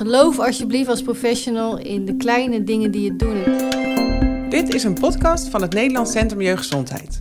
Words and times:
Geloof 0.00 0.38
alsjeblieft 0.38 0.88
als 0.88 1.02
professional 1.02 1.78
in 1.78 2.04
de 2.04 2.16
kleine 2.16 2.64
dingen 2.64 2.90
die 2.90 3.02
je 3.02 3.16
doet. 3.16 4.50
Dit 4.50 4.74
is 4.74 4.84
een 4.84 4.94
podcast 4.94 5.48
van 5.48 5.62
het 5.62 5.72
Nederlands 5.72 6.12
Centrum 6.12 6.40
Jeugdgezondheid. 6.40 7.18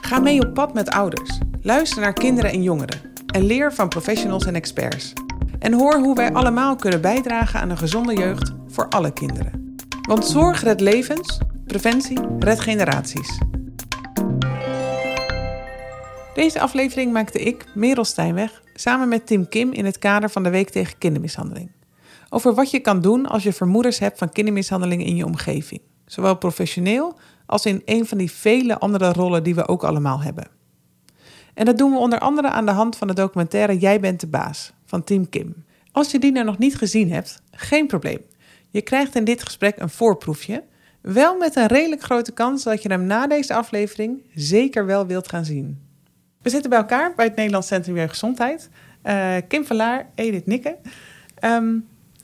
Ga 0.00 0.18
mee 0.18 0.46
op 0.46 0.54
pad 0.54 0.74
met 0.74 0.90
ouders. 0.90 1.38
Luister 1.62 2.00
naar 2.00 2.12
kinderen 2.12 2.50
en 2.50 2.62
jongeren. 2.62 3.00
En 3.26 3.44
leer 3.44 3.72
van 3.72 3.88
professionals 3.88 4.46
en 4.46 4.54
experts. 4.54 5.12
En 5.58 5.72
hoor 5.72 5.98
hoe 5.98 6.14
wij 6.14 6.32
allemaal 6.32 6.76
kunnen 6.76 7.00
bijdragen 7.00 7.60
aan 7.60 7.70
een 7.70 7.78
gezonde 7.78 8.14
jeugd 8.14 8.52
voor 8.66 8.88
alle 8.88 9.12
kinderen. 9.12 9.76
Want 10.08 10.26
zorg 10.26 10.62
redt 10.62 10.80
levens, 10.80 11.38
preventie 11.66 12.18
redt 12.38 12.60
generaties. 12.60 13.38
Deze 16.34 16.60
aflevering 16.60 17.12
maakte 17.12 17.38
ik, 17.38 17.64
Merel 17.74 18.04
Stijnweg, 18.04 18.62
samen 18.74 19.08
met 19.08 19.26
Tim 19.26 19.48
Kim 19.48 19.72
in 19.72 19.84
het 19.84 19.98
kader 19.98 20.30
van 20.30 20.42
de 20.42 20.50
Week 20.50 20.70
tegen 20.70 20.98
Kindermishandeling. 20.98 21.78
Over 22.32 22.54
wat 22.54 22.70
je 22.70 22.80
kan 22.80 23.00
doen 23.00 23.26
als 23.26 23.42
je 23.42 23.52
vermoedens 23.52 23.98
hebt 23.98 24.18
van 24.18 24.30
kindermishandeling 24.30 25.04
in 25.04 25.16
je 25.16 25.24
omgeving. 25.24 25.80
Zowel 26.06 26.36
professioneel 26.36 27.18
als 27.46 27.66
in 27.66 27.82
een 27.84 28.06
van 28.06 28.18
die 28.18 28.30
vele 28.30 28.78
andere 28.78 29.12
rollen 29.12 29.42
die 29.42 29.54
we 29.54 29.68
ook 29.68 29.84
allemaal 29.84 30.22
hebben. 30.22 30.48
En 31.54 31.64
dat 31.64 31.78
doen 31.78 31.92
we 31.92 31.98
onder 31.98 32.18
andere 32.18 32.48
aan 32.48 32.66
de 32.66 32.72
hand 32.72 32.96
van 32.96 33.08
de 33.08 33.14
documentaire 33.14 33.78
Jij 33.78 34.00
bent 34.00 34.20
de 34.20 34.26
baas 34.26 34.72
van 34.84 35.04
Tim 35.04 35.28
Kim. 35.28 35.64
Als 35.92 36.10
je 36.10 36.18
die 36.18 36.32
nou 36.32 36.44
nog 36.46 36.58
niet 36.58 36.76
gezien 36.76 37.12
hebt, 37.12 37.42
geen 37.50 37.86
probleem. 37.86 38.20
Je 38.68 38.82
krijgt 38.82 39.14
in 39.14 39.24
dit 39.24 39.42
gesprek 39.42 39.78
een 39.78 39.90
voorproefje, 39.90 40.62
wel 41.00 41.38
met 41.38 41.56
een 41.56 41.66
redelijk 41.66 42.02
grote 42.02 42.32
kans 42.32 42.62
dat 42.62 42.82
je 42.82 42.88
hem 42.88 43.04
na 43.04 43.26
deze 43.26 43.54
aflevering 43.54 44.22
zeker 44.34 44.86
wel 44.86 45.06
wilt 45.06 45.28
gaan 45.28 45.44
zien. 45.44 45.78
We 46.42 46.50
zitten 46.50 46.70
bij 46.70 46.78
elkaar 46.78 47.12
bij 47.14 47.24
het 47.24 47.36
Nederlands 47.36 47.66
Centrum 47.66 47.96
Jeugdgezondheid. 47.96 48.68
Uh, 49.04 49.36
Kim 49.48 49.64
Verlaar, 49.64 50.10
Edith 50.14 50.46
Nikke. 50.46 50.76
Ehm, 51.34 51.78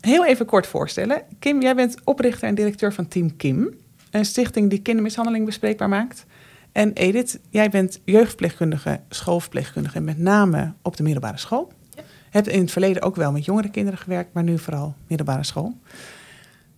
heel 0.06 0.26
even 0.26 0.46
kort 0.46 0.66
voorstellen. 0.66 1.22
Kim, 1.38 1.62
jij 1.62 1.74
bent 1.74 1.96
oprichter 2.04 2.48
en 2.48 2.54
directeur 2.54 2.92
van 2.92 3.08
Team 3.08 3.36
Kim. 3.36 3.74
Een 4.10 4.24
stichting 4.24 4.70
die 4.70 4.82
kindermishandeling 4.82 5.44
bespreekbaar 5.44 5.88
maakt. 5.88 6.26
En 6.72 6.92
Edith, 6.92 7.40
jij 7.50 7.70
bent 7.70 8.00
jeugdverpleegkundige, 8.04 9.00
schoolverpleegkundige, 9.08 10.00
met 10.00 10.18
name 10.18 10.72
op 10.82 10.96
de 10.96 11.02
middelbare 11.02 11.38
school. 11.38 11.72
Ja. 11.90 12.02
Hebt 12.30 12.48
in 12.48 12.60
het 12.60 12.70
verleden 12.70 13.02
ook 13.02 13.16
wel 13.16 13.32
met 13.32 13.44
jongere 13.44 13.70
kinderen 13.70 13.98
gewerkt, 13.98 14.32
maar 14.32 14.42
nu 14.42 14.58
vooral 14.58 14.94
middelbare 15.06 15.44
school. 15.44 15.76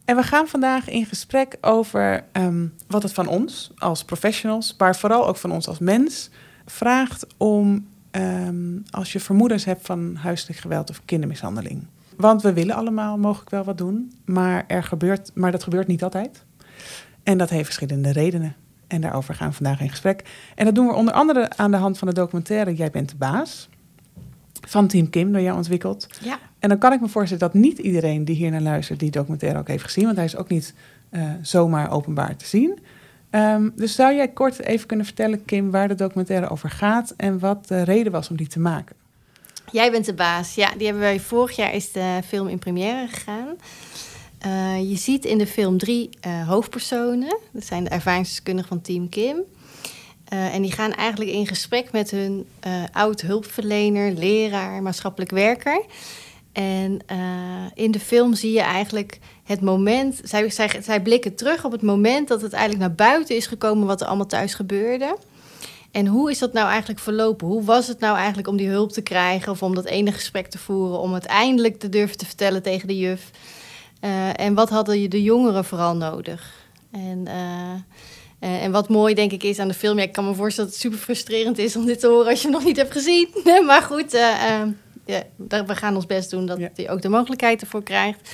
En 0.04 0.16
we 0.16 0.22
gaan 0.22 0.48
vandaag 0.48 0.88
in 0.88 1.06
gesprek 1.06 1.56
over 1.60 2.24
um, 2.32 2.74
wat 2.86 3.02
het 3.02 3.12
van 3.12 3.26
ons 3.26 3.70
als 3.76 4.04
professionals, 4.04 4.74
maar 4.78 4.96
vooral 4.96 5.26
ook 5.26 5.36
van 5.36 5.52
ons 5.52 5.68
als 5.68 5.78
mens, 5.78 6.30
vraagt 6.66 7.26
om 7.36 7.86
um, 8.10 8.82
als 8.90 9.12
je 9.12 9.20
vermoedens 9.20 9.64
hebt 9.64 9.86
van 9.86 10.16
huiselijk 10.16 10.58
geweld 10.58 10.90
of 10.90 11.02
kindermishandeling. 11.04 11.86
Want 12.18 12.42
we 12.42 12.52
willen 12.52 12.74
allemaal 12.74 13.18
mogelijk 13.18 13.50
wel 13.50 13.64
wat 13.64 13.78
doen, 13.78 14.12
maar, 14.24 14.64
er 14.66 14.82
gebeurt, 14.82 15.30
maar 15.34 15.52
dat 15.52 15.62
gebeurt 15.62 15.86
niet 15.86 16.02
altijd. 16.02 16.44
En 17.22 17.38
dat 17.38 17.50
heeft 17.50 17.64
verschillende 17.64 18.12
redenen. 18.12 18.54
En 18.86 19.00
daarover 19.00 19.34
gaan 19.34 19.48
we 19.48 19.54
vandaag 19.54 19.80
in 19.80 19.90
gesprek. 19.90 20.22
En 20.54 20.64
dat 20.64 20.74
doen 20.74 20.86
we 20.86 20.92
onder 20.92 21.14
andere 21.14 21.50
aan 21.56 21.70
de 21.70 21.76
hand 21.76 21.98
van 21.98 22.08
de 22.08 22.14
documentaire 22.14 22.74
Jij 22.74 22.90
bent 22.90 23.08
de 23.08 23.16
baas. 23.16 23.68
Van 24.66 24.86
Team 24.86 25.10
Kim, 25.10 25.32
door 25.32 25.42
jou 25.42 25.56
ontwikkeld. 25.56 26.06
Ja. 26.20 26.38
En 26.58 26.68
dan 26.68 26.78
kan 26.78 26.92
ik 26.92 27.00
me 27.00 27.08
voorstellen 27.08 27.52
dat 27.52 27.62
niet 27.62 27.78
iedereen 27.78 28.24
die 28.24 28.36
hier 28.36 28.50
naar 28.50 28.60
luistert 28.60 29.00
die 29.00 29.10
documentaire 29.10 29.58
ook 29.58 29.68
heeft 29.68 29.84
gezien. 29.84 30.04
Want 30.04 30.16
hij 30.16 30.24
is 30.24 30.36
ook 30.36 30.48
niet 30.48 30.74
uh, 31.10 31.30
zomaar 31.42 31.90
openbaar 31.90 32.36
te 32.36 32.46
zien. 32.46 32.78
Um, 33.30 33.72
dus 33.76 33.94
zou 33.94 34.14
jij 34.14 34.28
kort 34.28 34.62
even 34.62 34.86
kunnen 34.86 35.06
vertellen, 35.06 35.44
Kim, 35.44 35.70
waar 35.70 35.88
de 35.88 35.94
documentaire 35.94 36.48
over 36.48 36.70
gaat 36.70 37.14
en 37.16 37.38
wat 37.38 37.68
de 37.68 37.82
reden 37.82 38.12
was 38.12 38.30
om 38.30 38.36
die 38.36 38.46
te 38.46 38.60
maken? 38.60 38.96
Jij 39.72 39.90
bent 39.90 40.04
de 40.04 40.14
baas. 40.14 40.54
Ja, 40.54 40.72
die 40.76 40.84
hebben 40.84 41.02
wij 41.02 41.20
vorig 41.20 41.56
jaar 41.56 41.74
is 41.74 41.92
de 41.92 42.20
film 42.26 42.48
in 42.48 42.58
première 42.58 43.08
gegaan. 43.08 43.56
Uh, 44.46 44.90
je 44.90 44.96
ziet 44.96 45.24
in 45.24 45.38
de 45.38 45.46
film 45.46 45.78
drie 45.78 46.10
uh, 46.26 46.48
hoofdpersonen. 46.48 47.38
Dat 47.52 47.64
zijn 47.64 47.84
de 47.84 47.90
ervaringsdeskundigen 47.90 48.68
van 48.68 48.80
Team 48.80 49.08
Kim. 49.08 49.36
Uh, 50.32 50.54
en 50.54 50.62
die 50.62 50.72
gaan 50.72 50.92
eigenlijk 50.92 51.30
in 51.30 51.46
gesprek 51.46 51.92
met 51.92 52.10
hun 52.10 52.46
oud 52.92 53.20
hulpverlener, 53.20 54.12
leraar, 54.12 54.82
maatschappelijk 54.82 55.30
werker. 55.30 55.84
En 56.52 56.98
in 57.74 57.90
de 57.90 58.00
film 58.00 58.34
zie 58.34 58.52
je 58.52 58.60
eigenlijk 58.60 59.18
het 59.44 59.60
moment. 59.60 60.20
Zij, 60.24 60.50
zij, 60.50 60.70
zij 60.82 61.02
blikken 61.02 61.34
terug 61.34 61.64
op 61.64 61.72
het 61.72 61.82
moment 61.82 62.28
dat 62.28 62.40
het 62.40 62.52
eigenlijk 62.52 62.82
naar 62.82 63.08
buiten 63.08 63.36
is 63.36 63.46
gekomen 63.46 63.86
wat 63.86 64.00
er 64.00 64.06
allemaal 64.06 64.26
thuis 64.26 64.54
gebeurde. 64.54 65.16
En 65.98 66.06
hoe 66.06 66.30
is 66.30 66.38
dat 66.38 66.52
nou 66.52 66.68
eigenlijk 66.68 67.00
verlopen? 67.00 67.46
Hoe 67.46 67.64
was 67.64 67.86
het 67.86 68.00
nou 68.00 68.16
eigenlijk 68.16 68.48
om 68.48 68.56
die 68.56 68.68
hulp 68.68 68.92
te 68.92 69.00
krijgen 69.00 69.52
of 69.52 69.62
om 69.62 69.74
dat 69.74 69.84
ene 69.84 70.12
gesprek 70.12 70.46
te 70.46 70.58
voeren, 70.58 70.98
om 70.98 71.12
het 71.12 71.26
eindelijk 71.26 71.78
te 71.78 71.88
durven 71.88 72.18
te 72.18 72.26
vertellen 72.26 72.62
tegen 72.62 72.88
de 72.88 72.98
juf? 72.98 73.30
Uh, 74.04 74.40
en 74.40 74.54
wat 74.54 74.68
hadden 74.68 75.10
de 75.10 75.22
jongeren 75.22 75.64
vooral 75.64 75.96
nodig? 75.96 76.52
En, 76.90 77.24
uh, 77.26 78.62
en 78.62 78.72
wat 78.72 78.88
mooi 78.88 79.14
denk 79.14 79.32
ik 79.32 79.42
is 79.42 79.58
aan 79.58 79.68
de 79.68 79.74
film, 79.74 79.98
ja, 79.98 80.04
ik 80.04 80.12
kan 80.12 80.24
me 80.24 80.34
voorstellen 80.34 80.70
dat 80.70 80.80
het 80.80 80.88
super 80.88 81.04
frustrerend 81.04 81.58
is 81.58 81.76
om 81.76 81.86
dit 81.86 82.00
te 82.00 82.06
horen 82.06 82.30
als 82.30 82.42
je 82.42 82.48
hem 82.48 82.56
nog 82.56 82.64
niet 82.64 82.76
hebt 82.76 82.92
gezien. 82.92 83.28
maar 83.66 83.82
goed, 83.82 84.12
we 85.46 85.64
gaan 85.66 85.94
ons 85.94 86.06
best 86.06 86.30
doen 86.30 86.46
dat 86.46 86.58
ja. 86.58 86.70
je 86.74 86.88
ook 86.88 87.02
de 87.02 87.08
mogelijkheid 87.08 87.60
ervoor 87.60 87.82
krijgt. 87.82 88.30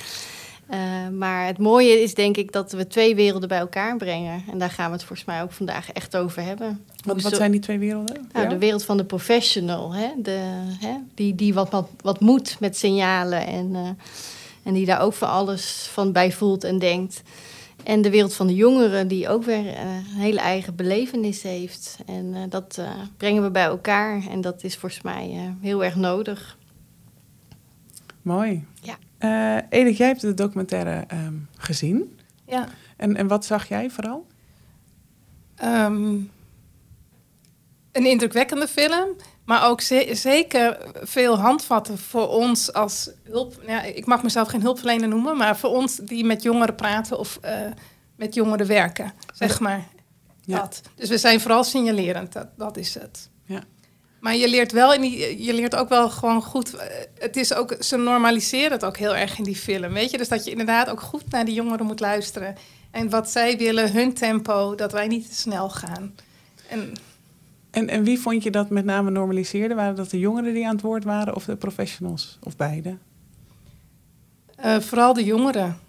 Uh, 0.69 1.09
maar 1.09 1.45
het 1.45 1.57
mooie 1.57 2.01
is 2.01 2.13
denk 2.13 2.37
ik 2.37 2.51
dat 2.51 2.71
we 2.71 2.87
twee 2.87 3.15
werelden 3.15 3.49
bij 3.49 3.59
elkaar 3.59 3.97
brengen. 3.97 4.43
En 4.51 4.57
daar 4.57 4.69
gaan 4.69 4.85
we 4.85 4.95
het 4.95 5.03
volgens 5.03 5.27
mij 5.27 5.41
ook 5.41 5.51
vandaag 5.51 5.91
echt 5.91 6.15
over 6.15 6.41
hebben. 6.41 6.85
Wat, 7.03 7.21
wat 7.21 7.35
zijn 7.35 7.51
die 7.51 7.59
twee 7.59 7.79
werelden? 7.79 8.29
Nou, 8.33 8.49
de 8.49 8.57
wereld 8.57 8.83
van 8.83 8.97
de 8.97 9.05
professional, 9.05 9.93
hè? 9.93 10.07
De, 10.17 10.39
hè? 10.79 10.93
Die, 11.13 11.35
die 11.35 11.53
wat, 11.53 11.69
wat, 11.69 11.89
wat 12.01 12.19
moet 12.19 12.57
met 12.59 12.77
signalen 12.77 13.47
en, 13.47 13.69
uh, 13.69 13.89
en 14.63 14.73
die 14.73 14.85
daar 14.85 15.01
ook 15.01 15.13
voor 15.13 15.27
alles 15.27 15.89
van 15.91 16.11
bij 16.11 16.31
voelt 16.31 16.63
en 16.63 16.79
denkt. 16.79 17.21
En 17.83 18.01
de 18.01 18.09
wereld 18.09 18.33
van 18.33 18.47
de 18.47 18.55
jongeren, 18.55 19.07
die 19.07 19.29
ook 19.29 19.43
weer 19.43 19.65
uh, 19.65 19.79
een 19.95 20.19
hele 20.19 20.39
eigen 20.39 20.75
belevenis 20.75 21.41
heeft. 21.41 21.97
En 22.05 22.25
uh, 22.25 22.39
dat 22.49 22.77
uh, 22.79 22.89
brengen 23.17 23.43
we 23.43 23.51
bij 23.51 23.65
elkaar. 23.65 24.27
En 24.29 24.41
dat 24.41 24.63
is 24.63 24.77
volgens 24.77 25.01
mij 25.01 25.55
heel 25.61 25.83
erg 25.83 25.95
nodig. 25.95 26.57
Mooi. 28.21 28.65
Uh, 29.19 29.57
Edith, 29.69 29.97
jij 29.97 30.07
hebt 30.07 30.21
de 30.21 30.33
documentaire 30.33 31.05
um, 31.13 31.49
gezien. 31.57 32.19
Ja. 32.45 32.67
En, 32.97 33.15
en 33.15 33.27
wat 33.27 33.45
zag 33.45 33.67
jij 33.67 33.89
vooral? 33.89 34.27
Um, 35.63 36.31
een 37.91 38.05
indrukwekkende 38.05 38.67
film, 38.67 39.07
maar 39.45 39.67
ook 39.69 39.81
ze 39.81 40.09
zeker 40.11 40.77
veel 40.93 41.39
handvatten 41.39 41.97
voor 41.97 42.27
ons 42.27 42.73
als 42.73 43.09
hulp. 43.23 43.61
Ja, 43.67 43.81
ik 43.81 44.05
mag 44.05 44.23
mezelf 44.23 44.47
geen 44.47 44.61
hulpverlener 44.61 45.07
noemen, 45.07 45.37
maar 45.37 45.57
voor 45.57 45.69
ons 45.69 45.95
die 45.95 46.25
met 46.25 46.43
jongeren 46.43 46.75
praten 46.75 47.19
of 47.19 47.39
uh, 47.45 47.51
met 48.15 48.33
jongeren 48.33 48.67
werken, 48.67 49.13
zeg 49.33 49.59
maar. 49.59 49.87
Ja. 50.41 50.59
Dat. 50.59 50.81
Dus 50.95 51.09
we 51.09 51.17
zijn 51.17 51.39
vooral 51.39 51.63
signalerend, 51.63 52.33
dat, 52.33 52.47
dat 52.57 52.77
is 52.77 52.93
het. 52.93 53.29
Ja. 53.45 53.63
Maar 54.25 54.35
je 54.35 54.49
leert 54.49 54.71
wel, 54.71 54.93
in 54.93 55.01
die, 55.01 55.43
je 55.43 55.53
leert 55.53 55.75
ook 55.75 55.89
wel 55.89 56.09
gewoon 56.09 56.41
goed. 56.41 56.75
Het 57.19 57.37
is 57.37 57.53
ook, 57.53 57.75
ze 57.79 57.97
normaliseren 57.97 58.71
het 58.71 58.85
ook 58.85 58.97
heel 58.97 59.15
erg 59.15 59.37
in 59.37 59.43
die 59.43 59.55
film. 59.55 59.93
Weet 59.93 60.11
je, 60.11 60.17
dus 60.17 60.27
dat 60.27 60.45
je 60.45 60.51
inderdaad 60.51 60.89
ook 60.89 61.01
goed 61.01 61.31
naar 61.31 61.45
die 61.45 61.53
jongeren 61.53 61.85
moet 61.85 61.99
luisteren. 61.99 62.55
En 62.91 63.09
wat 63.09 63.29
zij 63.29 63.57
willen, 63.57 63.91
hun 63.91 64.13
tempo, 64.13 64.75
dat 64.75 64.91
wij 64.91 65.07
niet 65.07 65.29
te 65.29 65.35
snel 65.35 65.69
gaan. 65.69 66.15
En, 66.69 66.93
en, 67.71 67.89
en 67.89 68.03
wie 68.03 68.19
vond 68.19 68.43
je 68.43 68.51
dat 68.51 68.69
met 68.69 68.85
name 68.85 69.11
normaliseerde? 69.11 69.75
Waren 69.75 69.95
dat 69.95 70.09
de 70.09 70.19
jongeren 70.19 70.53
die 70.53 70.65
aan 70.65 70.75
het 70.75 70.83
woord 70.83 71.03
waren 71.03 71.35
of 71.35 71.45
de 71.45 71.55
professionals? 71.55 72.37
Of 72.43 72.55
beide? 72.55 72.97
Uh, 74.65 74.79
vooral 74.79 75.13
de 75.13 75.23
jongeren. 75.23 75.79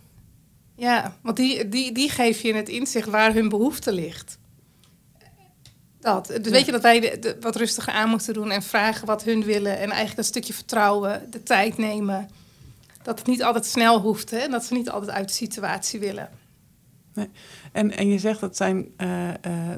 Ja, 0.74 1.16
want 1.20 1.36
die, 1.36 1.68
die, 1.68 1.92
die 1.92 2.10
geef 2.10 2.40
je 2.40 2.48
in 2.48 2.56
het 2.56 2.68
inzicht 2.68 3.08
waar 3.08 3.32
hun 3.32 3.48
behoefte 3.48 3.92
ligt. 3.92 4.38
Dat. 6.06 6.26
Dus 6.26 6.36
ja. 6.42 6.50
weet 6.50 6.66
je 6.66 6.72
dat 6.72 6.82
wij 6.82 7.00
de, 7.00 7.18
de, 7.18 7.36
wat 7.40 7.56
rustiger 7.56 7.92
aan 7.92 8.08
moeten 8.08 8.34
doen 8.34 8.50
en 8.50 8.62
vragen 8.62 9.06
wat 9.06 9.22
hun 9.22 9.44
willen. 9.44 9.78
En 9.78 9.88
eigenlijk 9.88 10.18
een 10.18 10.24
stukje 10.24 10.52
vertrouwen, 10.52 11.26
de 11.30 11.42
tijd 11.42 11.78
nemen. 11.78 12.28
Dat 13.02 13.18
het 13.18 13.28
niet 13.28 13.42
altijd 13.42 13.66
snel 13.66 14.00
hoeft 14.00 14.30
hè? 14.30 14.36
en 14.36 14.50
dat 14.50 14.64
ze 14.64 14.74
niet 14.74 14.90
altijd 14.90 15.10
uit 15.12 15.28
de 15.28 15.34
situatie 15.34 16.00
willen. 16.00 16.28
Nee. 17.14 17.30
En, 17.72 17.96
en 17.96 18.08
je 18.08 18.18
zegt 18.18 18.40
dat 18.40 18.56
zijn, 18.56 18.86
uh, 18.98 19.28
uh, 19.28 19.32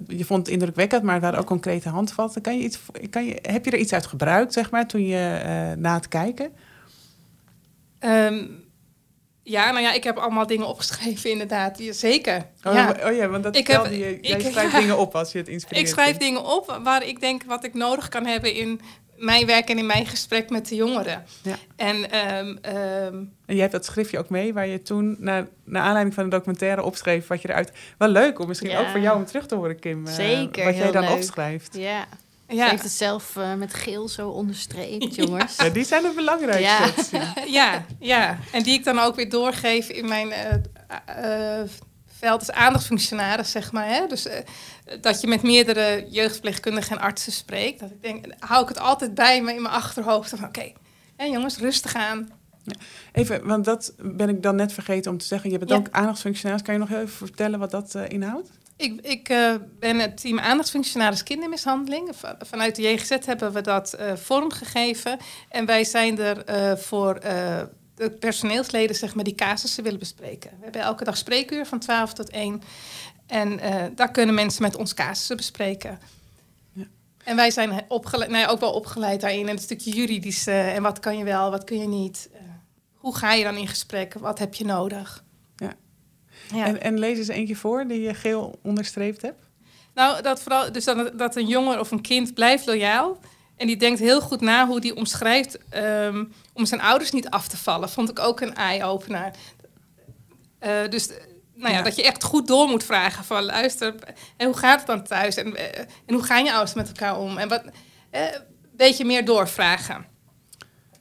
je 0.06 0.24
vond 0.24 0.46
het 0.46 0.54
indrukwekkend, 0.54 1.02
maar 1.02 1.20
waren 1.20 1.38
ook 1.38 1.46
concrete 1.46 1.88
handvatten. 1.88 2.42
Kan 2.42 2.58
je 2.58 2.64
iets, 2.64 2.78
kan 3.10 3.24
je, 3.24 3.38
heb 3.42 3.64
je 3.64 3.70
er 3.70 3.78
iets 3.78 3.92
uit 3.92 4.06
gebruikt, 4.06 4.52
zeg 4.52 4.70
maar, 4.70 4.86
toen 4.86 5.06
je 5.06 5.42
uh, 5.44 5.82
na 5.82 5.94
het 5.94 6.08
kijken? 6.08 6.50
Um, 8.00 8.64
ja, 9.48 9.70
nou 9.70 9.82
ja, 9.82 9.92
ik 9.92 10.04
heb 10.04 10.16
allemaal 10.16 10.46
dingen 10.46 10.66
opgeschreven, 10.66 11.30
inderdaad. 11.30 11.78
Ja, 11.78 11.92
zeker. 11.92 12.46
Oh 12.64 12.72
ja. 12.72 12.96
oh 13.04 13.16
ja, 13.16 13.28
want 13.28 13.42
dat 13.42 13.56
ik 13.56 13.66
heb, 13.66 13.86
je, 13.86 14.18
jij 14.20 14.38
ik, 14.38 14.46
schrijft 14.46 14.72
ja. 14.72 14.78
dingen 14.80 14.98
op 14.98 15.14
als 15.14 15.32
je 15.32 15.38
het 15.38 15.48
inspireert. 15.48 15.86
Ik 15.86 15.92
schrijf 15.92 16.16
dingen 16.16 16.44
op 16.44 16.80
waar 16.82 17.06
ik 17.06 17.20
denk 17.20 17.42
wat 17.46 17.64
ik 17.64 17.74
nodig 17.74 18.08
kan 18.08 18.26
hebben 18.26 18.54
in 18.54 18.80
mijn 19.16 19.46
werk 19.46 19.68
en 19.68 19.78
in 19.78 19.86
mijn 19.86 20.06
gesprek 20.06 20.50
met 20.50 20.68
de 20.68 20.74
jongeren. 20.74 21.24
Ja. 21.42 21.56
En, 21.76 21.96
um, 22.36 22.48
um, 22.48 23.32
en 23.46 23.54
jij 23.54 23.60
hebt 23.60 23.72
dat 23.72 23.84
schriftje 23.84 24.18
ook 24.18 24.28
mee, 24.28 24.54
waar 24.54 24.66
je 24.66 24.82
toen, 24.82 25.16
naar, 25.18 25.46
naar 25.64 25.82
aanleiding 25.82 26.14
van 26.14 26.24
de 26.24 26.30
documentaire, 26.30 26.82
opschreef 26.82 27.26
wat 27.26 27.42
je 27.42 27.48
eruit... 27.48 27.72
Wel 27.98 28.08
leuk 28.08 28.38
om 28.38 28.48
misschien 28.48 28.76
ook 28.76 28.86
voor 28.86 29.00
jou 29.00 29.16
om 29.16 29.24
terug 29.24 29.46
te 29.46 29.54
horen, 29.54 29.78
Kim. 29.78 30.06
eh, 30.06 30.12
Zeker, 30.12 30.64
wat 30.64 30.76
jij 30.76 30.90
dan 30.90 31.02
leuk. 31.04 31.12
opschrijft. 31.12 31.76
Ja. 31.76 32.06
Ze 32.48 32.54
Ja, 32.54 32.68
heeft 32.68 32.82
het 32.82 32.92
zelf 32.92 33.36
eh, 33.36 33.54
met 33.54 33.74
geel 33.74 34.08
zo 34.08 34.28
onderstreept, 34.28 35.14
jongens. 35.24 35.56
Ja, 35.56 35.68
die 35.68 35.84
zijn 35.84 36.04
het 36.04 36.14
belangrijkste. 36.14 37.16
Ja. 37.16 37.34
ja, 37.60 37.84
ja. 37.98 38.38
En 38.52 38.62
die 38.62 38.72
ik 38.74 38.84
dan 38.84 38.98
ook 38.98 39.14
weer 39.16 39.30
doorgeef 39.30 39.88
in 39.88 40.08
mijn 40.08 40.32
eh, 40.32 40.54
eh, 41.60 41.68
veld 42.18 42.38
als 42.38 42.50
aandachtsfunctionaris, 42.50 43.50
zeg 43.50 43.72
maar. 43.72 43.86
Hè? 43.88 44.06
Dus 44.06 44.26
eh, 44.26 44.38
dat 45.00 45.20
je 45.20 45.26
met 45.26 45.42
meerdere 45.42 46.06
jeugdverpleegkundigen 46.10 46.96
en 46.96 47.02
artsen 47.02 47.32
spreekt. 47.32 47.80
Dat 47.80 47.90
ik 47.90 48.02
denk, 48.02 48.24
hou 48.38 48.62
ik 48.62 48.68
het 48.68 48.78
altijd 48.78 49.14
bij 49.14 49.42
me 49.42 49.54
in 49.54 49.62
mijn 49.62 49.74
achterhoofd. 49.74 50.28
Van 50.30 50.44
oké, 50.44 50.72
hè, 51.16 51.24
jongens, 51.24 51.58
rustig 51.58 51.94
aan. 51.94 52.28
Even, 53.12 53.46
want 53.46 53.64
dat 53.64 53.92
ben 53.98 54.28
ik 54.28 54.42
dan 54.42 54.56
net 54.56 54.72
vergeten 54.72 55.10
om 55.10 55.18
te 55.18 55.26
zeggen. 55.26 55.50
Je 55.50 55.58
bent 55.58 55.70
Ja. 55.70 55.76
ook 55.76 55.88
aandachtsfunctionaris. 55.90 56.62
Kan 56.62 56.74
je 56.74 56.80
nog 56.80 56.88
heel 56.88 57.00
even 57.00 57.16
vertellen 57.16 57.58
wat 57.58 57.70
dat 57.70 57.94
inhoudt? 57.94 58.50
Ik, 58.78 59.00
ik 59.00 59.28
eh, 59.28 59.54
ben 59.78 59.98
het 59.98 60.20
team 60.20 60.38
aandachtsfunctionaris 60.38 61.22
kindermishandeling. 61.22 62.10
Va- 62.16 62.36
Vanuit 62.40 62.76
de 62.76 62.82
JGZ 62.82 63.16
hebben 63.24 63.52
we 63.52 63.60
dat 63.60 63.92
eh, 63.92 64.16
vormgegeven. 64.16 65.18
En 65.48 65.66
wij 65.66 65.84
zijn 65.84 66.18
er 66.18 66.44
eh, 66.44 66.76
voor 66.76 67.20
de 67.94 68.10
personeelsleden 68.20 68.96
zeg 68.96 69.14
maar, 69.14 69.24
die 69.24 69.34
casussen 69.34 69.82
willen 69.84 69.98
bespreken. 69.98 70.50
We 70.50 70.62
hebben 70.62 70.80
elke 70.80 71.04
dag 71.04 71.16
spreekuur 71.16 71.66
van 71.66 71.78
12 71.78 72.12
tot 72.12 72.30
1. 72.30 72.62
En 73.26 73.60
daar 73.94 74.10
kunnen 74.10 74.34
mensen 74.34 74.62
met 74.62 74.76
ons 74.76 74.94
casussen 74.94 75.36
bespreken. 75.36 75.98
Ja. 76.72 76.84
En 77.24 77.36
wij 77.36 77.50
zijn 77.50 77.84
opgeleid, 77.88 78.30
nou 78.30 78.42
ja, 78.42 78.48
ook 78.48 78.60
wel 78.60 78.72
opgeleid 78.72 79.20
daarin. 79.20 79.48
En 79.48 79.52
een 79.52 79.58
stukje 79.62 79.90
juridisch. 79.90 80.46
en 80.46 80.82
wat 80.82 80.98
kan 80.98 81.18
je 81.18 81.24
wel, 81.24 81.50
wat 81.50 81.64
kun 81.64 81.78
je 81.78 81.88
niet. 81.88 82.30
Hoe 82.94 83.16
ga 83.16 83.32
je 83.32 83.44
dan 83.44 83.56
in 83.56 83.68
gesprek? 83.68 84.14
Wat 84.14 84.38
heb 84.38 84.54
je 84.54 84.64
nodig? 84.64 85.24
Ja. 86.54 86.64
En, 86.66 86.82
en 86.82 86.98
lees 86.98 87.18
eens 87.18 87.28
eentje 87.28 87.56
voor 87.56 87.86
die 87.86 88.00
je 88.00 88.14
geel 88.14 88.58
onderstreept 88.62 89.22
hebt. 89.22 89.46
Nou, 89.94 90.22
dat 90.22 90.42
vooral, 90.42 90.72
dus 90.72 90.84
dat, 90.84 91.18
dat 91.18 91.36
een 91.36 91.46
jongen 91.46 91.80
of 91.80 91.90
een 91.90 92.00
kind 92.00 92.34
blijft 92.34 92.66
loyaal. 92.66 93.18
En 93.56 93.66
die 93.66 93.76
denkt 93.76 93.98
heel 94.00 94.20
goed 94.20 94.40
na 94.40 94.66
hoe 94.66 94.80
die 94.80 94.96
omschrijft 94.96 95.58
ehm, 95.68 96.24
om 96.52 96.66
zijn 96.66 96.80
ouders 96.80 97.10
niet 97.10 97.28
af 97.30 97.48
te 97.48 97.56
vallen. 97.56 97.88
Vond 97.88 98.10
ik 98.10 98.18
ook 98.18 98.40
een 98.40 98.54
eye-opener. 98.54 99.30
Eh, 100.58 100.88
dus, 100.90 101.08
nou 101.54 101.72
ja, 101.72 101.78
Ja. 101.78 101.82
dat 101.82 101.96
je 101.96 102.02
echt 102.02 102.24
goed 102.24 102.46
door 102.46 102.68
moet 102.68 102.84
vragen 102.84 103.24
van 103.24 103.44
luister, 103.44 103.94
en 104.36 104.46
hoe 104.46 104.56
gaat 104.56 104.78
het 104.78 104.86
dan 104.86 105.02
thuis? 105.02 105.36
En, 105.36 105.56
eh, 105.56 105.78
en 106.06 106.14
hoe 106.14 106.22
gaan 106.22 106.44
je 106.44 106.50
ouders 106.52 106.74
met 106.74 106.86
elkaar 106.88 107.18
om? 107.18 107.38
En 107.38 107.48
wat, 107.48 107.62
eh, 108.10 108.22
een 108.22 108.42
beetje 108.76 109.04
meer 109.04 109.24
doorvragen. 109.24 110.06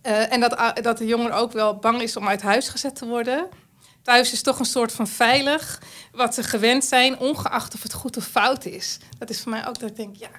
Eh, 0.02 0.32
en 0.34 0.40
dat, 0.40 0.80
dat 0.82 0.98
de 0.98 1.06
jongen 1.06 1.32
ook 1.32 1.52
wel 1.52 1.76
bang 1.76 2.02
is 2.02 2.18
om 2.18 2.28
uit 2.28 2.42
huis 2.42 2.70
gezet 2.70 2.96
te 2.96 3.06
worden. 3.06 3.48
Thuis 4.07 4.31
is 4.31 4.42
toch 4.42 4.59
een 4.59 4.65
soort 4.65 4.92
van 4.92 5.07
veilig, 5.07 5.81
wat 6.12 6.33
ze 6.33 6.44
gewend 6.44 6.86
zijn, 6.86 7.19
ongeacht 7.19 7.74
of 7.74 7.83
het 7.83 7.94
goed 7.94 8.18
of 8.18 8.25
fout 8.25 8.65
is. 8.65 8.98
Dat 9.18 9.30
is 9.30 9.42
voor 9.42 9.51
mij 9.51 9.68
ook 9.68 9.80
dat 9.80 9.89
ik 9.89 9.95
denk, 9.95 10.15
ja, 10.15 10.30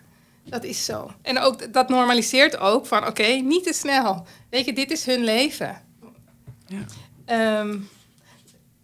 dat 0.45 0.65
is 0.65 0.85
zo. 0.85 1.11
En 1.23 1.39
ook 1.39 1.73
dat 1.73 1.89
normaliseert 1.89 2.59
ook 2.59 2.87
van, 2.87 3.07
oké, 3.07 3.27
niet 3.27 3.65
te 3.65 3.73
snel. 3.73 4.27
Weet 4.51 4.65
je, 4.65 4.73
dit 4.73 4.91
is 4.91 5.05
hun 5.05 5.25
leven. 5.25 5.83
Ja. 6.67 6.85
Ehm, 7.25 7.79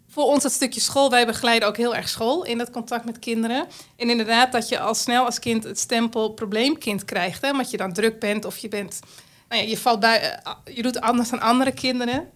voor 0.09 0.25
ons 0.25 0.43
dat 0.43 0.53
stukje 0.53 0.81
school, 0.81 1.11
wij 1.11 1.27
begeleiden 1.27 1.69
ook 1.69 1.77
heel 1.77 1.95
erg 1.95 2.09
school 2.09 2.45
in 2.45 2.59
dat 2.59 2.71
contact 2.71 3.05
met 3.05 3.19
kinderen. 3.19 3.67
En 3.97 4.11
inderdaad 4.11 4.53
dat 4.53 4.69
je 4.69 4.81
al 4.81 4.95
snel 4.95 5.25
als 5.25 5.39
kind 5.39 5.65
het 5.65 5.79
stempel 5.79 6.31
probleemkind 6.31 7.05
krijgt. 7.05 7.43
Hè, 7.43 7.51
omdat 7.51 7.71
je 7.71 7.77
dan 7.77 7.93
druk 7.93 8.21
bent 8.21 8.45
of 8.45 8.59
je 8.59 8.69
bent, 8.69 9.01
nou 9.49 9.63
ja, 9.63 9.69
je 9.69 9.79
valt 9.79 10.01
bij, 10.01 10.21
eh, 10.21 10.53
je 10.75 10.83
doet 10.83 11.01
anders 11.01 11.31
dan 11.31 11.41
andere 11.41 11.73
kinderen. 11.73 12.31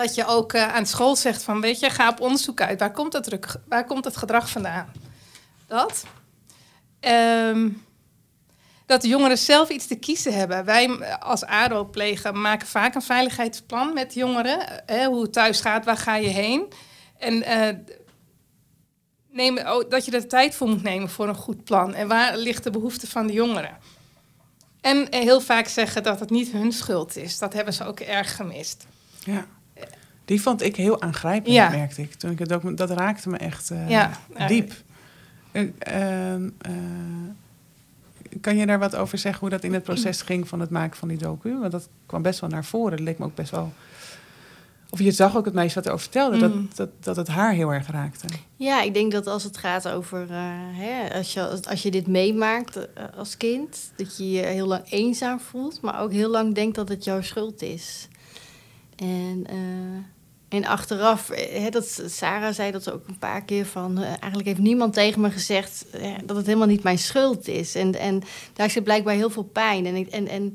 Dat 0.00 0.14
je 0.14 0.26
ook 0.26 0.52
eh, 0.52 0.74
aan 0.74 0.86
school 0.86 1.16
zegt 1.16 1.42
van, 1.42 1.60
weet 1.60 1.80
je, 1.80 1.90
ga 1.90 2.08
op 2.08 2.20
onderzoek 2.20 2.60
uit. 2.60 2.78
Waar 2.78 2.92
komt 2.92 3.12
dat, 3.12 3.24
druk, 3.24 3.54
waar 3.68 3.84
komt 3.84 4.04
dat 4.04 4.16
gedrag 4.16 4.50
vandaan? 4.50 4.92
Dat. 5.66 6.04
Ehm, 7.00 7.68
dat 8.86 9.02
de 9.02 9.08
jongeren 9.08 9.38
zelf 9.38 9.68
iets 9.68 9.86
te 9.86 9.94
kiezen 9.94 10.34
hebben. 10.34 10.64
Wij 10.64 11.16
als 11.18 11.44
ADO-pleger 11.44 12.34
maken 12.34 12.66
vaak 12.66 12.94
een 12.94 13.02
veiligheidsplan 13.02 13.94
met 13.94 14.14
jongeren. 14.14 14.86
eh, 14.86 15.06
hoe 15.06 15.22
het 15.22 15.32
thuis 15.32 15.60
gaat, 15.60 15.84
waar 15.84 15.96
ga 15.96 16.16
je 16.16 16.28
heen? 16.28 16.72
En 17.18 17.42
eh, 17.42 17.76
neem, 19.30 19.58
oh, 19.58 19.90
dat 19.90 20.04
je 20.04 20.10
er 20.10 20.28
tijd 20.28 20.54
voor 20.54 20.68
moet 20.68 20.82
nemen 20.82 21.10
voor 21.10 21.28
een 21.28 21.34
goed 21.34 21.64
plan. 21.64 21.94
En 21.94 22.08
waar 22.08 22.36
ligt 22.36 22.64
de 22.64 22.70
behoefte 22.70 23.06
van 23.06 23.26
de 23.26 23.32
jongeren? 23.32 23.76
En 24.80 25.06
heel 25.10 25.40
vaak 25.40 25.66
zeggen 25.66 26.02
dat 26.02 26.20
het 26.20 26.30
niet 26.30 26.52
hun 26.52 26.72
schuld 26.72 27.16
is. 27.16 27.38
Dat 27.38 27.52
hebben 27.52 27.74
ze 27.74 27.84
ook 27.84 28.00
erg 28.00 28.36
gemist. 28.36 28.86
Ja. 29.24 29.46
Die 30.30 30.42
vond 30.42 30.62
ik 30.62 30.76
heel 30.76 31.02
aangrijpend, 31.02 31.54
Ja. 31.54 31.68
merkte 31.70 32.02
ik. 32.02 32.14
Toen 32.14 32.30
ik 32.30 32.38
het 32.38 32.48
docu- 32.48 32.74
dat 32.74 32.90
raakte 32.90 33.28
me 33.28 33.36
echt 33.36 33.70
eh, 33.70 33.88
Ja, 33.90 34.10
ja. 34.36 34.46
diep. 34.46 34.72
Eh, 35.52 35.62
ehm, 35.78 36.48
eh, 36.58 36.72
kan 38.40 38.56
je 38.56 38.66
daar 38.66 38.78
wat 38.78 38.96
over 38.96 39.18
zeggen 39.18 39.40
hoe 39.40 39.50
dat 39.50 39.64
in 39.64 39.72
het 39.74 39.82
proces 39.82 40.22
ging 40.30 40.48
van 40.48 40.60
het 40.60 40.70
maken 40.70 40.96
van 40.96 41.08
die 41.08 41.18
docu? 41.18 41.58
Want 41.58 41.72
dat 41.72 41.88
kwam 42.06 42.22
best 42.22 42.40
wel 42.40 42.50
naar 42.50 42.64
voren. 42.64 42.90
Dat 42.96 43.00
leek 43.06 43.18
me 43.18 43.24
ook 43.24 43.34
best 43.34 43.50
wel... 43.50 43.72
Of 44.90 45.00
je 45.00 45.10
zag 45.10 45.36
ook 45.36 45.44
het 45.44 45.54
meisje 45.54 45.74
wat 45.74 45.86
erover 45.86 46.02
vertelde, 46.02 46.36
Mm. 46.36 46.40
dat, 46.42 46.76
dat, 46.76 46.88
dat 47.00 47.16
het 47.16 47.28
haar 47.28 47.52
heel 47.52 47.72
erg 47.72 47.90
raakte. 47.90 48.26
Ja, 48.56 48.82
ik 48.82 48.94
denk 48.94 49.12
dat 49.12 49.26
als 49.26 49.44
het 49.44 49.56
gaat 49.56 49.88
over, 49.88 50.30
eh, 50.30 50.38
hè, 50.72 51.14
als, 51.14 51.32
je, 51.32 51.60
als 51.68 51.82
je 51.82 51.90
dit 51.90 52.06
meemaakt 52.06 52.78
als 53.16 53.36
kind, 53.36 53.92
dat 53.96 54.16
je 54.16 54.30
je 54.30 54.42
heel 54.42 54.66
lang 54.66 54.82
eenzaam 54.90 55.40
voelt, 55.40 55.80
maar 55.80 56.00
ook 56.00 56.12
heel 56.12 56.30
lang 56.30 56.54
denkt 56.54 56.74
dat 56.76 56.88
het 56.88 57.04
jouw 57.04 57.22
schuld 57.22 57.62
is. 57.62 58.08
En, 58.96 59.44
eh, 59.46 59.56
en 60.50 60.66
achteraf, 60.66 61.30
eh, 61.30 61.70
dat, 61.70 62.02
Sarah 62.06 62.52
zei 62.54 62.70
dat 62.70 62.92
ook 62.92 63.08
een 63.08 63.18
paar 63.18 63.42
keer 63.42 63.66
van, 63.66 63.98
eh, 63.98 64.04
eigenlijk 64.04 64.44
heeft 64.44 64.58
niemand 64.58 64.92
tegen 64.92 65.20
me 65.20 65.30
gezegd 65.30 65.86
eh, 65.90 66.12
dat 66.24 66.36
het 66.36 66.46
helemaal 66.46 66.66
niet 66.66 66.82
mijn 66.82 66.98
schuld 66.98 67.48
is. 67.48 67.74
En, 67.74 67.98
en 67.98 68.22
daar 68.52 68.70
zit 68.70 68.84
blijkbaar 68.84 69.14
heel 69.14 69.30
veel 69.30 69.42
pijn. 69.52 69.86
En, 69.86 70.10
en, 70.10 70.28
en 70.28 70.54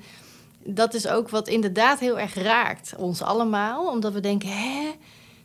dat 0.64 0.94
is 0.94 1.08
ook 1.08 1.30
wat 1.30 1.48
inderdaad 1.48 2.00
heel 2.00 2.20
erg 2.20 2.34
raakt, 2.34 2.94
ons 2.98 3.22
allemaal, 3.22 3.92
omdat 3.92 4.14
we 4.14 4.20
denken, 4.20 4.50
hè? 4.50 4.92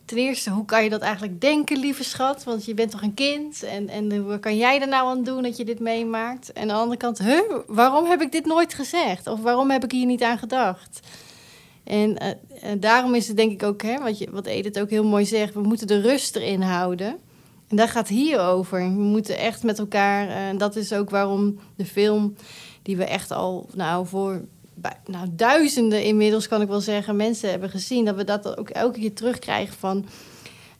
Ten 0.05 0.17
eerste, 0.17 0.49
hoe 0.49 0.65
kan 0.65 0.83
je 0.83 0.89
dat 0.89 1.01
eigenlijk 1.01 1.41
denken, 1.41 1.77
lieve 1.79 2.03
schat? 2.03 2.43
Want 2.43 2.65
je 2.65 2.73
bent 2.73 2.91
toch 2.91 3.01
een 3.01 3.13
kind? 3.13 3.63
En, 3.63 3.89
en 3.89 4.25
wat 4.25 4.39
kan 4.39 4.57
jij 4.57 4.81
er 4.81 4.87
nou 4.87 5.07
aan 5.07 5.23
doen 5.23 5.43
dat 5.43 5.57
je 5.57 5.65
dit 5.65 5.79
meemaakt? 5.79 6.53
En 6.53 6.61
aan 6.61 6.67
de 6.67 6.73
andere 6.73 6.97
kant, 6.97 7.17
huh, 7.17 7.41
waarom 7.67 8.05
heb 8.05 8.21
ik 8.21 8.31
dit 8.31 8.45
nooit 8.45 8.73
gezegd? 8.73 9.27
Of 9.27 9.41
waarom 9.41 9.71
heb 9.71 9.83
ik 9.83 9.91
hier 9.91 10.05
niet 10.05 10.23
aan 10.23 10.37
gedacht? 10.37 10.99
En 11.91 12.17
eh, 12.17 12.29
eh, 12.29 12.79
daarom 12.79 13.15
is 13.15 13.27
het 13.27 13.37
denk 13.37 13.51
ik 13.51 13.63
ook, 13.63 13.81
hè, 13.81 13.99
wat, 13.99 14.17
je, 14.17 14.27
wat 14.31 14.45
Edith 14.45 14.79
ook 14.79 14.89
heel 14.89 15.03
mooi 15.03 15.25
zegt... 15.25 15.53
we 15.53 15.61
moeten 15.61 15.87
de 15.87 16.01
rust 16.01 16.35
erin 16.35 16.61
houden. 16.61 17.17
En 17.67 17.75
daar 17.75 17.87
gaat 17.87 18.07
hier 18.07 18.39
over. 18.39 18.79
We 18.79 18.89
moeten 18.89 19.37
echt 19.37 19.63
met 19.63 19.79
elkaar... 19.79 20.27
eh, 20.27 20.47
en 20.47 20.57
dat 20.57 20.75
is 20.75 20.93
ook 20.93 21.09
waarom 21.09 21.59
de 21.75 21.85
film, 21.85 22.35
die 22.81 22.97
we 22.97 23.03
echt 23.03 23.31
al 23.31 23.69
nou, 23.73 24.07
voor 24.07 24.41
nou, 25.05 25.27
duizenden 25.31 26.03
inmiddels, 26.03 26.47
kan 26.47 26.61
ik 26.61 26.67
wel 26.67 26.81
zeggen, 26.81 27.15
mensen 27.15 27.49
hebben 27.49 27.69
gezien. 27.69 28.05
Dat 28.05 28.15
we 28.15 28.23
dat 28.23 28.57
ook 28.57 28.69
elke 28.69 28.99
keer 28.99 29.13
terugkrijgen 29.13 29.75
van... 29.77 30.05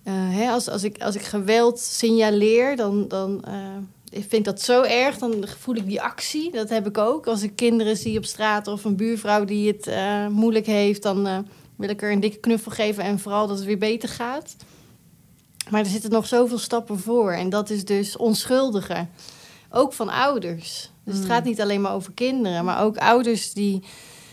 eh, 0.03 0.13
hè, 0.13 0.49
als, 0.49 0.69
als, 0.69 0.83
ik, 0.83 1.01
als 1.01 1.15
ik 1.15 1.23
geweld 1.23 1.79
signaleer, 1.79 2.75
dan, 2.75 3.07
dan 3.07 3.43
ik 4.11 4.25
vind 4.27 4.45
dat 4.45 4.61
zo 4.61 4.81
erg. 4.81 5.17
Dan 5.17 5.45
voel 5.59 5.75
ik 5.75 5.85
die 5.85 6.01
actie. 6.01 6.51
Dat 6.51 6.69
heb 6.69 6.87
ik 6.87 6.97
ook. 6.97 7.27
Als 7.27 7.41
ik 7.41 7.55
kinderen 7.55 7.97
zie 7.97 8.17
op 8.17 8.25
straat 8.25 8.67
of 8.67 8.83
een 8.83 8.95
buurvrouw 8.95 9.45
die 9.45 9.67
het 9.67 9.87
eh, 9.87 10.27
moeilijk 10.27 10.65
heeft... 10.65 11.03
dan 11.03 11.27
eh, 11.27 11.37
wil 11.75 11.89
ik 11.89 12.01
er 12.01 12.11
een 12.11 12.19
dikke 12.19 12.37
knuffel 12.39 12.71
geven 12.71 13.03
en 13.03 13.19
vooral 13.19 13.47
dat 13.47 13.57
het 13.57 13.65
weer 13.65 13.77
beter 13.77 14.09
gaat. 14.09 14.55
Maar 15.69 15.79
er 15.79 15.85
zitten 15.85 16.11
nog 16.11 16.27
zoveel 16.27 16.57
stappen 16.57 16.99
voor. 16.99 17.31
En 17.31 17.49
dat 17.49 17.69
is 17.69 17.85
dus 17.85 18.17
onschuldigen. 18.17 19.09
Ook 19.69 19.93
van 19.93 20.09
ouders. 20.09 20.89
Dus 21.03 21.17
het 21.17 21.25
gaat 21.25 21.43
niet 21.43 21.61
alleen 21.61 21.81
maar 21.81 21.93
over 21.93 22.13
kinderen, 22.13 22.65
maar 22.65 22.83
ook 22.83 22.97
ouders 22.97 23.53
die. 23.53 23.83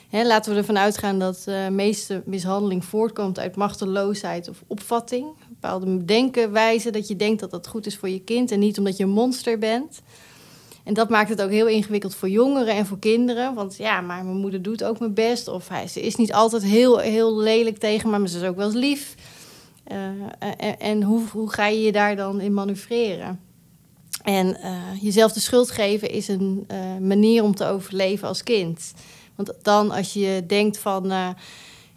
Hè, 0.08 0.26
laten 0.26 0.52
we 0.52 0.58
ervan 0.58 0.78
uitgaan 0.78 1.18
dat 1.18 1.42
de 1.44 1.68
meeste 1.70 2.23
mishandeling 2.25 2.85
voortkomt 2.85 3.38
uit 3.38 3.56
machteloosheid 3.56 4.49
of 4.49 4.62
opvatting. 4.66 5.26
Bepaalde 5.60 6.04
denkenwijze 6.04 6.90
dat 6.90 7.08
je 7.08 7.16
denkt 7.16 7.40
dat 7.40 7.50
dat 7.50 7.66
goed 7.66 7.86
is 7.86 7.96
voor 7.96 8.08
je 8.08 8.20
kind 8.20 8.50
en 8.50 8.58
niet 8.58 8.78
omdat 8.78 8.96
je 8.96 9.04
een 9.04 9.10
monster 9.10 9.58
bent. 9.58 10.00
En 10.84 10.94
dat 10.94 11.08
maakt 11.08 11.28
het 11.28 11.42
ook 11.42 11.50
heel 11.50 11.66
ingewikkeld 11.66 12.14
voor 12.14 12.28
jongeren 12.28 12.74
en 12.74 12.86
voor 12.86 12.98
kinderen. 12.98 13.54
Want 13.54 13.76
ja, 13.76 14.00
maar 14.00 14.24
mijn 14.24 14.36
moeder 14.36 14.62
doet 14.62 14.84
ook 14.84 14.98
mijn 14.98 15.14
best. 15.14 15.48
Of 15.48 15.68
hij, 15.68 15.88
ze 15.88 16.00
is 16.00 16.16
niet 16.16 16.32
altijd 16.32 16.62
heel, 16.62 16.98
heel 16.98 17.36
lelijk 17.36 17.78
tegen 17.78 18.10
maar 18.10 18.28
ze 18.28 18.38
is 18.38 18.48
ook 18.48 18.56
wel 18.56 18.66
eens 18.66 18.74
lief. 18.74 19.14
Eh, 19.84 20.06
en 20.58 20.78
en 20.78 21.02
hoe, 21.02 21.22
hoe 21.32 21.52
ga 21.52 21.66
je 21.66 21.82
je 21.82 21.92
daar 21.92 22.16
dan 22.16 22.40
in 22.40 22.54
manoeuvreren? 22.54 23.40
En 24.22 24.56
eh, 24.56 24.72
jezelf 25.00 25.32
de 25.32 25.40
schuld 25.40 25.70
geven 25.70 26.10
is 26.10 26.28
een 26.28 26.64
eh, 26.66 26.96
manier 27.00 27.42
om 27.42 27.54
te 27.54 27.64
overleven 27.64 28.28
als 28.28 28.42
kind. 28.42 28.92
Want 29.34 29.52
dan 29.62 29.90
als 29.90 30.12
je 30.12 30.44
denkt 30.46 30.78
van... 30.78 31.12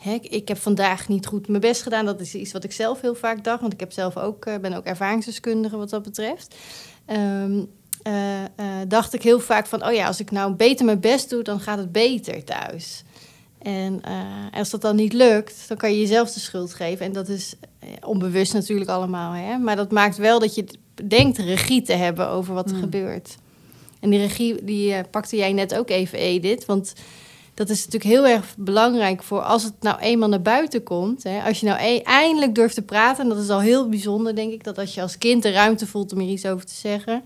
hè, 0.01 0.17
ik 0.21 0.47
heb 0.47 0.57
vandaag 0.57 1.07
niet 1.07 1.25
goed 1.25 1.47
mijn 1.47 1.61
best 1.61 1.81
gedaan. 1.81 2.05
Dat 2.05 2.19
is 2.21 2.35
iets 2.35 2.51
wat 2.51 2.63
ik 2.63 2.71
zelf 2.71 3.01
heel 3.01 3.15
vaak 3.15 3.43
dacht. 3.43 3.61
Want 3.61 3.73
ik 3.73 3.79
heb 3.79 3.91
zelf 3.91 4.17
ook, 4.17 4.45
eh, 4.45 4.57
ben 4.57 4.73
ook 4.73 4.85
ervaringsdeskundige 4.85 5.77
wat 5.77 5.89
dat 5.89 6.03
betreft. 6.03 6.55
Ehm, 7.05 7.63
eh, 8.01 8.43
eh, 8.43 8.47
dacht 8.87 9.13
ik 9.13 9.21
heel 9.23 9.39
vaak 9.39 9.65
van... 9.65 9.85
oh 9.85 9.93
ja, 9.93 10.07
als 10.07 10.19
ik 10.19 10.31
nou 10.31 10.53
beter 10.53 10.85
mijn 10.85 10.99
best 10.99 11.29
doe, 11.29 11.43
dan 11.43 11.59
gaat 11.59 11.77
het 11.77 11.91
beter 11.91 12.43
thuis. 12.43 13.03
En 13.61 14.01
als 14.53 14.69
dat 14.69 14.81
dan 14.81 14.95
niet 14.95 15.13
lukt, 15.13 15.67
dan 15.67 15.77
kan 15.77 15.91
je 15.91 15.99
jezelf 15.99 16.31
de 16.31 16.39
schuld 16.39 16.73
geven. 16.73 17.05
En 17.05 17.11
dat 17.11 17.29
is 17.29 17.53
onbewust 18.03 18.53
natuurlijk 18.53 18.89
allemaal. 18.89 19.33
Hè? 19.33 19.57
Maar 19.57 19.75
dat 19.75 19.91
maakt 19.91 20.17
wel 20.17 20.39
dat 20.39 20.55
je 20.55 20.65
denkt 21.03 21.37
regie 21.37 21.81
te 21.81 21.93
hebben 21.93 22.27
over 22.27 22.53
wat 22.53 22.69
er 22.69 22.75
Mm. 22.75 22.81
gebeurt. 22.81 23.37
En 23.99 24.09
die 24.09 24.19
regie 24.19 24.63
die, 24.63 25.03
pakte 25.03 25.35
jij 25.35 25.53
net 25.53 25.75
ook 25.75 25.89
even, 25.89 26.19
Edith. 26.19 26.65
Want 26.65 26.93
dat 27.53 27.69
is 27.69 27.85
natuurlijk 27.85 28.11
heel 28.11 28.27
erg 28.27 28.45
belangrijk 28.57 29.23
voor 29.23 29.41
als 29.41 29.63
het 29.63 29.73
nou 29.79 29.99
eenmaal 29.99 30.29
naar 30.29 30.41
buiten 30.41 30.83
komt. 30.83 31.23
Hè, 31.23 31.41
als 31.43 31.59
je 31.59 31.65
nou 31.65 31.79
e- 31.81 32.01
eindelijk 32.03 32.55
durft 32.55 32.75
te 32.75 32.81
praten, 32.81 33.23
en 33.23 33.29
dat 33.29 33.43
is 33.43 33.49
al 33.49 33.59
heel 33.59 33.89
bijzonder, 33.89 34.35
denk 34.35 34.51
ik, 34.53 34.63
dat 34.63 34.77
als 34.77 34.93
je 34.93 35.01
als 35.01 35.17
kind 35.17 35.43
de 35.43 35.51
ruimte 35.51 35.87
voelt 35.87 36.13
om 36.13 36.19
er 36.19 36.27
iets 36.27 36.45
over 36.45 36.65
te 36.65 36.73
zeggen. 36.75 37.23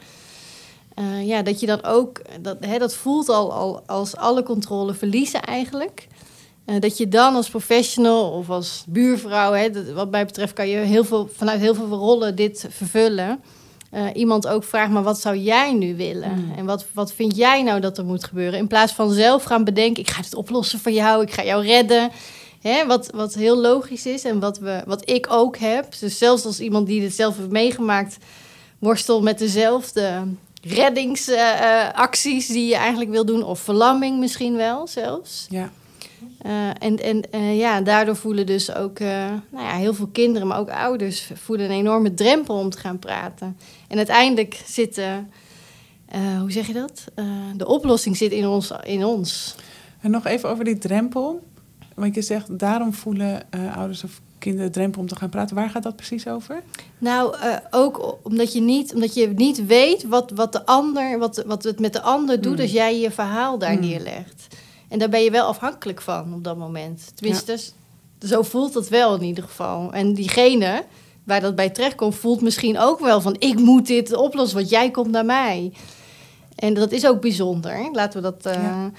eh, 0.95 1.27
ja, 1.27 1.41
dat 1.41 1.59
je 1.59 1.65
dan 1.65 1.83
ook, 1.83 2.21
dat, 2.41 2.57
hè, 2.59 2.77
dat 2.77 2.95
voelt 2.95 3.29
al, 3.29 3.53
al 3.53 3.81
als 3.85 4.15
alle 4.15 4.43
controle 4.43 4.93
verliezen 4.93 5.41
eigenlijk. 5.41 6.07
Eh, 6.65 6.79
dat 6.79 6.97
je 6.97 7.07
dan 7.07 7.35
als 7.35 7.49
professional 7.49 8.31
of 8.31 8.49
als 8.49 8.83
buurvrouw, 8.87 9.51
hè, 9.51 9.93
wat 9.93 10.11
mij 10.11 10.25
betreft, 10.25 10.53
kan 10.53 10.67
je 10.67 10.77
heel 10.77 11.03
veel, 11.03 11.29
vanuit 11.35 11.59
heel 11.59 11.75
veel 11.75 11.87
rollen 11.87 12.35
dit 12.35 12.65
vervullen. 12.69 13.43
Eh, 13.95 14.05
iemand 14.13 14.47
ook 14.47 14.63
vraagt, 14.63 14.91
maar 14.91 15.03
wat 15.03 15.19
zou 15.19 15.37
jij 15.37 15.73
nu 15.73 15.95
willen? 15.95 16.31
Mm. 16.31 16.53
En 16.57 16.65
wat, 16.65 16.85
wat 16.93 17.13
vind 17.13 17.35
jij 17.35 17.63
nou 17.63 17.79
dat 17.79 17.97
er 17.97 18.05
moet 18.05 18.23
gebeuren? 18.23 18.59
In 18.59 18.67
plaats 18.67 18.91
van 18.91 19.11
zelf 19.11 19.43
gaan 19.43 19.63
bedenken, 19.63 20.03
ik 20.03 20.09
ga 20.09 20.21
het 20.21 20.35
oplossen 20.35 20.79
voor 20.79 20.91
jou, 20.91 21.21
ik 21.21 21.31
ga 21.31 21.43
jou 21.43 21.65
redden. 21.65 22.11
Hè, 22.61 22.85
wat, 22.85 23.09
wat 23.13 23.33
heel 23.33 23.57
logisch 23.57 24.05
is 24.05 24.23
en 24.23 24.39
wat, 24.39 24.59
we, 24.59 24.83
wat 24.85 25.09
ik 25.09 25.27
ook 25.29 25.57
heb. 25.57 25.99
Dus 25.99 26.17
zelfs 26.17 26.45
als 26.45 26.59
iemand 26.59 26.87
die 26.87 27.01
dit 27.01 27.13
zelf 27.13 27.37
heeft 27.37 27.49
meegemaakt, 27.49 28.17
worstel 28.79 29.21
met 29.21 29.39
dezelfde 29.39 30.23
reddingsacties 30.61 32.47
die 32.47 32.67
je 32.67 32.75
eigenlijk 32.75 33.11
wil 33.11 33.25
doen. 33.25 33.43
Of 33.43 33.59
verlamming 33.59 34.19
misschien 34.19 34.55
wel 34.55 34.87
zelfs. 34.87 35.45
Ja. 35.49 35.71
Eh, 36.37 36.69
en 36.79 36.97
en 36.99 37.31
eh, 37.31 37.57
ja, 37.57 37.81
daardoor 37.81 38.15
voelen 38.15 38.45
dus 38.45 38.75
ook 38.75 38.99
eh, 38.99 39.07
nou 39.51 39.65
ja, 39.65 39.75
heel 39.75 39.93
veel 39.93 40.07
kinderen, 40.07 40.47
maar 40.47 40.59
ook 40.59 40.69
ouders 40.69 41.31
voelen 41.33 41.65
een 41.65 41.77
enorme 41.77 42.13
drempel 42.13 42.55
om 42.59 42.69
te 42.69 42.77
gaan 42.77 42.99
praten. 42.99 43.57
En 43.87 43.97
uiteindelijk 43.97 44.61
zit, 44.65 45.01
hoe 46.39 46.51
zeg 46.51 46.67
je 46.67 46.73
dat? 46.73 47.03
De 47.55 47.67
oplossing 47.67 48.17
zit 48.17 48.31
in 48.31 48.47
ons. 48.47 48.71
In 48.83 49.05
ons. 49.05 49.55
En 50.01 50.11
nog 50.11 50.25
even 50.25 50.49
over 50.49 50.63
die 50.65 50.77
drempel. 50.77 51.43
Want 51.95 52.15
je 52.15 52.21
zegt, 52.21 52.59
daarom 52.59 52.93
voelen 52.93 53.41
ouders 53.75 54.03
of 54.03 54.21
kinderen 54.39 54.67
de 54.67 54.73
drempel 54.73 55.01
om 55.01 55.07
te 55.07 55.15
gaan 55.15 55.29
praten. 55.29 55.55
Waar 55.55 55.69
gaat 55.69 55.83
dat 55.83 55.95
precies 55.95 56.27
over? 56.27 56.63
Nou, 56.97 57.35
ook 57.71 58.17
omdat 58.23 58.53
je 58.53 58.61
niet, 58.61 58.93
omdat 58.93 59.13
je 59.13 59.27
niet 59.27 59.65
weet 59.65 60.03
wat, 60.03 60.31
wat 60.31 60.51
de 60.51 60.65
ander, 60.65 61.19
wat, 61.19 61.43
wat 61.45 61.63
het 61.63 61.79
met 61.79 61.93
de 61.93 62.01
ander 62.01 62.41
doet 62.41 62.55
Mm. 62.55 62.61
als 62.61 62.71
jij 62.71 62.99
je 62.99 63.11
verhaal 63.11 63.57
daar 63.57 63.73
Mm. 63.73 63.79
neerlegt. 63.79 64.47
En 64.89 64.99
daar 64.99 65.09
ben 65.09 65.23
je 65.23 65.31
wel 65.31 65.45
afhankelijk 65.47 66.01
van 66.01 66.33
op 66.33 66.43
dat 66.43 66.57
moment. 66.57 67.11
Tenminste, 67.15 67.51
dus- 67.51 67.73
zo 68.29 68.41
voelt 68.41 68.73
het 68.73 68.89
wel 68.89 69.15
in 69.15 69.23
ieder 69.23 69.43
geval. 69.43 69.93
En 69.93 70.13
diegene 70.13 70.83
waar 71.23 71.41
dat 71.41 71.55
bij 71.55 71.69
terechtkomt, 71.69 72.15
voelt 72.15 72.41
misschien 72.41 72.79
ook 72.79 72.99
wel 72.99 73.21
van 73.21 73.35
ik 73.39 73.59
moet 73.59 73.87
dit 73.87 74.15
oplossen, 74.15 74.57
want 74.57 74.69
jij 74.69 74.91
komt 74.91 75.11
naar 75.11 75.25
mij. 75.25 75.71
En 76.55 76.73
dat 76.73 76.91
is 76.91 77.07
ook 77.07 77.21
bijzonder. 77.21 77.89
Laten 77.91 78.21
we 78.21 78.31
dat. 78.31 78.45
eh, 78.45 78.61
Ja. 78.63 78.91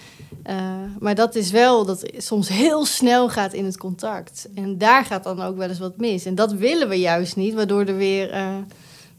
eh, 0.42 0.56
maar 0.98 1.14
dat 1.14 1.34
is 1.34 1.50
wel 1.50 1.84
dat 1.84 2.00
het 2.00 2.14
soms 2.24 2.48
heel 2.48 2.84
snel 2.84 3.28
gaat 3.28 3.52
in 3.52 3.64
het 3.64 3.76
contact. 3.78 4.48
En 4.54 4.78
daar 4.78 5.04
gaat 5.04 5.24
dan 5.24 5.42
ook 5.42 5.56
wel 5.56 5.68
eens 5.68 5.78
wat 5.78 5.96
mis. 5.96 6.24
En 6.24 6.34
dat 6.34 6.52
willen 6.52 6.88
we 6.88 6.94
juist 6.98 7.36
niet, 7.36 7.54
waardoor 7.54 7.84
er 7.84 7.96
weer 7.96 8.30
eh, 8.30 8.40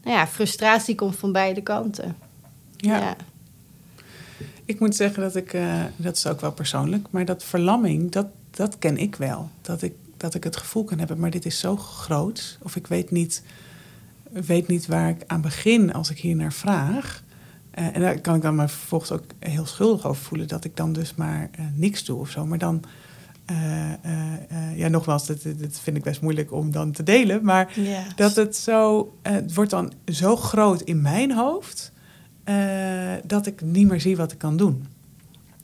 nou 0.02 0.16
ja, 0.16 0.26
frustratie 0.26 0.94
komt 0.94 1.16
van 1.16 1.32
beide 1.32 1.60
kanten. 1.60 2.16
Ja. 2.76 3.16
Ik 4.68 4.80
moet 4.80 4.96
zeggen 4.96 5.22
dat 5.22 5.36
ik, 5.36 5.52
eh, 5.52 5.82
dat 5.96 6.16
is 6.16 6.26
ook 6.26 6.40
wel 6.40 6.52
persoonlijk, 6.52 7.06
maar 7.10 7.24
dat 7.24 7.44
verlamming, 7.44 8.10
dat, 8.10 8.26
dat 8.50 8.78
ken 8.78 8.96
ik 8.96 9.16
wel. 9.16 9.50
Dat 9.60 9.82
ik, 9.82 9.94
dat 10.16 10.34
ik 10.34 10.44
het 10.44 10.56
gevoel 10.56 10.84
kan 10.84 10.98
hebben, 10.98 11.18
maar 11.18 11.30
dit 11.30 11.46
is 11.46 11.58
zo 11.58 11.76
groot. 11.76 12.58
Of 12.62 12.76
ik 12.76 12.86
weet 12.86 13.10
niet, 13.10 13.42
weet 14.30 14.68
niet 14.68 14.86
waar 14.86 15.08
ik 15.08 15.22
aan 15.26 15.40
begin 15.40 15.92
als 15.92 16.10
ik 16.10 16.18
hier 16.18 16.36
naar 16.36 16.52
vraag. 16.52 17.22
Eh, 17.70 17.94
en 17.94 18.00
daar 18.00 18.20
kan 18.20 18.34
ik 18.34 18.42
dan 18.42 18.54
maar 18.54 18.70
vervolgens 18.70 19.12
ook 19.12 19.24
heel 19.38 19.66
schuldig 19.66 20.06
over 20.06 20.22
voelen 20.22 20.48
dat 20.48 20.64
ik 20.64 20.76
dan 20.76 20.92
dus 20.92 21.14
maar 21.14 21.48
eh, 21.52 21.64
niks 21.74 22.04
doe 22.04 22.18
of 22.18 22.30
zo. 22.30 22.46
Maar 22.46 22.58
dan, 22.58 22.82
ja, 24.74 24.88
nogmaals, 24.88 25.26
dat, 25.26 25.42
dat 25.42 25.80
vind 25.80 25.96
ik 25.96 26.02
best 26.02 26.20
moeilijk 26.20 26.52
om 26.52 26.70
dan 26.70 26.92
te 26.92 27.02
delen. 27.02 27.44
Maar 27.44 27.74
dat 28.16 28.36
het 28.36 28.56
zo, 28.56 29.12
het 29.22 29.54
wordt 29.54 29.70
dan 29.70 29.92
zo 30.06 30.36
groot 30.36 30.80
in 30.80 31.02
mijn 31.02 31.32
hoofd 31.32 31.92
eh, 32.48 33.12
dat 33.24 33.46
ik 33.46 33.60
niet 33.60 33.88
meer 33.88 34.00
zie 34.00 34.16
wat 34.16 34.32
ik 34.32 34.38
kan 34.38 34.56
doen. 34.56 34.86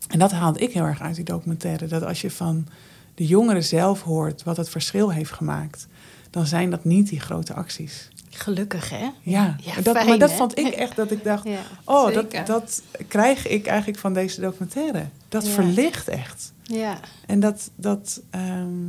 En 0.08 0.18
dat 0.18 0.32
haalde 0.32 0.58
ik 0.58 0.72
heel 0.72 0.84
erg 0.84 1.00
uit 1.00 1.14
die 1.14 1.24
documentaire. 1.24 1.86
Dat 1.86 2.02
als 2.04 2.20
je 2.20 2.30
van 2.30 2.66
de 3.14 3.26
jongeren 3.26 3.64
zelf 3.64 4.02
hoort 4.02 4.42
wat 4.42 4.56
het 4.56 4.68
verschil 4.68 5.10
heeft 5.12 5.32
gemaakt, 5.32 5.86
dan 6.30 6.46
zijn 6.46 6.70
dat 6.70 6.84
niet 6.84 7.08
die 7.08 7.20
grote 7.20 7.54
acties. 7.54 8.08
Gelukkig, 8.30 8.90
hè? 8.90 9.08
Ja, 9.22 9.56
Ja, 9.60 9.74
maar 9.74 9.82
dat, 9.82 9.96
fijn, 9.96 10.08
maar 10.08 10.18
dat 10.18 10.30
hè? 10.30 10.36
vond 10.36 10.58
ik 10.58 10.66
echt 10.66 10.96
dat 10.96 11.10
ik 11.10 11.24
dacht, 11.24 11.44
Ja. 11.48 11.58
oh, 11.84 12.06
Zeker. 12.06 12.44
dat, 12.44 12.46
dat 12.46 12.82
krijg 13.08 13.46
ik 13.46 13.66
eigenlijk 13.66 13.98
van 13.98 14.12
deze 14.14 14.40
documentaire. 14.40 15.04
Dat 15.28 15.46
Ja. 15.46 15.52
verlicht 15.52 16.08
echt. 16.08 16.52
ja. 16.62 16.98
En 17.26 17.40
dat, 17.40 17.70
dat 17.76 18.22
ehm, 18.30 18.82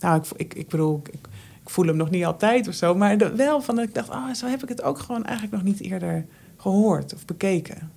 nou, 0.00 0.16
ik, 0.20 0.26
ik, 0.36 0.54
ik 0.54 0.68
bedoel, 0.68 1.00
ik, 1.12 1.14
ik 1.62 1.70
voel 1.70 1.86
hem 1.86 1.96
nog 1.96 2.10
niet 2.10 2.24
altijd 2.24 2.68
of 2.68 2.74
zo, 2.74 2.94
maar 2.94 3.18
dat 3.18 3.32
wel 3.32 3.60
van 3.62 3.76
dat 3.76 3.84
ik 3.84 3.94
dacht, 3.94 4.08
oh, 4.08 4.32
zo 4.32 4.46
heb 4.46 4.62
ik 4.62 4.68
het 4.68 4.82
ook 4.82 4.98
gewoon 4.98 5.24
eigenlijk 5.24 5.56
nog 5.56 5.62
niet 5.64 5.80
eerder 5.80 6.26
gehoord 6.64 7.14
of 7.14 7.24
bekeken. 7.24 7.90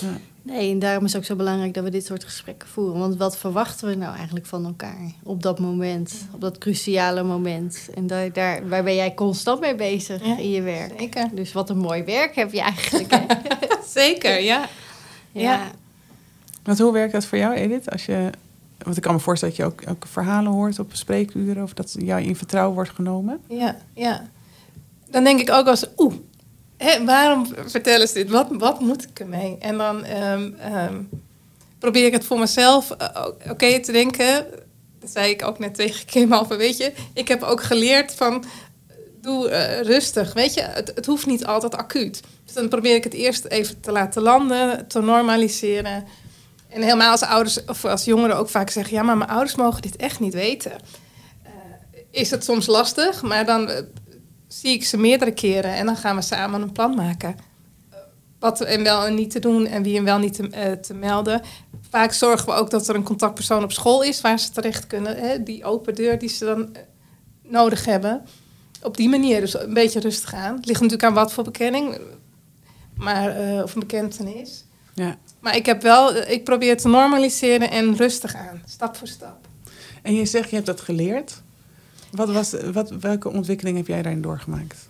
Ja. 0.00 0.18
Nee, 0.42 0.70
en 0.70 0.78
daarom 0.78 1.04
is 1.04 1.12
het 1.12 1.20
ook 1.20 1.26
zo 1.26 1.36
belangrijk 1.36 1.74
dat 1.74 1.84
we 1.84 1.90
dit 1.90 2.04
soort 2.04 2.24
gesprekken 2.24 2.68
voeren. 2.68 2.98
Want 2.98 3.16
wat 3.16 3.38
verwachten 3.38 3.88
we 3.88 3.94
nou 3.94 4.16
eigenlijk 4.16 4.46
van 4.46 4.64
elkaar 4.64 5.12
op 5.22 5.42
dat 5.42 5.58
moment, 5.58 6.14
op 6.32 6.40
dat 6.40 6.58
cruciale 6.58 7.22
moment? 7.22 7.88
En 7.94 8.06
daar, 8.06 8.32
daar, 8.32 8.68
waar 8.68 8.82
ben 8.82 8.94
jij 8.94 9.14
constant 9.14 9.60
mee 9.60 9.74
bezig 9.74 10.24
Ja, 10.24 10.38
in 10.38 10.50
je 10.50 10.62
werk? 10.62 10.92
Zeker. 10.98 11.28
Dus 11.32 11.52
wat 11.52 11.70
een 11.70 11.78
mooi 11.78 12.02
werk 12.02 12.34
heb 12.34 12.52
je 12.52 12.60
eigenlijk. 12.60 13.10
Hè? 13.10 13.24
Zeker, 14.00 14.40
ja. 14.40 14.68
ja. 15.32 15.70
Want 16.62 16.78
hoe 16.78 16.92
werkt 16.92 17.12
dat 17.12 17.24
voor 17.24 17.38
jou, 17.38 17.54
Edith? 17.54 17.90
Als 17.90 18.06
je, 18.06 18.30
want 18.78 18.96
ik 18.96 19.02
kan 19.02 19.14
me 19.14 19.20
voorstellen 19.20 19.56
dat 19.56 19.64
je 19.64 19.72
ook, 19.72 19.90
ook 19.90 20.06
verhalen 20.06 20.52
hoort 20.52 20.78
op 20.78 20.90
spreekuren 20.92 21.62
of 21.62 21.74
dat 21.74 21.96
jou 21.98 22.22
in 22.22 22.36
vertrouwen 22.36 22.74
wordt 22.74 22.90
genomen. 22.90 23.40
Ja, 23.48 23.76
ja. 23.94 24.28
Dan 25.10 25.24
denk 25.24 25.40
ik 25.40 25.50
ook 25.50 25.66
als, 25.66 25.86
oeh, 25.96 26.14
waarom 27.04 27.46
vertellen 27.66 28.08
ze 28.08 28.14
dit? 28.14 28.30
Wat, 28.30 28.46
wat 28.50 28.80
moet 28.80 29.02
ik 29.02 29.20
ermee? 29.20 29.56
En 29.58 29.78
dan 29.78 30.04
ehm, 30.04 30.50
ehm, 30.58 31.02
probeer 31.78 32.06
ik 32.06 32.12
het 32.12 32.24
voor 32.24 32.38
mezelf 32.38 32.90
eh, 32.90 33.26
oké 33.50 33.80
te 33.80 33.92
denken. 33.92 34.46
Dat 35.00 35.10
zei 35.10 35.30
ik 35.30 35.44
ook 35.44 35.58
net 35.58 35.74
tegen 35.74 36.06
Kim 36.06 36.32
Alphen, 36.32 36.58
weet 36.58 36.76
je. 36.76 36.92
Ik 37.14 37.28
heb 37.28 37.42
ook 37.42 37.62
geleerd 37.62 38.14
van, 38.14 38.44
doe 39.20 39.48
eh, 39.48 39.80
rustig, 39.80 40.32
weet 40.32 40.54
je. 40.54 40.60
Het, 40.60 40.92
het 40.94 41.06
hoeft 41.06 41.26
niet 41.26 41.46
altijd 41.46 41.76
acuut. 41.76 42.22
Dus 42.44 42.54
dan 42.54 42.68
probeer 42.68 42.94
ik 42.94 43.04
het 43.04 43.14
eerst 43.14 43.44
even 43.44 43.80
te 43.80 43.92
laten 43.92 44.22
landen, 44.22 44.86
te 44.86 45.00
normaliseren. 45.00 46.04
En 46.68 46.82
helemaal 46.82 47.10
als 47.10 47.22
ouders 47.22 47.64
of 47.64 47.84
als 47.84 48.04
jongeren 48.04 48.36
ook 48.36 48.48
vaak 48.48 48.70
zeggen... 48.70 48.94
ja, 48.94 49.02
maar 49.02 49.16
mijn 49.16 49.30
ouders 49.30 49.54
mogen 49.54 49.82
dit 49.82 49.96
echt 49.96 50.20
niet 50.20 50.34
weten. 50.34 50.72
Eh, 51.42 51.50
is 52.10 52.30
het 52.30 52.44
soms 52.44 52.66
lastig, 52.66 53.22
maar 53.22 53.46
dan 53.46 53.70
zie 54.48 54.72
ik 54.72 54.84
ze 54.84 54.96
meerdere 54.96 55.32
keren... 55.32 55.74
en 55.74 55.86
dan 55.86 55.96
gaan 55.96 56.16
we 56.16 56.22
samen 56.22 56.62
een 56.62 56.72
plan 56.72 56.94
maken. 56.94 57.36
Wat 58.38 58.60
en 58.60 58.82
wel 58.82 59.06
en 59.06 59.14
niet 59.14 59.30
te 59.30 59.38
doen 59.38 59.66
en 59.66 59.82
wie 59.82 59.96
en 59.96 60.04
wel 60.04 60.18
niet 60.18 60.34
te, 60.34 60.48
eh, 60.48 60.72
te 60.72 60.94
melden. 60.94 61.42
Vaak 61.90 62.12
zorgen 62.12 62.46
we 62.46 62.52
ook 62.52 62.70
dat 62.70 62.88
er 62.88 62.94
een 62.94 63.02
contactpersoon 63.02 63.62
op 63.62 63.72
school 63.72 64.02
is... 64.02 64.20
waar 64.20 64.38
ze 64.38 64.50
terecht 64.50 64.86
kunnen, 64.86 65.16
hè, 65.16 65.42
die 65.42 65.64
open 65.64 65.94
deur 65.94 66.18
die 66.18 66.28
ze 66.28 66.44
dan 66.44 66.74
eh, 66.74 66.82
nodig 67.42 67.84
hebben. 67.84 68.22
Op 68.82 68.96
die 68.96 69.08
manier, 69.08 69.40
dus 69.40 69.58
een 69.58 69.74
beetje 69.74 70.00
rustig 70.00 70.34
aan. 70.34 70.56
Het 70.56 70.66
ligt 70.66 70.80
natuurlijk 70.80 71.08
aan 71.08 71.14
wat 71.14 71.32
voor 71.32 71.44
bekenning... 71.44 71.98
Maar, 72.96 73.36
eh, 73.36 73.62
of 73.62 73.74
een 73.74 73.80
bekentenis. 73.80 74.64
Ja. 74.94 75.16
Maar 75.40 75.56
ik 75.56 75.66
heb 75.66 75.82
wel, 75.82 76.16
ik 76.16 76.44
probeer 76.44 76.76
te 76.76 76.88
normaliseren 76.88 77.70
en 77.70 77.96
rustig 77.96 78.34
aan, 78.34 78.62
stap 78.66 78.96
voor 78.96 79.08
stap. 79.08 79.46
En 80.02 80.14
je 80.14 80.24
zegt, 80.24 80.48
je 80.48 80.54
hebt 80.54 80.66
dat 80.66 80.80
geleerd. 80.80 81.42
Wat 82.14 82.30
was, 82.32 82.54
wat, 82.72 82.90
welke 83.00 83.30
ontwikkeling 83.30 83.76
heb 83.76 83.86
jij 83.86 84.02
daarin 84.02 84.22
doorgemaakt? 84.22 84.88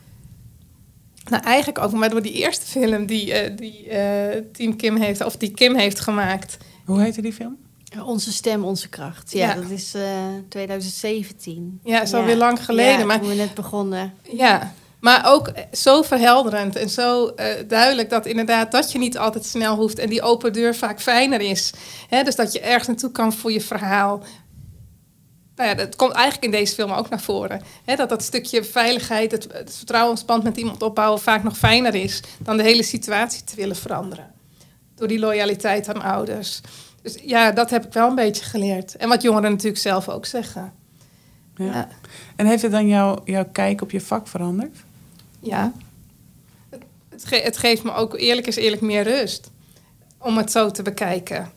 Nou, 1.30 1.42
eigenlijk 1.44 1.84
ook 1.84 1.92
maar 1.92 2.10
door 2.10 2.22
die 2.22 2.32
eerste 2.32 2.66
film 2.66 3.06
die, 3.06 3.32
eh, 3.32 3.56
die 3.56 3.88
eh, 3.88 4.42
Team 4.52 4.76
Kim 4.76 4.96
heeft, 4.96 5.24
of 5.24 5.36
die 5.36 5.50
Kim 5.50 5.74
heeft 5.76 6.00
gemaakt. 6.00 6.56
Hoe 6.84 7.00
heette 7.00 7.22
die 7.22 7.32
film? 7.32 7.56
Onze 8.04 8.32
stem, 8.32 8.64
onze 8.64 8.88
kracht. 8.88 9.32
Ja, 9.32 9.48
Ja. 9.48 9.54
dat 9.60 9.70
is 9.70 9.94
eh 9.94 10.02
2017. 10.48 11.80
Ja, 11.84 12.02
is 12.02 12.14
alweer 12.14 12.36
lang 12.36 12.64
geleden, 12.64 12.98
Ja, 12.98 13.04
maar- 13.04 13.18
toen 13.20 13.28
we 13.28 13.34
net 13.34 13.54
begonnen. 13.54 14.12
Ja, 14.32 14.72
maar 15.00 15.22
ook 15.32 15.52
zo 15.72 16.02
verhelderend 16.02 16.76
en 16.76 16.90
zo 16.90 17.26
eh, 17.26 17.46
duidelijk 17.68 18.10
dat 18.10 18.26
inderdaad 18.26 18.72
dat 18.72 18.92
je 18.92 18.98
niet 18.98 19.18
altijd 19.18 19.44
snel 19.44 19.76
hoeft 19.76 19.98
en 19.98 20.08
die 20.08 20.22
open 20.22 20.52
deur 20.52 20.74
vaak 20.74 21.00
fijner 21.00 21.40
is. 21.40 21.72
Hè, 22.08 22.22
dus 22.22 22.36
dat 22.36 22.52
je 22.52 22.60
ergens 22.60 22.86
naartoe 22.86 23.10
kan 23.10 23.32
voor 23.32 23.52
je 23.52 23.60
verhaal. 23.60 24.22
Nou 25.56 25.68
ja, 25.68 25.74
dat 25.74 25.96
komt 25.96 26.12
eigenlijk 26.12 26.44
in 26.44 26.50
deze 26.60 26.74
film 26.74 26.90
ook 26.92 27.08
naar 27.08 27.20
voren. 27.20 27.62
Dat 27.84 28.08
dat 28.08 28.22
stukje 28.22 28.64
veiligheid, 28.64 29.30
het, 29.32 29.46
het 29.52 29.76
vertrouwensband 29.76 30.42
met 30.42 30.56
iemand 30.56 30.82
opbouwen 30.82 31.20
vaak 31.20 31.42
nog 31.42 31.58
fijner 31.58 31.94
is 31.94 32.20
dan 32.38 32.56
de 32.56 32.62
hele 32.62 32.82
situatie 32.82 33.44
te 33.44 33.56
willen 33.56 33.76
veranderen. 33.76 34.32
Door 34.94 35.08
die 35.08 35.18
loyaliteit 35.18 35.88
aan 35.88 36.02
ouders. 36.02 36.60
Dus 37.02 37.16
ja, 37.22 37.50
dat 37.50 37.70
heb 37.70 37.84
ik 37.86 37.92
wel 37.92 38.08
een 38.08 38.14
beetje 38.14 38.44
geleerd. 38.44 38.96
En 38.96 39.08
wat 39.08 39.22
jongeren 39.22 39.50
natuurlijk 39.50 39.78
zelf 39.82 40.08
ook 40.08 40.26
zeggen. 40.26 40.72
Ja. 41.56 41.64
Ja. 41.64 41.88
En 42.36 42.46
heeft 42.46 42.62
het 42.62 42.72
dan 42.72 42.88
jouw 42.88 43.20
jouw 43.24 43.48
kijk 43.52 43.80
op 43.80 43.90
je 43.90 44.00
vak 44.00 44.28
veranderd? 44.28 44.76
Ja. 45.40 45.72
Het, 46.70 46.82
het, 47.08 47.24
ge- 47.24 47.40
het 47.44 47.56
geeft 47.56 47.82
me 47.82 47.94
ook 47.94 48.18
eerlijk 48.18 48.46
is 48.46 48.56
eerlijk 48.56 48.82
meer 48.82 49.02
rust. 49.02 49.50
om 50.18 50.36
het 50.36 50.50
zo 50.52 50.70
te 50.70 50.82
bekijken. 50.82 51.50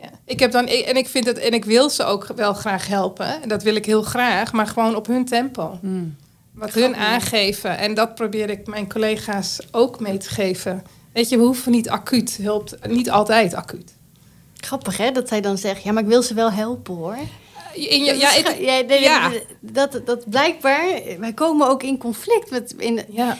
Ja. 0.00 0.08
Ik 0.24 0.40
heb 0.40 0.52
dan, 0.52 0.66
en 0.66 0.96
ik 0.96 1.08
vind 1.08 1.26
het, 1.26 1.38
en 1.38 1.52
ik 1.52 1.64
wil 1.64 1.90
ze 1.90 2.04
ook 2.04 2.26
wel 2.36 2.52
graag 2.54 2.86
helpen. 2.86 3.42
En 3.42 3.48
dat 3.48 3.62
wil 3.62 3.74
ik 3.74 3.86
heel 3.86 4.02
graag, 4.02 4.52
maar 4.52 4.66
gewoon 4.66 4.96
op 4.96 5.06
hun 5.06 5.24
tempo. 5.24 5.78
Hmm. 5.80 6.16
Wat 6.54 6.72
hun 6.74 6.96
aangeven. 6.96 7.78
En 7.78 7.94
dat 7.94 8.14
probeer 8.14 8.50
ik 8.50 8.66
mijn 8.66 8.88
collega's 8.88 9.58
ook 9.70 10.00
mee 10.00 10.16
te 10.16 10.28
geven. 10.28 10.82
Weet 11.12 11.28
je, 11.28 11.36
we 11.36 11.42
hoeven 11.44 11.72
niet 11.72 11.88
acuut, 11.88 12.38
helpt 12.42 12.86
niet 12.88 13.10
altijd 13.10 13.54
acuut. 13.54 13.92
Grappig 14.56 14.96
hè, 14.96 15.10
dat 15.10 15.28
zij 15.28 15.40
dan 15.40 15.58
zegt, 15.58 15.82
ja, 15.82 15.92
maar 15.92 16.02
ik 16.02 16.08
wil 16.08 16.22
ze 16.22 16.34
wel 16.34 16.52
helpen 16.52 16.94
hoor. 16.94 17.16
In 17.74 18.04
je, 18.04 18.16
ja, 18.16 18.28
ik- 18.34 18.46
ja. 19.00 19.30
Dat, 19.60 20.00
dat 20.04 20.30
blijkbaar, 20.30 20.86
wij 21.18 21.32
komen 21.32 21.68
ook 21.68 21.82
in 21.82 21.98
conflict 21.98 22.50
met, 22.50 22.74
in, 22.78 23.00
ja. 23.08 23.36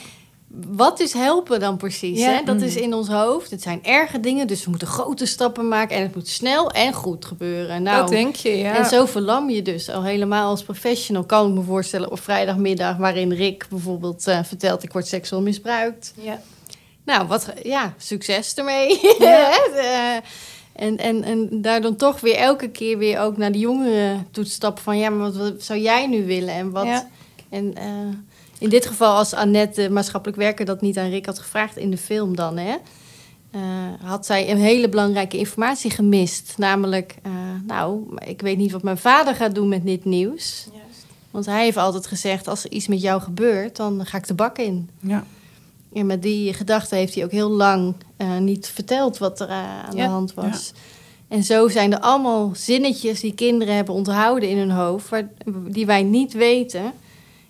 Wat 0.50 1.00
is 1.00 1.12
helpen 1.12 1.60
dan 1.60 1.76
precies? 1.76 2.18
Ja. 2.18 2.30
Hè? 2.30 2.42
Dat 2.44 2.60
is 2.60 2.76
in 2.76 2.94
ons 2.94 3.08
hoofd. 3.08 3.50
Het 3.50 3.62
zijn 3.62 3.84
erge 3.84 4.20
dingen, 4.20 4.46
dus 4.46 4.64
we 4.64 4.70
moeten 4.70 4.88
grote 4.88 5.26
stappen 5.26 5.68
maken. 5.68 5.96
En 5.96 6.02
het 6.02 6.14
moet 6.14 6.28
snel 6.28 6.70
en 6.70 6.92
goed 6.92 7.24
gebeuren. 7.24 7.82
Nou, 7.82 8.00
dat 8.00 8.08
denk 8.08 8.34
je, 8.36 8.56
ja. 8.56 8.76
En 8.76 8.84
zo 8.84 9.06
verlam 9.06 9.50
je 9.50 9.62
dus 9.62 9.90
al 9.90 10.04
helemaal 10.04 10.50
als 10.50 10.62
professional. 10.62 11.24
Kan 11.24 11.48
ik 11.48 11.54
me 11.54 11.62
voorstellen 11.62 12.10
op 12.10 12.20
vrijdagmiddag... 12.20 12.96
waarin 12.96 13.32
Rick 13.32 13.66
bijvoorbeeld 13.70 14.26
eh, 14.26 14.44
vertelt... 14.44 14.82
ik 14.82 14.92
word 14.92 15.06
seksueel 15.06 15.42
misbruikt. 15.42 16.14
Ja. 16.16 16.40
Nou, 17.04 17.26
wat, 17.26 17.52
ja, 17.62 17.94
succes 17.96 18.54
ermee. 18.54 19.00
Ja. 19.18 19.50
Eh, 19.74 20.16
en, 20.72 20.96
en, 20.96 21.24
en 21.24 21.62
daar 21.62 21.80
dan 21.80 21.96
toch 21.96 22.20
weer 22.20 22.36
elke 22.36 22.68
keer 22.68 22.98
weer 22.98 23.20
ook 23.20 23.36
naar 23.36 23.52
de 23.52 23.58
jongeren 23.58 24.26
toe 24.30 24.44
te 24.44 24.50
stappen... 24.50 24.82
van 24.82 24.98
ja, 24.98 25.10
maar 25.10 25.32
wat, 25.32 25.36
wat 25.36 25.62
zou 25.62 25.80
jij 25.80 26.06
nu 26.06 26.26
willen? 26.26 26.54
En 26.54 26.70
wat... 26.70 26.84
Ja. 26.84 27.08
En 27.48 27.74
eh, 27.74 27.84
in 28.58 28.68
dit 28.68 28.86
geval, 28.86 29.16
als 29.16 29.34
Annette, 29.34 29.82
de 29.82 29.90
maatschappelijk 29.90 30.38
werker, 30.38 30.64
dat 30.64 30.80
niet 30.80 30.98
aan 30.98 31.10
Rick 31.10 31.26
had 31.26 31.38
gevraagd 31.38 31.76
in 31.76 31.90
de 31.90 31.96
film 31.98 32.36
dan, 32.36 32.56
hè, 32.56 32.76
eh, 33.50 33.60
had 34.02 34.26
zij 34.26 34.50
een 34.50 34.58
hele 34.58 34.88
belangrijke 34.88 35.38
informatie 35.38 35.90
gemist. 35.90 36.54
Namelijk, 36.56 37.16
eh, 37.22 37.32
nou, 37.66 38.16
ik 38.24 38.40
weet 38.40 38.56
niet 38.58 38.72
wat 38.72 38.82
mijn 38.82 38.98
vader 38.98 39.34
gaat 39.34 39.54
doen 39.54 39.68
met 39.68 39.84
dit 39.84 40.04
nieuws. 40.04 40.68
Want 41.30 41.46
hij 41.46 41.64
heeft 41.64 41.76
altijd 41.76 42.06
gezegd, 42.06 42.48
als 42.48 42.64
er 42.64 42.70
iets 42.70 42.86
met 42.86 43.00
jou 43.00 43.20
gebeurt, 43.20 43.76
dan 43.76 44.06
ga 44.06 44.18
ik 44.18 44.26
de 44.26 44.34
bak 44.34 44.58
in. 44.58 44.90
Ja. 45.00 45.24
En 45.92 46.06
met 46.06 46.22
die 46.22 46.52
gedachte 46.54 46.94
heeft 46.94 47.14
hij 47.14 47.24
ook 47.24 47.30
heel 47.30 47.50
lang 47.50 47.94
eh, 48.16 48.36
niet 48.38 48.66
verteld 48.68 49.18
wat 49.18 49.40
er 49.40 49.48
eh, 49.48 49.54
aan 49.56 49.96
Ja. 49.96 50.04
de 50.04 50.10
hand 50.10 50.34
was. 50.34 50.72
En 51.28 51.42
zo 51.44 51.68
zijn 51.68 51.92
er 51.92 52.00
allemaal 52.00 52.50
zinnetjes 52.54 53.20
die 53.20 53.34
kinderen 53.34 53.74
hebben 53.74 53.94
onthouden 53.94 54.48
in 54.48 54.58
hun 54.58 54.70
hoofd, 54.70 55.08
waar, 55.08 55.28
die 55.68 55.86
wij 55.86 56.02
niet 56.02 56.32
weten. 56.32 56.92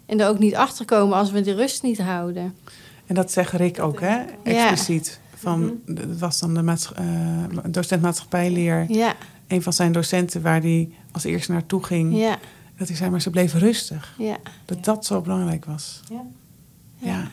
En 0.08 0.20
er 0.20 0.28
ook 0.28 0.38
niet 0.38 0.54
achter 0.54 0.84
komen 0.84 1.16
als 1.16 1.30
we 1.30 1.40
de 1.40 1.54
rust 1.54 1.82
niet 1.82 1.98
houden. 2.00 2.54
En 3.06 3.14
dat 3.14 3.32
zegt 3.32 3.52
Rick 3.52 3.80
ook, 3.80 4.00
hè? 4.00 4.22
Expliciet. 4.42 5.20
Van, 5.34 5.80
Het 5.86 6.18
was 6.18 6.38
dan 6.38 6.54
de 6.54 6.62
maatscha- 6.62 6.94
eh, 6.94 7.44
docent 7.70 8.02
maatschappijleer. 8.02 8.84
Ja, 8.88 9.14
Een 9.46 9.62
van 9.62 9.72
zijn 9.72 9.92
docenten 9.92 10.42
waar 10.42 10.60
hij 10.60 10.90
als 11.12 11.24
eerste 11.24 11.52
naartoe 11.52 11.84
ging. 11.84 12.16
ja, 12.18 12.38
Dat 12.76 12.88
hij 12.88 12.96
zei, 12.96 13.10
maar 13.10 13.20
ze 13.20 13.30
bleef 13.30 13.54
rustig. 13.54 14.14
ja. 14.18 14.36
Dat 14.64 14.84
dat 14.84 15.04
zo 15.06 15.20
belangrijk 15.20 15.64
was. 15.64 16.00
Ja. 16.10 16.22
Ja. 16.96 17.30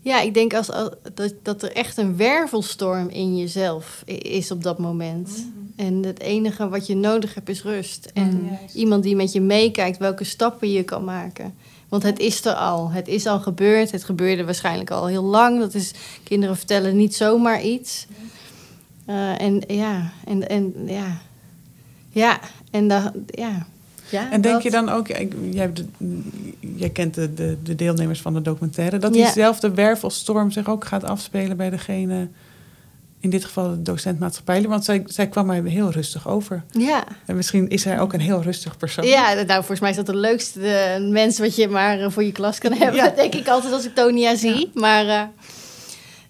Ja, 0.00 0.20
ik 0.20 0.34
denk 0.34 0.54
als, 0.54 0.70
als- 0.70 0.90
dat, 1.14 1.34
dat 1.42 1.62
er 1.62 1.72
echt 1.72 1.96
een 1.96 2.16
wervelstorm 2.16 3.08
in 3.08 3.36
jezelf 3.36 4.02
is 4.18 4.50
op 4.50 4.62
dat 4.62 4.78
moment. 4.78 5.46
En 5.76 6.04
het 6.04 6.20
enige 6.20 6.68
wat 6.68 6.86
je 6.86 6.96
nodig 6.96 7.34
hebt 7.34 7.48
is 7.48 7.62
rust. 7.62 8.10
En 8.14 8.48
Juist. 8.58 8.74
iemand 8.74 9.02
die 9.02 9.16
met 9.16 9.32
je 9.32 9.40
meekijkt 9.40 9.98
welke 9.98 10.24
stappen 10.24 10.72
je 10.72 10.82
kan 10.82 11.04
maken. 11.04 11.54
Want 11.88 12.02
het 12.02 12.18
is 12.18 12.44
er 12.44 12.52
al. 12.54 12.90
Het 12.90 13.08
is 13.08 13.26
al 13.26 13.40
gebeurd. 13.40 13.90
Het 13.90 14.04
gebeurde 14.04 14.44
waarschijnlijk 14.44 14.90
al 14.90 15.06
heel 15.06 15.22
lang. 15.24 15.58
Dat 15.58 15.74
is, 15.74 15.92
kinderen 16.22 16.56
vertellen 16.56 16.96
niet 16.96 17.14
zomaar 17.14 17.62
iets. 17.62 18.06
Eh, 19.04 19.40
en 19.40 19.62
ja, 19.66 20.12
en, 20.24 20.48
en 20.48 20.74
ja. 20.86 21.20
Ja, 22.10 22.40
en 22.70 22.88
da, 22.88 23.12
ja. 23.26 23.66
ja. 24.10 24.30
En 24.32 24.40
denk 24.40 24.54
dat. 24.54 24.62
je 24.62 24.70
dan 24.70 24.88
ook, 24.88 25.06
jij, 25.06 25.28
hebt 25.54 25.76
de- 25.76 26.22
jij 26.76 26.90
kent 26.90 27.14
de, 27.14 27.34
de, 27.34 27.56
de 27.62 27.74
deelnemers 27.74 28.20
van 28.20 28.34
de 28.34 28.42
documentaire, 28.42 28.98
dat 28.98 29.14
Ja. 29.14 29.24
diezelfde 29.24 29.70
wervelstorm 29.74 30.50
zich 30.50 30.68
ook 30.68 30.84
gaat 30.84 31.04
afspelen 31.04 31.56
bij 31.56 31.70
degene, 31.70 32.28
in 33.22 33.30
dit 33.30 33.44
geval 33.44 33.70
de 33.70 33.82
docent 33.82 34.18
maatschappijleer? 34.18 34.68
Want 34.68 34.84
zij, 34.84 35.02
zij 35.06 35.28
kwam 35.28 35.46
mij 35.46 35.62
heel 35.64 35.90
rustig 35.90 36.28
over. 36.28 36.62
Ja. 36.70 37.04
En 37.26 37.36
misschien 37.36 37.68
is 37.68 37.84
hij 37.84 38.00
ook 38.00 38.12
een 38.12 38.20
heel 38.20 38.42
rustig 38.42 38.76
persoon. 38.76 39.06
Ja, 39.06 39.32
nou, 39.32 39.58
volgens 39.58 39.80
mij 39.80 39.90
is 39.90 39.96
dat 39.96 40.06
de 40.06 40.16
leukste 40.16 40.66
eh, 40.66 41.10
mens 41.10 41.38
wat 41.38 41.56
je 41.56 41.68
maar 41.68 42.00
eh, 42.00 42.10
voor 42.10 42.24
je 42.24 42.32
klas 42.32 42.58
kan 42.58 42.72
hebben. 42.72 42.96
Ja. 42.96 43.04
Dat 43.04 43.16
denk 43.22 43.34
ik 43.34 43.48
altijd 43.48 43.72
als 43.72 43.84
ik 43.84 43.94
Tonia 43.94 44.36
zie. 44.36 44.70
Maar, 44.74 45.30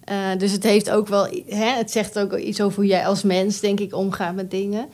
eh, 0.03 0.15
dus 0.37 0.51
het 0.51 0.63
heeft 0.63 0.89
ook 0.89 1.07
wel... 1.07 1.27
Hè, 1.47 1.69
het 1.77 1.91
zegt 1.91 2.19
ook 2.19 2.37
iets 2.37 2.61
over 2.61 2.75
hoe 2.75 2.87
jij 2.87 3.05
als 3.05 3.23
mens, 3.23 3.59
denk 3.59 3.79
ik, 3.79 3.95
omgaat 3.95 4.35
met 4.35 4.51
dingen. 4.51 4.89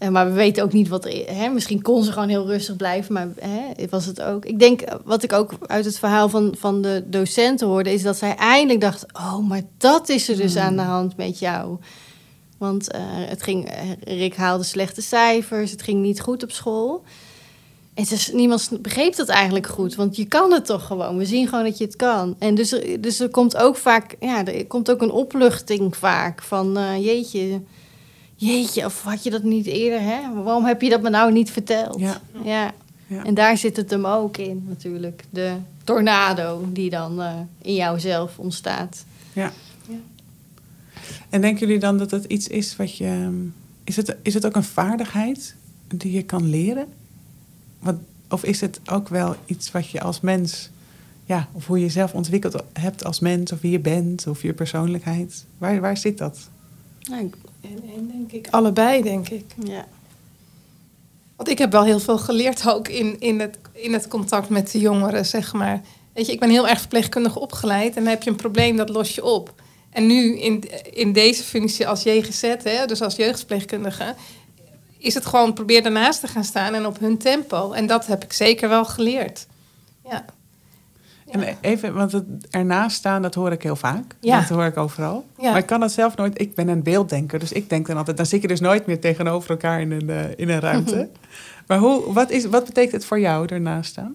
Eh, 0.00 0.08
maar 0.08 0.26
we 0.26 0.32
weten 0.32 0.62
ook 0.62 0.72
niet 0.72 0.88
wat 0.88 1.04
er... 1.04 1.24
Hè, 1.26 1.48
misschien 1.48 1.82
kon 1.82 2.02
ze 2.04 2.12
gewoon 2.12 2.28
heel 2.28 2.46
rustig 2.46 2.76
blijven, 2.76 3.12
maar 3.12 3.28
hè, 3.40 3.88
was 3.90 4.06
het 4.06 4.22
ook... 4.22 4.44
Ik 4.44 4.58
denk, 4.58 4.80
eh, 4.80 4.94
wat 5.04 5.22
ik 5.22 5.32
ook 5.32 5.52
uit 5.66 5.84
het 5.84 5.98
verhaal 5.98 6.28
van, 6.28 6.54
van 6.58 6.82
de 6.82 7.04
docenten 7.06 7.66
hoorde... 7.66 7.92
is 7.92 8.02
dat 8.02 8.16
zij 8.16 8.34
eindelijk 8.36 8.80
dacht... 8.80 9.06
oh, 9.12 9.48
maar 9.48 9.62
dat 9.78 10.08
is 10.08 10.28
er 10.28 10.36
dus 10.36 10.56
aan 10.56 10.76
de 10.76 10.82
hand 10.82 11.16
met 11.16 11.38
jou. 11.38 11.78
Want 12.58 12.90
eh, 12.90 13.00
het 13.04 13.42
ging, 13.42 13.70
Rick 14.04 14.36
haalde 14.36 14.64
slechte 14.64 15.02
cijfers, 15.02 15.70
het 15.70 15.82
ging 15.82 16.02
niet 16.02 16.20
goed 16.20 16.42
op 16.42 16.50
school. 16.50 17.02
En 17.94 18.04
dus, 18.08 18.32
niemand 18.32 18.70
begreep 18.82 19.16
dat 19.16 19.28
eigenlijk 19.28 19.66
goed, 19.66 19.94
want 19.94 20.16
je 20.16 20.24
kan 20.24 20.52
het 20.52 20.66
toch 20.66 20.86
gewoon. 20.86 21.16
We 21.16 21.24
zien 21.26 21.48
gewoon 21.48 21.64
dat 21.64 21.78
je 21.78 21.84
het 21.84 21.96
kan. 21.96 22.36
En 22.38 22.54
dus, 22.54 22.72
er- 22.72 23.00
dus 23.00 23.20
er 23.20 23.28
komt 23.30 23.56
ook 23.56 23.76
vaak, 23.76 24.16
ja, 24.20 24.44
er 24.44 24.66
komt 24.66 24.90
ook 24.90 25.02
een 25.02 25.10
opluchting 25.10 25.96
vaak 25.96 26.42
van, 26.42 26.78
jeetje, 27.00 27.60
jeetje, 28.46 28.84
of 28.84 29.02
had 29.02 29.22
je 29.22 29.30
dat 29.30 29.42
niet 29.42 29.66
eerder, 29.66 30.00
hè? 30.00 30.42
Waarom 30.42 30.64
heb 30.64 30.82
je 30.82 30.88
dat 30.90 31.02
me 31.02 31.10
nou 31.10 31.32
niet 31.32 31.50
verteld? 31.50 31.98
Ja. 32.00 32.20
ja. 32.44 32.72
Ja. 33.06 33.24
En 33.24 33.34
daar 33.34 33.56
zit 33.56 33.76
het 33.76 33.90
hem 33.90 34.06
ook 34.06 34.36
in, 34.36 34.64
natuurlijk. 34.68 35.24
De 35.30 35.54
tornado 35.84 36.68
die 36.72 36.90
dan 36.90 37.20
eh, 37.22 37.34
in 37.62 37.74
jouzelf 37.74 38.38
ontstaat. 38.38 39.04
Ja. 39.32 39.52
En 41.28 41.40
denken 41.40 41.60
jullie 41.66 41.80
dan 41.80 41.98
dat 41.98 42.10
het 42.10 42.24
iets 42.24 42.48
is 42.48 42.76
wat 42.76 42.96
je. 42.96 43.04
ehm, 43.04 43.34
Is 43.84 43.96
het, 43.96 44.16
is 44.22 44.34
het 44.34 44.46
ook 44.46 44.56
een 44.56 44.64
vaardigheid 44.64 45.54
die 45.94 46.12
je 46.12 46.22
kan 46.22 46.48
leren? 46.50 46.86
Wat, 47.78 47.96
of 48.28 48.44
is 48.44 48.60
het 48.60 48.80
ook 48.90 49.08
wel 49.08 49.36
iets 49.46 49.70
wat 49.70 49.88
je 49.90 50.00
als 50.00 50.20
mens. 50.20 50.70
Ja, 51.24 51.48
of 51.52 51.66
hoe 51.66 51.76
je 51.78 51.84
jezelf 51.84 52.12
ontwikkeld 52.14 52.62
hebt 52.72 53.04
als 53.04 53.20
mens, 53.20 53.52
of 53.52 53.60
wie 53.60 53.70
je 53.70 53.78
bent, 53.80 54.26
of 54.26 54.42
je 54.42 54.52
persoonlijkheid? 54.52 55.44
Waar, 55.58 55.80
waar 55.80 55.96
zit 55.96 56.18
dat? 56.18 56.38
Nou, 57.08 57.24
ik- 57.24 57.36
En, 57.62 57.82
en 57.96 58.08
denk 58.08 58.32
ik, 58.32 58.52
allebei 58.52 59.02
denk 59.02 59.28
ik. 59.28 59.44
ja. 59.64 59.86
Want 61.36 61.52
ik 61.52 61.58
heb 61.58 61.72
wel 61.72 61.84
heel 61.84 62.00
veel 62.00 62.18
geleerd 62.18 62.68
ook 62.68 62.88
in, 62.88 63.20
in, 63.20 63.40
het, 63.40 63.58
in 63.72 63.92
het 63.92 64.08
contact 64.08 64.48
met 64.48 64.70
de 64.70 64.78
jongeren, 64.78 65.26
zeg 65.26 65.52
maar. 65.52 65.80
Weet 66.12 66.26
je, 66.26 66.32
ik 66.32 66.40
ben 66.40 66.50
heel 66.50 66.68
erg 66.68 66.78
verpleegkundig 66.78 67.36
opgeleid 67.36 67.96
en 67.96 68.02
dan 68.02 68.12
heb 68.12 68.22
je 68.22 68.30
een 68.30 68.36
probleem, 68.36 68.76
dat 68.76 68.88
los 68.88 69.14
je 69.14 69.24
op. 69.24 69.54
En 69.90 70.06
nu 70.06 70.38
in, 70.38 70.64
in 70.92 71.12
deze 71.12 71.42
functie 71.42 71.88
als 71.88 72.02
JGZ, 72.02 72.54
hè, 72.62 72.86
dus 72.86 73.02
als 73.02 73.16
jeugdverpleegkundige, 73.16 74.14
is 74.98 75.14
het 75.14 75.26
gewoon 75.26 75.52
probeer 75.52 75.82
daarnaast 75.82 76.20
te 76.20 76.26
gaan 76.26 76.44
staan 76.44 76.74
en 76.74 76.86
op 76.86 76.98
hun 76.98 77.18
tempo. 77.18 77.72
En 77.72 77.86
dat 77.86 78.06
heb 78.06 78.24
ik 78.24 78.32
zeker 78.32 78.68
wel 78.68 78.84
geleerd. 78.84 79.46
Ja. 80.04 80.24
En 81.30 81.56
even, 81.60 81.94
want 81.94 82.12
het 82.12 82.24
ernaast 82.50 82.96
staan, 82.96 83.22
dat 83.22 83.34
hoor 83.34 83.52
ik 83.52 83.62
heel 83.62 83.76
vaak. 83.76 84.14
Ja. 84.20 84.40
Dat 84.40 84.48
hoor 84.48 84.64
ik 84.64 84.76
overal. 84.76 85.26
Ja. 85.38 85.50
Maar 85.50 85.58
ik 85.58 85.66
kan 85.66 85.80
dat 85.80 85.92
zelf 85.92 86.16
nooit. 86.16 86.40
Ik 86.40 86.54
ben 86.54 86.68
een 86.68 86.82
beelddenker, 86.82 87.38
dus 87.38 87.52
ik 87.52 87.68
denk 87.68 87.86
dan 87.86 87.96
altijd. 87.96 88.16
Dan 88.16 88.26
zit 88.26 88.42
je 88.42 88.48
dus 88.48 88.60
nooit 88.60 88.86
meer 88.86 89.00
tegenover 89.00 89.50
elkaar 89.50 89.80
in 89.80 89.90
een, 89.92 90.10
eh, 90.10 90.24
in 90.36 90.48
een 90.48 90.60
ruimte. 90.60 91.08
maar 91.66 91.78
hoe, 91.78 92.12
wat, 92.12 92.30
is, 92.30 92.44
wat 92.46 92.64
betekent 92.64 92.92
het 92.92 93.04
voor 93.04 93.20
jou 93.20 93.46
ernaast 93.46 93.90
staan? 93.90 94.14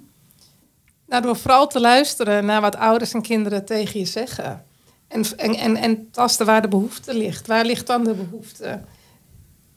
Nou, 1.07 1.21
door 1.21 1.35
vooral 1.37 1.67
te 1.67 1.79
luisteren 1.79 2.45
naar 2.45 2.61
wat 2.61 2.75
ouders 2.75 3.13
en 3.13 3.21
kinderen 3.21 3.65
tegen 3.65 3.99
je 3.99 4.05
zeggen. 4.05 4.63
En, 5.07 5.23
en, 5.37 5.55
en, 5.55 5.75
en 5.75 6.07
tasten 6.11 6.45
waar 6.45 6.61
de 6.61 6.67
behoefte 6.67 7.13
ligt. 7.17 7.47
Waar 7.47 7.65
ligt 7.65 7.87
dan 7.87 8.03
de 8.03 8.13
behoefte? 8.13 8.79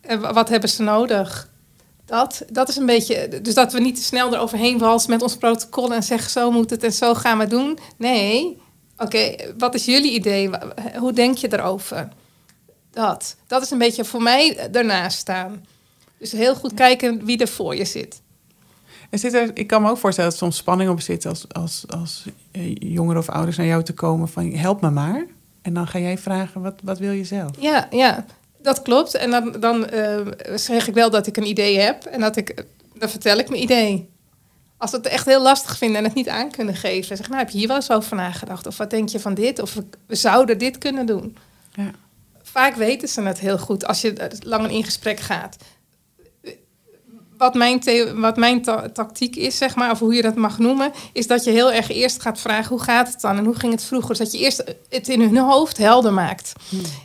En 0.00 0.20
wa- 0.20 0.32
wat 0.32 0.48
hebben 0.48 0.68
ze 0.68 0.82
nodig? 0.82 1.50
Dat, 2.08 2.44
dat 2.50 2.68
is 2.68 2.76
een 2.76 2.86
beetje... 2.86 3.40
Dus 3.42 3.54
dat 3.54 3.72
we 3.72 3.80
niet 3.80 3.96
te 3.96 4.02
snel 4.02 4.34
eroverheen 4.34 4.78
walsen 4.78 5.10
met 5.10 5.22
ons 5.22 5.36
protocol... 5.36 5.94
en 5.94 6.02
zeggen 6.02 6.30
zo 6.30 6.50
moet 6.50 6.70
het 6.70 6.84
en 6.84 6.92
zo 6.92 7.14
gaan 7.14 7.38
we 7.38 7.46
doen. 7.46 7.78
Nee, 7.96 8.60
oké, 8.96 9.34
wat 9.58 9.74
is 9.74 9.84
jullie 9.84 10.12
idee? 10.12 10.50
Hoe 10.98 11.12
denk 11.12 11.36
je 11.36 11.52
erover? 11.52 12.08
Dat. 12.90 13.36
Dat 13.46 13.62
is 13.62 13.70
een 13.70 13.78
beetje 13.78 14.04
voor 14.04 14.22
mij 14.22 14.70
ernaast 14.72 15.18
staan. 15.18 15.64
Dus 16.18 16.32
heel 16.32 16.54
goed 16.54 16.74
kijken 16.74 17.24
wie 17.24 17.38
er 17.38 17.48
voor 17.48 17.76
je 17.76 17.84
zit. 17.84 18.20
En 19.10 19.18
zit 19.18 19.34
er, 19.34 19.50
ik 19.54 19.66
kan 19.66 19.82
me 19.82 19.90
ook 19.90 19.98
voorstellen 19.98 20.30
dat 20.30 20.38
soms 20.38 20.56
spanning 20.56 20.90
op 20.90 21.00
zit 21.00 21.26
als, 21.26 21.44
als, 21.48 21.84
als 21.88 22.24
jongeren 22.78 23.20
of 23.20 23.28
ouders 23.28 23.56
naar 23.56 23.66
jou 23.66 23.82
te 23.82 23.94
komen 23.94 24.28
van 24.28 24.52
help 24.52 24.80
me 24.80 24.90
maar. 24.90 25.26
En 25.62 25.74
dan 25.74 25.86
ga 25.86 25.98
jij 25.98 26.18
vragen, 26.18 26.62
wat, 26.62 26.74
wat 26.82 26.98
wil 26.98 27.12
je 27.12 27.24
zelf? 27.24 27.50
Ja, 27.58 27.88
ja, 27.90 28.24
dat 28.62 28.82
klopt. 28.82 29.14
En 29.14 29.30
dan, 29.30 29.52
dan 29.60 29.86
eh, 29.86 30.26
zeg 30.54 30.88
ik 30.88 30.94
wel 30.94 31.10
dat 31.10 31.26
ik 31.26 31.36
een 31.36 31.46
idee 31.46 31.78
heb. 31.78 32.04
En 32.04 32.20
dat 32.20 32.36
ik, 32.36 32.64
dan 32.94 33.08
vertel 33.08 33.38
ik 33.38 33.48
mijn 33.48 33.62
idee. 33.62 34.10
Als 34.76 34.90
ze 34.90 34.96
het 34.96 35.06
echt 35.06 35.26
heel 35.26 35.42
lastig 35.42 35.78
vinden 35.78 35.98
en 35.98 36.04
het 36.04 36.14
niet 36.14 36.28
aan 36.28 36.50
kunnen 36.50 36.74
geven. 36.74 37.16
Zeg, 37.16 37.28
nou, 37.28 37.40
heb 37.40 37.50
je 37.50 37.58
hier 37.58 37.66
wel 37.66 37.76
eens 37.76 37.90
over 37.90 38.16
nagedacht? 38.16 38.66
Of 38.66 38.76
wat 38.76 38.90
denk 38.90 39.08
je 39.08 39.20
van 39.20 39.34
dit? 39.34 39.58
Of 39.58 39.74
we, 40.06 40.14
zouden 40.14 40.58
dit 40.58 40.78
kunnen 40.78 41.06
doen. 41.06 41.36
Ja. 41.72 41.90
Vaak 42.42 42.74
weten 42.74 43.08
ze 43.08 43.22
het 43.22 43.38
heel 43.38 43.58
goed 43.58 43.86
als 43.86 44.00
je 44.00 44.12
eh, 44.12 44.38
lang 44.40 44.70
in 44.70 44.84
gesprek 44.84 45.20
gaat. 45.20 45.56
Wat 47.38 47.54
mijn, 47.54 47.82
wat 48.14 48.36
mijn 48.36 48.62
ta- 48.62 48.88
tactiek 48.88 49.36
is, 49.36 49.56
zeg 49.58 49.74
maar, 49.76 49.90
of 49.90 49.98
hoe 49.98 50.14
je 50.14 50.22
dat 50.22 50.34
mag 50.34 50.58
noemen, 50.58 50.92
is 51.12 51.26
dat 51.26 51.44
je 51.44 51.50
heel 51.50 51.72
erg 51.72 51.88
eerst 51.90 52.22
gaat 52.22 52.40
vragen 52.40 52.68
hoe 52.68 52.82
gaat 52.82 53.12
het 53.12 53.20
dan 53.20 53.36
en 53.36 53.44
hoe 53.44 53.54
ging 53.54 53.72
het 53.72 53.84
vroeger. 53.84 54.08
Dus 54.08 54.18
dat 54.18 54.32
je 54.32 54.38
eerst 54.38 54.64
het 54.88 55.08
in 55.08 55.20
hun 55.20 55.36
hoofd 55.36 55.76
helder 55.76 56.12
maakt. 56.12 56.52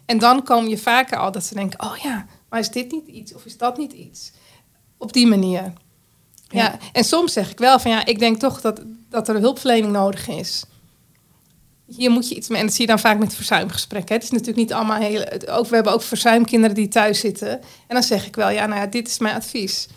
En 0.05 0.17
dan 0.17 0.43
kom 0.43 0.67
je 0.67 0.77
vaker 0.77 1.17
al 1.17 1.31
dat 1.31 1.43
ze 1.43 1.53
denken, 1.53 1.81
oh 1.83 1.95
ja, 1.97 2.25
maar 2.49 2.59
is 2.59 2.69
dit 2.69 2.91
niet 2.91 3.07
iets 3.07 3.33
of 3.33 3.45
is 3.45 3.57
dat 3.57 3.77
niet 3.77 3.91
iets? 3.91 4.31
Op 4.97 5.13
die 5.13 5.27
manier. 5.27 5.61
Ja. 5.61 6.61
Ja. 6.61 6.77
en 6.93 7.03
soms 7.03 7.33
zeg 7.33 7.51
ik 7.51 7.57
wel 7.57 7.79
van 7.79 7.91
ja, 7.91 8.05
ik 8.05 8.19
denk 8.19 8.39
toch 8.39 8.61
dat, 8.61 8.81
dat 9.09 9.27
er 9.27 9.35
hulpverlening 9.39 9.91
nodig 9.93 10.27
is. 10.27 10.63
Hier 11.87 12.11
moet 12.11 12.29
je 12.29 12.35
iets 12.35 12.47
mee. 12.47 12.59
En 12.59 12.65
dat 12.65 12.75
zie 12.75 12.81
je 12.85 12.91
dan 12.91 12.99
vaak 12.99 13.19
met 13.19 13.35
verzuimgesprekken. 13.35 14.09
hè. 14.09 14.15
Het 14.15 14.23
is 14.23 14.29
natuurlijk 14.29 14.57
niet 14.57 14.73
allemaal 14.73 15.01
het- 15.01 15.49
Ook, 15.49 15.67
we 15.67 15.75
hebben 15.75 15.93
ook 15.93 16.01
verzuimkinderen 16.01 16.75
die 16.75 16.87
thuis 16.87 17.19
zitten. 17.19 17.49
En 17.51 17.61
dan 17.87 18.03
zeg 18.03 18.25
ik 18.27 18.35
wel, 18.35 18.49
ja, 18.49 18.65
nou 18.65 18.79
ja, 18.81 18.87
dit 18.87 19.07
is 19.07 19.17
mijn 19.19 19.35
advies. 19.35 19.87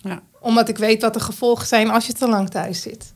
Ja. 0.00 0.22
Omdat 0.40 0.68
ik 0.68 0.78
weet 0.78 1.02
wat 1.02 1.14
de 1.14 1.20
gevolgen 1.20 1.66
zijn 1.66 1.90
als 1.90 2.06
je 2.06 2.12
te 2.12 2.28
lang 2.28 2.50
thuis 2.50 2.82
zit. 2.82 3.14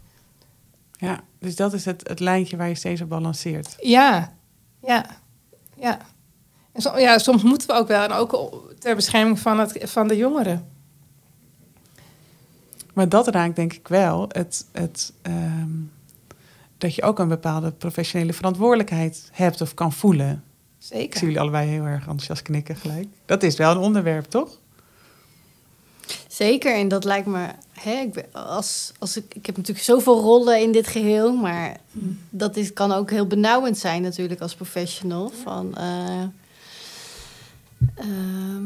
ja, 0.92 1.21
dus 1.38 1.57
dat 1.57 1.73
is 1.73 1.85
het, 1.85 2.09
het 2.09 2.21
lijntje 2.21 2.57
waar 2.57 2.68
je 2.68 2.75
steeds 2.75 3.01
op 3.01 3.09
balanceert. 3.09 3.77
Ja, 3.81 4.33
ja, 4.81 5.07
ja. 5.77 5.99
En 6.73 7.01
ja, 7.01 7.18
soms 7.18 7.42
moeten 7.42 7.68
we 7.68 7.75
ook 7.75 7.88
wel. 7.88 8.03
En 8.03 8.12
ook 8.12 8.62
ter 8.79 8.95
bescherming 8.97 9.38
van, 9.38 9.59
het, 9.59 9.79
van 9.83 10.09
de 10.09 10.16
jongeren. 10.16 10.68
Maar 12.95 13.09
dat 13.09 13.29
raakt 13.29 13.57
denk 13.57 13.73
ik 13.73 13.88
wel 13.88 14.25
het, 14.29 14.66
het, 14.73 15.12
ehm, 15.23 15.71
dat 16.79 16.95
je 16.95 17.03
ook 17.03 17.18
een 17.18 17.29
bepaalde 17.29 17.73
professionele 17.73 18.33
verantwoordelijkheid 18.33 19.29
hebt 19.33 19.61
of 19.61 19.75
kan 19.75 19.92
voelen. 19.92 20.31
Ik 20.31 20.88
zie 20.88 20.97
Zeker. 20.99 21.21
jullie 21.21 21.40
allebei 21.40 21.68
heel 21.68 21.85
erg 21.85 22.01
enthousiast 22.01 22.42
knikken 22.42 22.77
gelijk. 22.77 23.09
Dat 23.27 23.42
is 23.42 23.57
wel 23.57 23.71
een 23.71 23.77
onderwerp, 23.77 24.25
toch? 24.25 24.61
Zeker, 26.33 26.75
en 26.75 26.88
dat 26.88 27.05
lijkt 27.05 27.27
me. 27.27 27.47
Hè, 27.73 27.92
ik, 27.92 28.25
als, 28.33 28.92
als 28.99 29.16
ik, 29.16 29.35
ik 29.35 29.47
heb 29.47 29.57
natuurlijk 29.57 29.85
zoveel 29.85 30.21
rollen 30.21 30.61
in 30.61 30.73
dit 30.73 30.87
geheel, 30.87 31.33
maar 31.37 31.77
dat 32.31 32.57
is, 32.57 32.73
kan 32.73 32.92
ook 32.92 33.11
heel 33.11 33.27
benauwend 33.27 33.79
zijn, 33.79 34.03
natuurlijk, 34.03 34.40
als 34.40 34.55
professional. 34.55 35.33
Van, 35.42 35.75
eh, 35.77 36.23
ehm, 37.95 38.64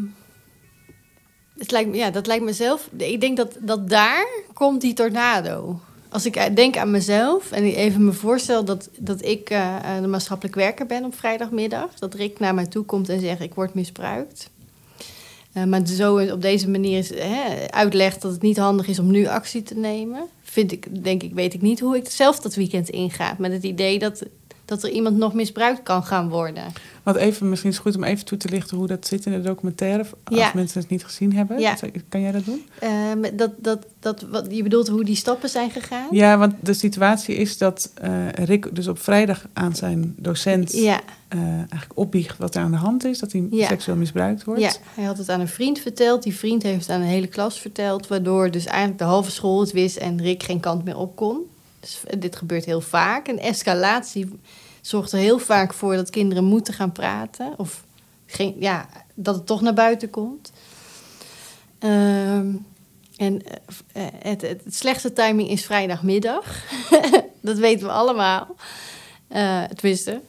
het 1.58 1.70
lijkt, 1.70 1.90
me- 1.90 1.96
ja, 1.96 2.10
dat 2.10 2.26
lijkt 2.26 2.44
mezelf. 2.44 2.88
Ik 2.96 3.20
denk 3.20 3.36
dat, 3.36 3.56
dat 3.60 3.88
daar 3.88 4.26
komt 4.52 4.80
die 4.80 4.94
tornado. 4.94 5.80
Als 6.08 6.26
ik 6.26 6.36
eh, 6.36 6.54
denk 6.54 6.76
aan 6.76 6.90
mezelf 6.90 7.52
en 7.52 7.62
even 7.64 8.04
me 8.04 8.12
voorstel 8.12 8.64
dat, 8.64 8.88
dat 8.98 9.24
ik 9.24 9.50
eh, 9.50 9.76
de 10.00 10.06
maatschappelijk 10.06 10.54
werker 10.54 10.86
ben 10.86 11.04
op 11.04 11.14
vrijdagmiddag, 11.16 11.94
dat 11.94 12.14
Rick 12.14 12.38
naar 12.38 12.54
mij 12.54 12.66
toe 12.66 12.84
komt 12.84 13.08
en 13.08 13.20
zegt: 13.20 13.40
Ik 13.40 13.54
word 13.54 13.74
misbruikt. 13.74 14.50
Eh, 15.56 15.64
maar 15.64 15.86
zo 15.86 16.18
op 16.32 16.42
deze 16.42 16.68
manier 16.68 16.98
is, 16.98 17.08
hè, 17.14 17.70
uitlegt 17.70 18.22
dat 18.22 18.32
het 18.32 18.42
niet 18.42 18.56
handig 18.56 18.86
is 18.86 18.98
om 18.98 19.10
nu 19.10 19.26
actie 19.26 19.62
te 19.62 19.74
nemen. 19.74 20.26
Vind 20.42 20.72
ik, 20.72 21.04
denk 21.04 21.22
ik, 21.22 21.34
weet 21.34 21.54
ik 21.54 21.62
niet 21.62 21.80
hoe 21.80 21.96
ik 21.96 22.08
zelf 22.10 22.40
dat 22.40 22.54
weekend 22.54 22.88
inga. 22.88 23.34
Met 23.38 23.52
het 23.52 23.62
idee 23.62 23.98
dat, 23.98 24.22
dat 24.64 24.82
er 24.82 24.90
iemand 24.90 25.16
nog 25.16 25.34
misbruikt 25.34 25.82
kan 25.82 26.04
gaan 26.04 26.28
worden. 26.28 26.64
Want 27.06 27.18
even, 27.18 27.48
misschien 27.48 27.70
is 27.70 27.76
het 27.76 27.86
goed 27.86 27.96
om 27.96 28.04
even 28.04 28.24
toe 28.24 28.38
te 28.38 28.48
lichten 28.48 28.76
hoe 28.76 28.86
dat 28.86 29.06
zit 29.06 29.26
in 29.26 29.32
de 29.32 29.40
documentaire. 29.40 30.04
Als 30.24 30.38
Ja. 30.38 30.50
mensen 30.54 30.80
het 30.80 30.90
niet 30.90 31.04
gezien 31.04 31.32
hebben. 31.34 31.58
Ja. 31.58 31.76
Kan 32.08 32.20
jij 32.20 32.32
dat 32.32 32.44
doen? 32.44 32.66
Eh, 32.78 32.90
met 33.16 33.38
dat, 33.38 33.50
dat, 33.58 33.86
dat, 34.00 34.22
wat, 34.30 34.46
je 34.50 34.62
bedoelt 34.62 34.88
hoe 34.88 35.04
die 35.04 35.16
stappen 35.16 35.48
zijn 35.48 35.70
gegaan? 35.70 36.06
Ja, 36.10 36.38
want 36.38 36.54
de 36.60 36.74
situatie 36.74 37.36
is 37.36 37.58
dat 37.58 37.90
eh, 37.94 38.28
Rick 38.28 38.74
dus 38.74 38.88
op 38.88 38.98
vrijdag 38.98 39.46
aan 39.52 39.74
zijn 39.74 40.14
docent 40.18 40.72
Ja, 40.72 41.00
eh, 41.28 41.38
eigenlijk 41.40 41.90
opbiecht 41.94 42.38
wat 42.38 42.54
er 42.54 42.62
aan 42.62 42.70
de 42.70 42.76
hand 42.76 43.04
is. 43.04 43.18
Dat 43.18 43.32
hij 43.32 43.46
seksueel 43.50 43.96
misbruikt 43.96 44.44
wordt. 44.44 44.60
ja, 44.60 44.72
hij 44.94 45.04
had 45.04 45.18
het 45.18 45.28
aan 45.28 45.40
een 45.40 45.48
vriend 45.48 45.78
verteld. 45.78 46.22
Die 46.22 46.34
vriend 46.36 46.62
heeft 46.62 46.86
het 46.86 46.90
aan 46.90 47.00
een 47.00 47.06
hele 47.06 47.26
klas 47.26 47.60
verteld. 47.60 48.06
Waardoor 48.06 48.50
dus 48.50 48.64
eigenlijk 48.64 48.98
de 48.98 49.04
halve 49.04 49.30
school 49.30 49.60
het 49.60 49.72
wist 49.72 49.96
en 49.96 50.20
Rick 50.22 50.42
geen 50.42 50.60
kant 50.60 50.84
meer 50.84 50.96
op 50.96 51.16
kon. 51.16 51.38
Dus 51.80 52.00
eh, 52.06 52.20
dit 52.20 52.36
gebeurt 52.36 52.64
heel 52.64 52.80
vaak. 52.80 53.28
Een 53.28 53.40
escalatie 53.40 54.28
zorgt 54.86 55.12
er 55.12 55.18
heel 55.18 55.38
vaak 55.38 55.74
voor 55.74 55.94
dat 55.94 56.10
kinderen 56.10 56.44
moeten 56.44 56.74
gaan 56.74 56.92
praten. 56.92 57.54
Of 57.56 57.84
geen, 58.26 58.56
ja, 58.58 58.88
dat 59.14 59.34
het 59.34 59.46
toch 59.46 59.60
naar 59.60 59.74
buiten 59.74 60.10
komt. 60.10 60.52
Ehm, 61.78 62.54
en 63.16 63.42
eh, 63.46 64.06
eh, 64.06 64.12
het, 64.18 64.42
het, 64.42 64.64
het 64.64 64.74
slechtste 64.74 65.12
timing 65.12 65.48
is 65.48 65.64
vrijdagmiddag. 65.64 66.64
dat 67.40 67.58
weten 67.58 67.86
we 67.86 67.92
allemaal. 67.92 68.54
Eh 69.28 69.62
tenminste, 69.64 70.20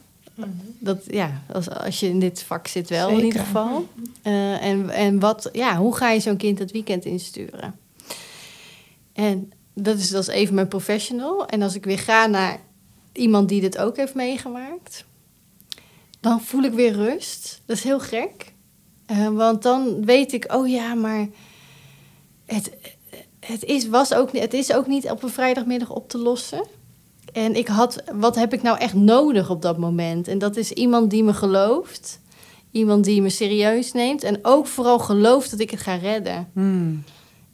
dat, 0.78 0.98
ja, 1.06 1.42
als, 1.52 1.70
als 1.70 2.00
je 2.00 2.08
in 2.08 2.20
dit 2.20 2.42
vak 2.42 2.66
zit 2.66 2.88
wel 2.88 3.08
in 3.08 3.24
ieder 3.24 3.40
geval. 3.40 3.88
En 4.22 4.90
en 4.90 5.18
wat, 5.18 5.48
ja, 5.52 5.76
hoe 5.76 5.96
ga 5.96 6.10
je 6.10 6.20
zo'n 6.20 6.36
kind 6.36 6.58
het 6.58 6.70
weekend 6.70 7.04
insturen? 7.04 7.78
En 9.12 9.52
dat 9.74 9.98
is, 9.98 10.10
dat 10.10 10.22
is 10.22 10.34
even 10.34 10.54
mijn 10.54 10.68
professional. 10.68 11.46
En 11.46 11.62
als 11.62 11.74
ik 11.74 11.84
weer 11.84 11.98
ga 11.98 12.26
naar 12.26 12.60
iemand 13.12 13.48
die 13.48 13.60
dit 13.60 13.78
ook 13.78 13.96
heeft 13.96 14.14
meegemaakt, 14.14 15.04
dan 16.20 16.40
voel 16.40 16.62
ik 16.62 16.72
weer 16.72 16.92
rust. 16.92 17.62
Dat 17.66 17.76
is 17.76 17.82
heel 17.82 18.00
gek. 18.00 18.52
Eh, 19.06 19.28
want 19.28 19.62
dan 19.62 20.04
weet 20.04 20.32
ik, 20.32 20.54
oh 20.54 20.68
ja, 20.68 20.94
maar 20.94 21.28
het, 22.46 22.70
het, 23.40 23.64
is, 23.64 23.88
was 23.88 24.14
ook, 24.14 24.32
het 24.32 24.54
is 24.54 24.72
ook 24.72 24.86
niet 24.86 25.10
op 25.10 25.22
een 25.22 25.28
vrijdagmiddag 25.28 25.90
op 25.90 26.08
te 26.08 26.18
lossen. 26.18 26.66
En 27.32 27.54
ik 27.54 27.68
had, 27.68 28.02
wat 28.14 28.34
heb 28.34 28.52
ik 28.52 28.62
nou 28.62 28.78
echt 28.78 28.94
nodig 28.94 29.50
op 29.50 29.62
dat 29.62 29.78
moment? 29.78 30.28
En 30.28 30.38
dat 30.38 30.56
is 30.56 30.72
iemand 30.72 31.10
die 31.10 31.24
me 31.24 31.34
gelooft. 31.34 32.20
Iemand 32.70 33.04
die 33.04 33.22
me 33.22 33.28
serieus 33.28 33.92
neemt. 33.92 34.22
En 34.22 34.38
ook 34.42 34.66
vooral 34.66 34.98
gelooft 34.98 35.50
dat 35.50 35.60
ik 35.60 35.70
het 35.70 35.80
ga 35.80 35.94
redden. 35.94 36.50
Hmm. 36.52 37.04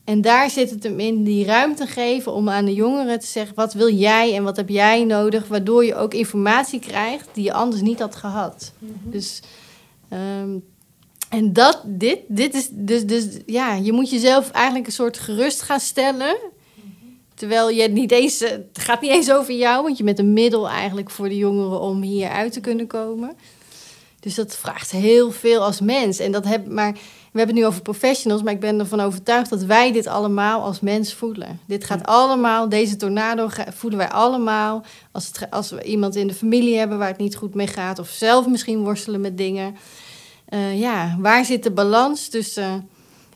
En 0.05 0.21
daar 0.21 0.51
zit 0.51 0.71
het 0.71 0.83
hem 0.83 1.01
in, 1.01 1.25
die 1.25 1.45
ruimte 1.45 1.87
geven 1.87 2.33
om 2.33 2.49
aan 2.49 2.65
de 2.65 2.75
jongeren 2.75 3.21
te 3.21 3.27
zeggen... 3.27 3.55
wat 3.55 3.73
wil 3.73 3.93
jij 3.93 4.35
en 4.35 4.43
wat 4.43 4.57
heb 4.57 4.69
jij 4.69 5.05
nodig? 5.05 5.47
Waardoor 5.47 5.85
je 5.85 5.95
ook 5.95 6.15
informatie 6.15 6.81
krijgt 6.81 7.29
die 7.33 7.45
je 7.45 7.53
anders 7.53 7.83
niet 7.83 7.99
had 7.99 8.17
gehad. 8.17 8.73
Dus... 9.05 9.41
ehm, 10.09 10.59
en 11.35 11.53
dat, 11.53 11.83
dit, 11.85 12.19
dit 12.29 12.55
is 12.55 12.69
dus, 12.71 13.07
dus, 13.07 13.27
ja, 13.47 13.75
je 13.75 13.93
moet 13.93 14.11
jezelf 14.11 14.51
eigenlijk 14.51 14.87
een 14.87 14.93
soort 14.93 15.19
gerust 15.19 15.63
gaan 15.63 15.81
stellen. 15.81 16.37
Terwijl 17.35 17.71
je 17.71 17.89
niet 17.89 18.13
eens, 18.13 18.41
eh, 18.41 18.51
het 18.51 18.79
gaat 18.79 19.01
niet 19.01 19.11
eens 19.11 19.33
over 19.33 19.55
jou, 19.55 19.83
want 19.83 19.99
je 19.99 20.05
bent 20.05 20.19
een 20.19 20.33
middel 20.33 20.69
eigenlijk 20.69 21.11
voor 21.11 21.29
de 21.29 21.37
jongeren 21.37 21.81
om 21.81 22.03
hier 22.03 22.29
uit 22.29 22.53
te 22.53 22.61
kunnen 22.61 22.87
komen. 22.87 23.37
Dus 24.21 24.35
dat 24.35 24.57
vraagt 24.57 24.91
heel 24.91 25.31
veel 25.31 25.63
als 25.63 25.81
mens. 25.81 26.19
En 26.19 26.33
dat 26.33 26.45
heb, 26.45 26.67
maar 26.67 26.99
we 27.35 27.41
hebben 27.41 27.57
het 27.57 27.65
nu 27.65 27.71
over 27.71 27.83
professionals, 27.83 28.43
maar 28.43 28.53
ik 28.53 28.61
ben 28.61 28.79
ervan 28.79 29.01
overtuigd 29.01 29.51
dat 29.51 29.63
wij 29.63 29.93
dit 29.93 30.07
allemaal 30.07 30.63
als 30.63 30.81
mens 30.81 31.15
voelen. 31.15 31.61
Dit 31.67 31.85
gaat 31.85 32.07
allemaal, 32.07 32.69
deze 32.69 32.97
tornado 32.97 33.49
voelen 33.73 33.99
wij 33.99 34.09
allemaal. 34.09 34.85
Als, 35.13 35.27
het, 35.27 35.51
als 35.51 35.71
we 35.71 35.83
iemand 35.83 36.17
in 36.17 36.27
de 36.27 36.35
familie 36.35 36.79
hebben 36.79 36.99
waar 36.99 37.09
het 37.09 37.19
niet 37.19 37.37
goed 37.37 37.55
mee 37.55 37.67
gaat, 37.67 37.99
of 37.99 38.09
zelf 38.09 38.47
misschien 38.47 38.83
worstelen 38.83 39.21
met 39.21 39.39
dingen. 39.39 39.77
Eh, 40.45 40.81
ja, 40.81 41.17
waar 41.21 41.45
zit 41.45 41.63
de 41.63 41.71
balans 41.71 42.29
tussen 42.29 42.89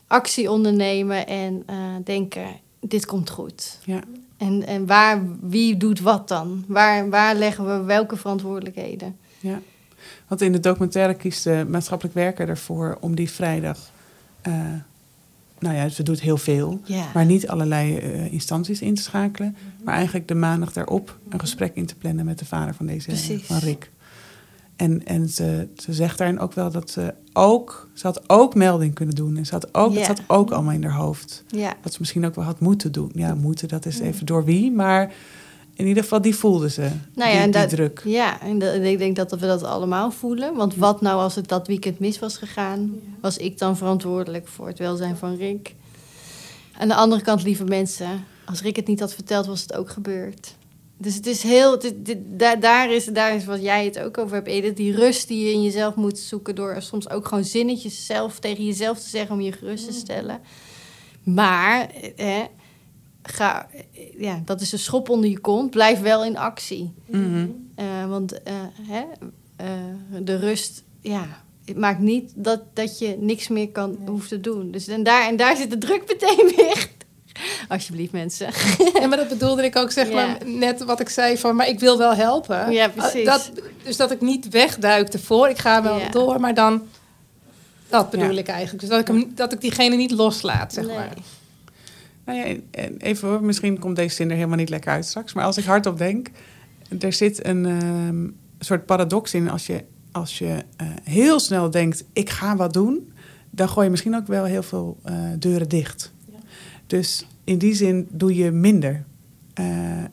actie 0.07 0.51
ondernemen 0.51 1.27
en 1.27 1.63
eh, 1.65 1.75
denken, 2.03 2.45
dit 2.79 3.05
komt 3.05 3.29
goed? 3.29 3.79
Ja. 3.85 3.99
En, 4.37 4.67
en 4.67 4.85
waar, 4.85 5.21
wie 5.41 5.77
doet 5.77 5.99
wat 5.99 6.27
dan? 6.27 6.63
Waar, 6.67 7.09
waar 7.09 7.35
leggen 7.35 7.65
we 7.65 7.83
welke 7.83 8.15
verantwoordelijkheden? 8.15 9.17
Ja. 9.39 9.61
Want 10.29 10.41
in 10.41 10.51
de 10.51 10.59
documentaire 10.59 11.13
kiest 11.13 11.43
de 11.43 11.65
maatschappelijk 11.69 12.15
werker 12.15 12.49
ervoor 12.49 12.97
om 13.01 13.15
die 13.15 13.29
vrijdag. 13.29 13.91
eh, 14.41 14.53
nou 15.59 15.75
ja, 15.75 15.89
ze 15.89 16.03
doet 16.03 16.21
heel 16.21 16.37
veel, 16.37 16.81
maar 17.13 17.25
niet 17.25 17.47
allerlei 17.47 17.97
eh, 17.97 18.33
instanties 18.33 18.81
in 18.81 18.95
te 18.95 19.01
schakelen. 19.01 19.55
Maar 19.83 19.95
eigenlijk 19.95 20.27
de 20.27 20.35
maandag 20.35 20.73
daarop 20.73 21.17
een 21.29 21.39
gesprek 21.39 21.75
in 21.75 21.85
te 21.85 21.95
plannen 21.95 22.25
met 22.25 22.39
de 22.39 22.45
vader 22.45 22.73
van 22.73 22.85
deze 22.85 23.07
Precies. 23.07 23.45
van 23.45 23.57
Rick. 23.57 23.91
En, 24.75 25.05
en 25.05 25.29
ze, 25.29 25.67
ze 25.77 25.93
zegt 25.93 26.17
daarin 26.17 26.39
ook 26.39 26.53
wel 26.53 26.71
dat 26.71 26.89
ze 26.89 27.13
ook, 27.33 27.89
ze 27.93 28.07
had 28.07 28.29
ook 28.29 28.55
melding 28.55 28.93
kunnen 28.93 29.15
doen. 29.15 29.37
En 29.37 29.45
ze 29.45 29.53
had 29.53 29.73
ook, 29.73 29.95
het 29.95 30.05
zat 30.05 30.21
ook 30.27 30.51
allemaal 30.51 30.73
in 30.73 30.83
haar 30.83 30.93
hoofd. 30.93 31.43
Dat 31.81 31.91
ze 31.91 31.97
misschien 31.99 32.25
ook 32.25 32.35
wel 32.35 32.45
had 32.45 32.59
moeten 32.59 32.91
doen. 32.91 33.11
Ja, 33.13 33.35
moeten, 33.35 33.67
dat 33.67 33.85
is 33.85 33.99
even 33.99 34.25
door 34.25 34.45
wie. 34.45 34.71
Maar 34.71 35.11
in 35.79 35.87
ieder 35.87 36.03
geval, 36.03 36.21
die 36.21 36.35
voelde 36.35 36.69
ze. 36.69 36.81
Nou 36.81 37.31
ja, 37.31 37.45
die, 37.45 37.53
en 37.53 37.67
die 37.67 37.75
druk. 37.75 38.01
ja 38.05 38.41
en 38.41 38.59
dat- 38.59 38.73
ik 38.75 38.97
denk 38.97 39.15
dat 39.15 39.31
we 39.31 39.37
dat 39.47 39.63
allemaal 39.63 40.11
voelen. 40.11 40.55
Want 40.55 40.75
wat 40.75 41.01
nou 41.01 41.19
als 41.21 41.35
het 41.35 41.47
dat 41.47 41.67
weekend 41.67 41.99
mis 41.99 42.19
was 42.19 42.37
gegaan? 42.37 42.99
Was 43.21 43.37
ik 43.37 43.57
dan 43.57 43.77
verantwoordelijk 43.77 44.47
voor 44.47 44.67
het 44.67 44.79
welzijn 44.79 45.17
van 45.17 45.35
Rick? 45.35 45.75
Aan 46.77 46.87
de 46.87 46.95
andere 46.95 47.21
kant, 47.21 47.43
lieve 47.43 47.63
mensen, 47.63 48.25
als 48.45 48.61
Rick 48.61 48.75
het 48.75 48.87
niet 48.87 48.99
had 48.99 49.13
verteld, 49.13 49.45
was 49.45 49.61
het 49.61 49.73
ook 49.75 49.89
gebeurd. 49.89 50.55
Dus 50.97 51.15
het 51.15 51.25
is 51.27 51.43
heel, 51.43 51.79
dit- 51.79 51.95
daar, 52.39 52.59
daar, 52.59 52.91
is, 52.91 53.05
daar 53.05 53.35
is 53.35 53.45
wat 53.45 53.61
jij 53.61 53.85
het 53.85 53.99
ook 53.99 54.17
over 54.17 54.35
hebt, 54.35 54.47
Edith. 54.47 54.77
Die 54.77 54.95
rust 54.95 55.27
die 55.27 55.45
je 55.45 55.51
in 55.51 55.63
jezelf 55.63 55.95
moet 55.95 56.17
zoeken 56.19 56.55
door 56.55 56.75
soms 56.79 57.09
ook 57.09 57.27
gewoon 57.27 57.43
zinnetjes 57.43 58.05
zelf 58.05 58.39
tegen 58.39 58.65
jezelf 58.65 58.99
te 58.99 59.09
zeggen 59.09 59.35
om 59.35 59.41
je 59.41 59.51
gerust 59.51 59.85
te 59.85 59.93
stellen. 59.93 60.39
Maar 61.23 61.89
hè, 62.15 62.43
ga, 63.31 63.67
ja, 64.17 64.41
dat 64.45 64.61
is 64.61 64.71
een 64.71 64.79
schop 64.79 65.09
onder 65.09 65.29
je 65.29 65.39
kont. 65.39 65.69
Blijf 65.71 65.99
wel 65.99 66.25
in 66.25 66.37
actie. 66.37 66.93
Mhm. 67.05 67.47
Eh, 67.75 67.85
want 68.07 68.43
eh, 68.43 68.53
hè, 68.81 69.03
eh, 69.55 69.67
de 70.21 70.35
rust, 70.35 70.83
ja, 71.01 71.27
het 71.65 71.77
maakt 71.77 71.99
niet 71.99 72.31
dat, 72.35 72.61
dat 72.73 72.99
je 72.99 73.15
niks 73.19 73.47
meer 73.47 73.69
kan, 73.69 73.97
hoeft 74.05 74.29
te 74.29 74.39
doen. 74.39 74.71
Dus 74.71 74.87
en 74.87 75.03
daar, 75.03 75.27
en 75.27 75.35
daar 75.35 75.55
zit 75.57 75.69
de 75.69 75.77
druk 75.77 76.03
meteen 76.07 76.53
weer. 76.55 76.89
Alsjeblieft, 77.69 78.11
mensen. 78.11 78.49
Ja, 78.99 79.07
maar 79.07 79.17
dat 79.17 79.27
bedoelde 79.29 79.63
ik 79.63 79.75
ook, 79.75 79.91
zeg 79.91 80.07
Ja. 80.09 80.13
maar, 80.13 80.37
net 80.45 80.83
wat 80.83 80.99
ik 80.99 81.09
zei 81.09 81.37
van, 81.37 81.55
maar 81.55 81.67
ik 81.67 81.79
wil 81.79 81.97
wel 81.97 82.13
helpen. 82.13 82.71
Ja, 82.71 82.87
precies. 82.87 83.25
Dat, 83.25 83.51
dus 83.83 83.97
dat 83.97 84.11
ik 84.11 84.21
niet 84.21 84.49
wegduik 84.49 85.07
ervoor, 85.13 85.49
ik 85.49 85.57
ga 85.57 85.83
wel 85.83 85.97
Ja. 85.99 86.09
door, 86.09 86.39
maar 86.39 86.53
dan, 86.53 86.81
dat 87.89 88.09
bedoel 88.09 88.35
ik 88.35 88.47
eigenlijk. 88.47 88.79
Dus 88.79 88.89
dat 88.89 88.99
ik, 88.99 89.07
hem, 89.07 89.31
dat 89.35 89.53
ik 89.53 89.61
diegene 89.61 89.95
niet 89.95 90.11
loslaat, 90.11 90.73
zeg 90.73 90.85
Nee. 90.85 90.95
maar. 90.95 91.13
Nou 92.29 92.41
ja, 92.49 92.55
en 92.71 92.97
even 92.97 93.27
hoor, 93.27 93.43
misschien 93.43 93.79
komt 93.79 93.95
deze 93.95 94.15
zin 94.15 94.29
er 94.29 94.35
helemaal 94.35 94.57
niet 94.57 94.69
lekker 94.69 94.91
uit 94.91 95.05
straks. 95.05 95.33
Maar 95.33 95.45
als 95.45 95.57
ik 95.57 95.63
hardop 95.63 95.97
denk, 95.97 96.29
er 96.99 97.13
zit 97.13 97.45
een 97.45 97.65
ehm, 97.65 98.27
soort 98.59 98.85
paradox 98.85 99.33
in. 99.33 99.49
Als 99.49 99.67
je, 99.67 99.83
als 100.11 100.37
je 100.37 100.63
eh, 100.77 100.87
heel 101.03 101.39
snel 101.39 101.69
denkt, 101.69 102.03
ik 102.13 102.29
ga 102.29 102.55
wat 102.55 102.73
doen, 102.73 103.11
dan 103.49 103.69
gooi 103.69 103.85
je 103.85 103.91
misschien 103.91 104.15
ook 104.15 104.27
wel 104.27 104.43
heel 104.43 104.63
veel 104.63 104.97
eh, 105.03 105.15
deuren 105.39 105.69
dicht. 105.69 106.13
Ja. 106.31 106.37
Dus 106.87 107.25
in 107.43 107.57
die 107.57 107.73
zin 107.73 108.07
doe 108.11 108.35
je 108.35 108.51
minder. 108.51 109.03
Eh, 109.53 109.99
eh, 109.99 110.03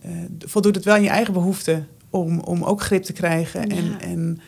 eh, 0.00 0.10
voldoet 0.38 0.74
het 0.74 0.84
wel 0.84 0.94
aan 0.94 1.02
je 1.02 1.08
eigen 1.08 1.32
behoeften 1.32 1.86
om, 2.10 2.38
om 2.40 2.62
ook 2.62 2.80
grip 2.82 3.02
te 3.02 3.12
krijgen 3.12 3.68
en, 3.68 3.84
Ja. 3.84 4.00
en 4.00 4.40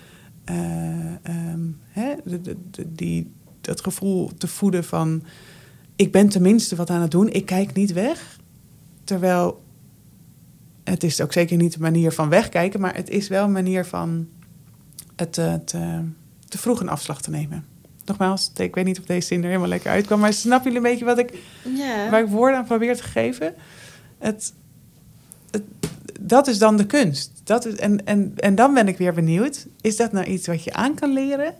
eh, 0.44 1.14
ehm, 1.22 1.60
hè, 1.88 2.14
de, 2.24 2.40
de, 2.40 2.56
de- 2.70 2.92
die, 2.92 3.30
dat 3.60 3.80
gevoel 3.80 4.30
te 4.38 4.46
voeden 4.46 4.84
van 4.84 5.22
ik 5.96 6.12
ben 6.12 6.28
tenminste 6.28 6.76
wat 6.76 6.90
aan 6.90 7.00
het 7.00 7.10
doen, 7.10 7.28
ik 7.28 7.46
kijk 7.46 7.74
niet 7.74 7.92
weg. 7.92 8.38
Terwijl 9.04 9.62
het 10.84 11.02
is 11.02 11.20
ook 11.20 11.32
zeker 11.32 11.56
niet 11.56 11.74
een 11.74 11.80
manier 11.80 12.12
van 12.12 12.28
wegkijken, 12.28 12.80
maar 12.80 12.94
het 12.94 13.10
is 13.10 13.28
wel 13.28 13.44
een 13.44 13.52
manier 13.52 13.84
van 13.84 14.28
het 15.16 15.38
eh, 15.38 15.54
te, 15.54 16.00
te 16.48 16.58
vroeg 16.58 16.80
een 16.80 16.88
afslag 16.88 17.22
te 17.22 17.30
nemen. 17.30 17.64
Nogmaals, 18.04 18.52
ik 18.56 18.74
weet 18.74 18.84
niet 18.84 18.98
of 18.98 19.04
deze 19.04 19.26
zin 19.26 19.40
er 19.40 19.46
helemaal 19.46 19.68
lekker 19.68 19.90
uitkwam, 19.90 20.20
maar 20.20 20.32
snappen 20.32 20.72
jullie 20.72 20.86
een 20.86 20.92
beetje 20.92 21.14
wat 21.14 21.18
ik, 21.18 21.38
waar 22.10 22.22
ik 22.22 22.28
woorden 22.28 22.58
aan 22.58 22.64
probeer 22.64 22.96
te 22.96 23.02
geven? 23.02 23.54
Het, 24.18 24.52
het, 25.50 25.62
dat 26.20 26.46
is 26.46 26.58
dan 26.58 26.76
de 26.76 26.86
kunst. 26.86 27.32
Dat 27.44 27.66
is, 27.66 27.74
en, 27.74 28.06
en, 28.06 28.32
en 28.36 28.54
dan 28.54 28.74
ben 28.74 28.88
ik 28.88 28.98
weer 28.98 29.14
benieuwd, 29.14 29.66
is 29.80 29.96
dat 29.96 30.12
nou 30.12 30.26
iets 30.26 30.46
wat 30.46 30.64
je 30.64 30.72
aan 30.72 30.94
kan 30.94 31.12
leren? 31.12 31.54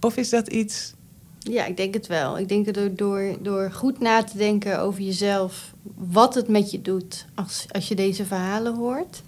Of 0.00 0.16
is 0.16 0.30
dat 0.30 0.48
iets 0.48 0.94
Ja, 1.50 1.64
ik 1.64 1.76
denk 1.76 1.94
het 1.94 2.06
wel. 2.06 2.38
Ik 2.38 2.48
denk 2.48 2.74
dat 2.74 2.98
door, 2.98 3.36
door, 3.40 3.70
goed 3.72 4.00
na 4.00 4.22
te 4.22 4.36
denken 4.36 4.80
over 4.80 5.00
jezelf, 5.00 5.72
wat 5.94 6.34
het 6.34 6.48
met 6.48 6.70
je 6.70 6.82
doet 6.82 7.26
als, 7.34 7.66
als 7.70 7.88
je 7.88 7.94
deze 7.94 8.24
verhalen 8.24 8.74
hoort. 8.74 9.22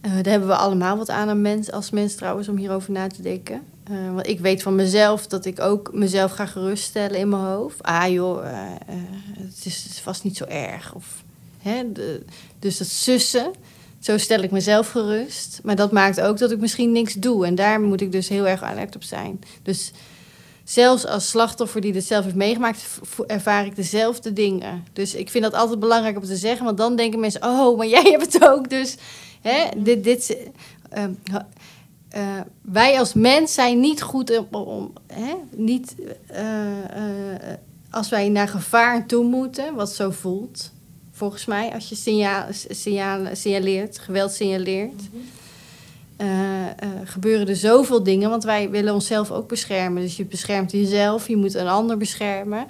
Eh, 0.00 0.12
daar 0.12 0.32
hebben 0.32 0.48
we 0.48 0.54
allemaal 0.54 0.96
wat 0.96 1.08
aan 1.08 1.28
een 1.28 1.40
mens, 1.40 1.72
als 1.72 1.90
mens 1.90 2.14
trouwens, 2.14 2.48
om 2.48 2.56
hierover 2.56 2.92
na 2.92 3.06
te 3.06 3.22
denken. 3.22 3.62
Eh, 3.84 4.14
want 4.14 4.26
ik 4.26 4.40
weet 4.40 4.62
van 4.62 4.74
mezelf 4.74 5.26
dat 5.26 5.44
ik 5.44 5.60
ook 5.60 5.90
mezelf 5.92 6.32
ga 6.32 6.46
geruststellen 6.46 7.18
in 7.18 7.28
mijn 7.28 7.42
hoofd. 7.42 7.82
Ah 7.82 8.12
joh, 8.12 8.46
eh, 8.46 8.54
het, 9.38 9.64
is, 9.64 10.00
vast 10.02 10.24
niet 10.24 10.36
zo 10.36 10.44
erg. 10.44 10.94
Of, 10.94 11.24
hè, 11.58 11.82
dus 12.58 12.78
dat 12.78 12.86
sussen, 12.86 13.50
zo 13.98 14.18
stel 14.18 14.42
ik 14.42 14.50
mezelf 14.50 14.90
gerust. 14.90 15.60
Maar 15.62 15.76
dat 15.76 15.92
maakt 15.92 16.20
ook 16.20 16.38
dat 16.38 16.50
ik 16.50 16.58
misschien 16.58 16.92
niks 16.92 17.14
doe. 17.14 17.46
En 17.46 17.54
daar 17.54 17.80
moet 17.80 18.00
ik 18.00 18.12
dus 18.12 18.28
heel 18.28 18.48
erg 18.48 18.62
alert 18.62 18.96
op 18.96 19.02
zijn. 19.02 19.40
Dus 19.62 19.92
zelfs 20.70 21.06
als 21.06 21.28
slachtoffer 21.28 21.80
die 21.80 21.92
dit 21.92 22.04
zelf 22.04 22.24
heeft 22.24 22.36
meegemaakt, 22.36 22.84
ervaar 23.26 23.66
ik 23.66 23.76
dezelfde 23.76 24.32
dingen. 24.32 24.84
Dus 24.92 25.14
ik 25.14 25.30
vind 25.30 25.44
dat 25.44 25.54
altijd 25.54 25.80
belangrijk 25.80 26.16
om 26.16 26.24
te 26.24 26.36
zeggen, 26.36 26.64
want 26.64 26.78
dan 26.78 26.96
denken 26.96 27.20
mensen: 27.20 27.42
oh, 27.44 27.76
maar 27.76 27.86
jij 27.86 28.02
hebt 28.02 28.32
het 28.32 28.48
ook. 28.48 28.70
Dus 28.70 28.96
hè, 29.40 29.68
dit, 29.76 30.04
dit, 30.04 30.36
eh, 30.90 31.04
ha- 31.30 31.48
eh, 32.08 32.40
wij 32.62 32.98
als 32.98 33.14
mens 33.14 33.54
zijn 33.54 33.80
niet 33.80 34.02
goed 34.02 34.42
om, 34.50 34.92
hè, 35.06 35.34
niet, 35.56 35.94
eh, 36.26 37.52
eh, 37.52 37.58
als 37.90 38.08
wij 38.08 38.28
naar 38.28 38.48
gevaar 38.48 39.06
toe 39.06 39.24
moeten, 39.24 39.74
wat 39.74 39.92
zo 39.92 40.10
voelt. 40.10 40.72
Volgens 41.12 41.44
mij, 41.44 41.72
als 41.72 41.88
je 41.88 41.94
signaal, 41.94 42.46
signaleert, 43.32 43.98
geweld 43.98 44.32
signaleert. 44.32 45.02
Eh, 46.20 46.66
eh, 46.66 46.72
gebeuren 47.04 47.48
er 47.48 47.56
zoveel 47.56 48.02
dingen, 48.02 48.30
want 48.30 48.44
wij 48.44 48.70
willen 48.70 48.94
onszelf 48.94 49.30
ook 49.30 49.48
beschermen. 49.48 50.02
Dus 50.02 50.16
je 50.16 50.24
beschermt 50.24 50.72
jezelf, 50.72 51.28
je 51.28 51.36
moet 51.36 51.54
een 51.54 51.68
ander 51.68 51.96
beschermen. 51.96 52.66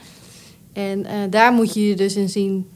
En 0.72 1.04
eh, 1.06 1.14
daar 1.30 1.52
moet 1.52 1.74
je 1.74 1.86
je 1.88 1.96
dus 1.96 2.16
in 2.16 2.28
zien 2.28 2.68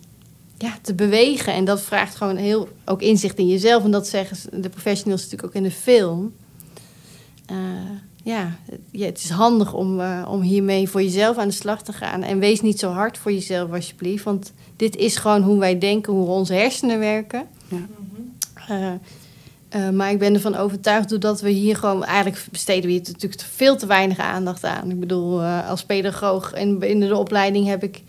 ja, 0.59 0.75
te 0.83 0.95
bewegen. 0.95 1.53
En 1.53 1.65
dat 1.65 1.81
vraagt 1.83 2.15
gewoon 2.17 2.37
heel 2.37 2.69
ook 2.85 3.03
inzicht 3.03 3.39
in 3.39 3.49
jezelf. 3.49 3.85
En 3.85 3.91
dat 3.91 4.07
zeggen 4.09 4.37
ze- 4.37 4.61
de 4.61 4.69
professionals 4.69 5.23
natuurlijk 5.23 5.49
ook 5.49 5.55
in 5.55 5.63
de 5.69 5.71
film. 5.71 6.33
Ja, 8.23 8.57
het- 8.91 9.19
is 9.19 9.31
handig 9.31 9.73
om, 9.75 10.01
om 10.29 10.41
hiermee 10.41 10.89
voor 10.89 11.03
jezelf 11.03 11.37
aan 11.37 11.49
de 11.49 11.55
slag 11.55 11.83
te 11.83 11.93
gaan. 11.93 12.23
En 12.23 12.39
wees 12.39 12.61
niet 12.61 12.79
zo 12.79 12.91
hard 12.91 13.19
voor 13.19 13.33
jezelf, 13.33 13.73
alsjeblieft. 13.73 14.25
Want 14.25 14.53
dit 14.77 14.97
is 14.97 15.17
gewoon 15.17 15.43
hoe 15.43 15.59
wij 15.59 15.79
denken, 15.79 16.13
hoe 16.13 16.27
onze 16.29 16.55
hersenen 16.55 16.99
werken. 16.99 17.47
Ja. 17.69 18.99
Eh, 19.75 19.91
maar 19.91 20.11
ik 20.11 20.19
ben 20.19 20.35
ervan 20.35 20.57
overtuigd 20.57 21.09
doordat 21.09 21.41
we 21.41 21.51
hier 21.51 21.77
gewoon... 21.77 22.05
Eigenlijk 22.05 22.47
besteden 22.51 22.85
we 22.85 22.91
hier 22.91 23.03
natuurlijk 23.07 23.43
veel 23.43 23.77
te 23.77 23.87
weinig 23.87 24.19
aandacht 24.19 24.65
aan. 24.65 24.91
Ik 24.91 25.01
bedoel, 25.01 25.43
eh, 25.43 25.69
als 25.69 25.85
pedagoog 25.85 26.53
en 26.53 26.79
binnen 26.79 27.09
de 27.09 27.17
opleiding 27.17 27.67
heb 27.67 27.83
ik 27.83 28.03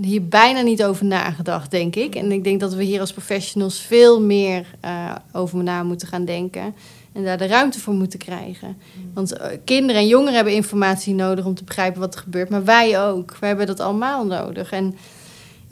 hier 0.00 0.28
bijna 0.28 0.60
niet 0.60 0.84
over 0.84 1.04
nagedacht, 1.04 1.70
denk 1.70 1.96
ik. 1.96 2.14
En 2.14 2.32
ik 2.32 2.44
denk 2.44 2.60
dat 2.60 2.74
we 2.74 2.82
hier 2.82 3.00
als 3.00 3.12
professionals 3.12 3.80
veel 3.80 4.20
meer 4.20 4.66
eh, 4.80 5.14
over 5.32 5.62
na 5.62 5.82
moeten 5.82 6.08
gaan 6.08 6.24
denken. 6.24 6.74
En 7.12 7.24
daar 7.24 7.38
de 7.38 7.46
ruimte 7.46 7.80
voor 7.80 7.94
moeten 7.94 8.18
krijgen. 8.18 8.76
Want 9.14 9.32
eh, 9.32 9.58
kinderen 9.64 10.00
en 10.00 10.08
jongeren 10.08 10.34
hebben 10.34 10.54
informatie 10.54 11.14
nodig 11.14 11.44
om 11.44 11.54
te 11.54 11.64
begrijpen 11.64 12.00
wat 12.00 12.14
er 12.14 12.20
gebeurt. 12.20 12.48
Maar 12.48 12.64
wij 12.64 13.02
ook. 13.02 13.36
Wij 13.40 13.48
hebben 13.48 13.66
dat 13.66 13.80
allemaal 13.80 14.26
nodig. 14.26 14.72
En 14.72 14.96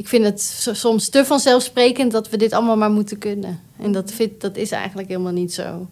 ik 0.03 0.09
vind 0.09 0.25
het 0.25 0.41
so- 0.41 0.73
soms 0.73 1.09
te 1.09 1.25
vanzelfsprekend 1.25 2.13
dat 2.13 2.29
we 2.29 2.37
dit 2.37 2.53
allemaal 2.53 2.77
maar 2.77 2.91
moeten 2.91 3.19
kunnen. 3.19 3.61
En 3.81 3.93
dat, 3.93 4.13
vind, 4.13 4.41
dat 4.41 4.57
is 4.57 4.71
eigenlijk 4.71 5.09
helemaal 5.09 5.33
niet 5.33 5.55
zo. 5.55 5.87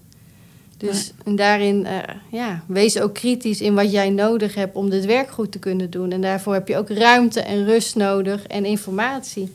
Dus 0.76 1.12
en 1.24 1.36
daarin, 1.36 1.86
eh, 1.86 1.98
ja, 2.30 2.62
wees 2.66 3.00
ook 3.00 3.14
kritisch 3.14 3.60
in 3.60 3.74
wat 3.74 3.92
jij 3.92 4.10
nodig 4.10 4.54
hebt 4.54 4.76
om 4.76 4.90
dit 4.90 5.04
werk 5.04 5.30
goed 5.30 5.52
te 5.52 5.58
kunnen 5.58 5.90
doen. 5.90 6.12
En 6.12 6.20
daarvoor 6.20 6.52
heb 6.52 6.68
je 6.68 6.76
ook 6.76 6.88
ruimte 6.88 7.40
en 7.40 7.64
rust 7.64 7.96
nodig 7.96 8.46
en 8.46 8.64
informatie. 8.64 9.54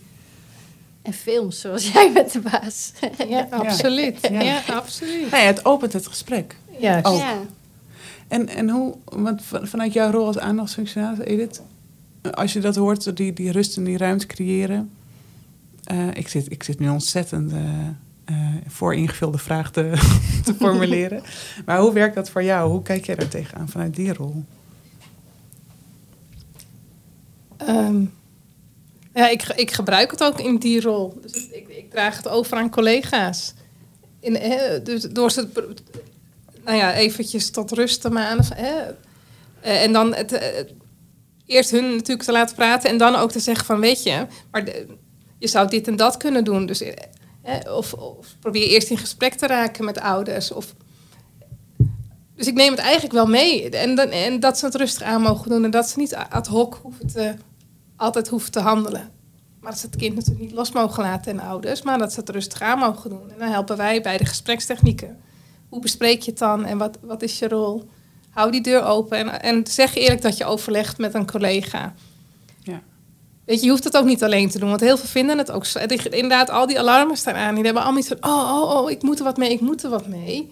En 1.01 1.13
films, 1.13 1.59
zoals 1.59 1.87
jij 1.93 2.11
met 2.11 2.31
de 2.31 2.39
baas. 2.39 2.91
Ja, 3.27 3.47
absoluut. 3.49 4.17
Ja. 4.31 4.41
Ja, 4.41 4.61
absoluut. 4.69 5.31
Nou 5.31 5.43
ja, 5.43 5.47
het 5.47 5.65
opent 5.65 5.93
het 5.93 6.07
gesprek. 6.07 6.55
Ook. 7.01 7.17
Ja. 7.17 7.37
En, 8.27 8.47
en 8.47 8.69
hoe, 8.69 8.95
want 9.05 9.41
vanuit 9.45 9.93
jouw 9.93 10.11
rol 10.11 10.25
als 10.25 10.37
aandachtsfunctionaris, 10.37 11.25
Edith, 11.25 11.61
als 12.31 12.53
je 12.53 12.59
dat 12.59 12.75
hoort, 12.75 13.17
die, 13.17 13.33
die 13.33 13.51
rust 13.51 13.77
en 13.77 13.83
die 13.83 13.97
ruimte 13.97 14.25
creëren. 14.25 14.91
eh, 15.83 16.07
ik, 16.13 16.27
zit, 16.27 16.51
ik 16.51 16.63
zit 16.63 16.79
nu 16.79 16.89
ontzettend 16.89 17.51
eh 17.51 17.59
eh, 18.25 18.53
voor 18.67 18.95
ingevulde 18.95 19.37
vraag 19.37 19.71
te, 19.71 19.91
te 20.45 20.53
formuleren. 20.53 21.23
Maar 21.65 21.79
hoe 21.79 21.93
werkt 21.93 22.15
dat 22.15 22.29
voor 22.29 22.43
jou? 22.43 22.69
Hoe 22.69 22.81
kijk 22.81 23.05
jij 23.05 23.15
daar 23.15 23.27
tegenaan 23.27 23.69
vanuit 23.69 23.95
die 23.95 24.13
rol? 24.13 24.43
Ehm, 27.57 28.05
ja, 29.13 29.29
ik, 29.29 29.43
ik 29.55 29.71
gebruik 29.71 30.11
het 30.11 30.23
ook 30.23 30.39
in 30.39 30.57
die 30.57 30.81
rol. 30.81 31.19
Dus 31.21 31.49
ik, 31.49 31.67
ik, 31.67 31.91
draag 31.91 32.17
het 32.17 32.27
over 32.27 32.57
aan 32.57 32.69
collega's. 32.69 33.53
In, 34.19 34.35
hè, 34.35 34.81
dus 34.81 35.01
door 35.01 35.31
ze 35.31 35.47
nou 36.63 36.77
ja, 36.77 36.93
eventjes 36.93 37.49
tot 37.49 37.71
rust 37.71 38.01
te 38.01 38.09
manen. 38.09 38.45
Hè. 38.55 38.83
En 39.61 39.93
dan 39.93 40.15
het, 40.15 40.31
eerst 41.45 41.71
hun 41.71 41.95
natuurlijk 41.95 42.27
te 42.27 42.31
laten 42.31 42.55
praten 42.55 42.89
en 42.89 42.97
dan 42.97 43.15
ook 43.15 43.31
te 43.31 43.39
zeggen 43.39 43.65
van 43.65 43.79
weet 43.79 44.03
je, 44.03 44.27
maar 44.51 44.63
je 45.37 45.47
zou 45.47 45.67
dit 45.67 45.87
en 45.87 45.95
dat 45.95 46.17
kunnen 46.17 46.43
doen. 46.43 46.65
Dus, 46.65 46.81
eh, 46.81 47.75
of, 47.75 47.93
of 47.93 48.35
probeer 48.39 48.67
eerst 48.67 48.89
in 48.89 48.97
gesprek 48.97 49.33
te 49.33 49.47
raken 49.47 49.85
met 49.85 49.99
ouders. 49.99 50.51
Of, 50.51 50.75
dus 52.35 52.47
ik 52.47 52.53
neem 52.53 52.71
het 52.71 52.79
eigenlijk 52.79 53.13
wel 53.13 53.25
mee. 53.25 53.69
En, 53.69 53.95
dan, 53.95 54.07
en 54.07 54.39
dat 54.39 54.57
ze 54.57 54.65
het 54.65 54.75
rustig 54.75 55.01
aan 55.01 55.21
mogen 55.21 55.49
doen. 55.49 55.63
En 55.63 55.71
dat 55.71 55.89
ze 55.89 55.99
niet 55.99 56.15
ad 56.15 56.47
hoc 56.47 56.79
hoeven 56.81 57.07
te, 57.07 57.35
altijd 57.95 58.27
hoeven 58.27 58.51
te 58.51 58.59
handelen. 58.59 59.11
Maar 59.59 59.71
dat 59.71 59.79
ze 59.79 59.85
het 59.85 59.95
kind 59.95 60.15
natuurlijk 60.15 60.45
niet 60.45 60.53
los 60.53 60.71
mogen 60.71 61.03
laten 61.03 61.31
en 61.31 61.47
ouders. 61.47 61.81
Maar 61.81 61.97
dat 61.97 62.13
ze 62.13 62.19
het 62.19 62.29
rustig 62.29 62.61
aan 62.61 62.79
mogen 62.79 63.09
doen. 63.09 63.31
En 63.31 63.39
dan 63.39 63.49
helpen 63.49 63.77
wij 63.77 64.01
bij 64.01 64.17
de 64.17 64.25
gesprekstechnieken. 64.25 65.19
Hoe 65.69 65.81
bespreek 65.81 66.21
je 66.21 66.29
het 66.29 66.39
dan? 66.39 66.65
En 66.65 66.77
wat, 66.77 66.97
wat 67.01 67.21
is 67.21 67.39
je 67.39 67.47
rol? 67.47 67.89
Hou 68.35 68.51
die 68.51 68.61
deur 68.61 68.83
open. 68.83 69.17
En, 69.17 69.41
en 69.41 69.67
zeg 69.67 69.95
eerlijk 69.95 70.21
dat 70.21 70.37
je 70.37 70.45
overlegt 70.45 70.97
met 70.97 71.13
een 71.13 71.31
collega. 71.31 71.93
Ja. 72.63 72.81
Weet 73.45 73.59
je, 73.59 73.65
je 73.65 73.71
hoeft 73.71 73.83
het 73.83 73.97
ook 73.97 74.05
niet 74.05 74.23
alleen 74.23 74.49
te 74.49 74.59
doen. 74.59 74.69
Want 74.69 74.81
heel 74.81 74.97
veel 74.97 75.07
vinden 75.07 75.37
het 75.37 75.51
ook... 75.51 75.65
Inderdaad, 76.09 76.49
al 76.49 76.67
die 76.67 76.79
alarmen 76.79 77.17
staan 77.17 77.35
aan. 77.35 77.55
Die 77.55 77.63
hebben 77.63 77.83
allemaal 77.83 77.99
iets 77.99 78.07
van... 78.07 78.31
Oh, 78.31 78.61
oh, 78.61 78.81
oh, 78.81 78.91
ik 78.91 79.01
moet 79.01 79.17
er 79.17 79.23
wat 79.23 79.37
mee, 79.37 79.51
ik 79.51 79.59
moet 79.59 79.83
er 79.83 79.89
wat 79.89 80.07
mee. 80.07 80.51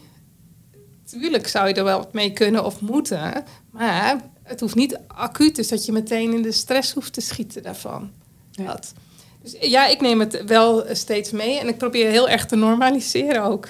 Tuurlijk 1.06 1.48
zou 1.48 1.68
je 1.68 1.74
er 1.74 1.84
wel 1.84 1.98
wat 1.98 2.14
mee 2.14 2.34
kunnen 2.34 2.66
of 2.66 2.82
moeten. 2.82 3.44
Maar 3.72 4.22
het 4.44 4.60
hoeft 4.60 4.76
niet 4.76 5.00
acuut, 5.08 5.56
dus 5.56 5.68
dat 5.68 5.86
je 5.86 5.92
meteen 5.92 6.34
in 6.34 6.42
de 6.42 6.52
stress 6.52 6.94
hoeft 6.94 7.14
te 7.14 7.22
schieten 7.22 7.64
daarvan. 7.64 8.12
Ja. 8.52 8.66
Dat. 8.66 8.94
Dus 9.42 9.56
ja, 9.60 9.88
ik 9.88 10.02
neem 10.02 10.20
het 10.20 10.44
wel 10.46 10.86
steeds 10.92 11.32
mee 11.32 11.60
en 11.60 11.68
ik 11.68 11.78
probeer 11.78 12.10
heel 12.10 12.30
erg 12.30 12.46
te 12.46 12.56
normaliseren 12.56 13.44
ook. 13.44 13.68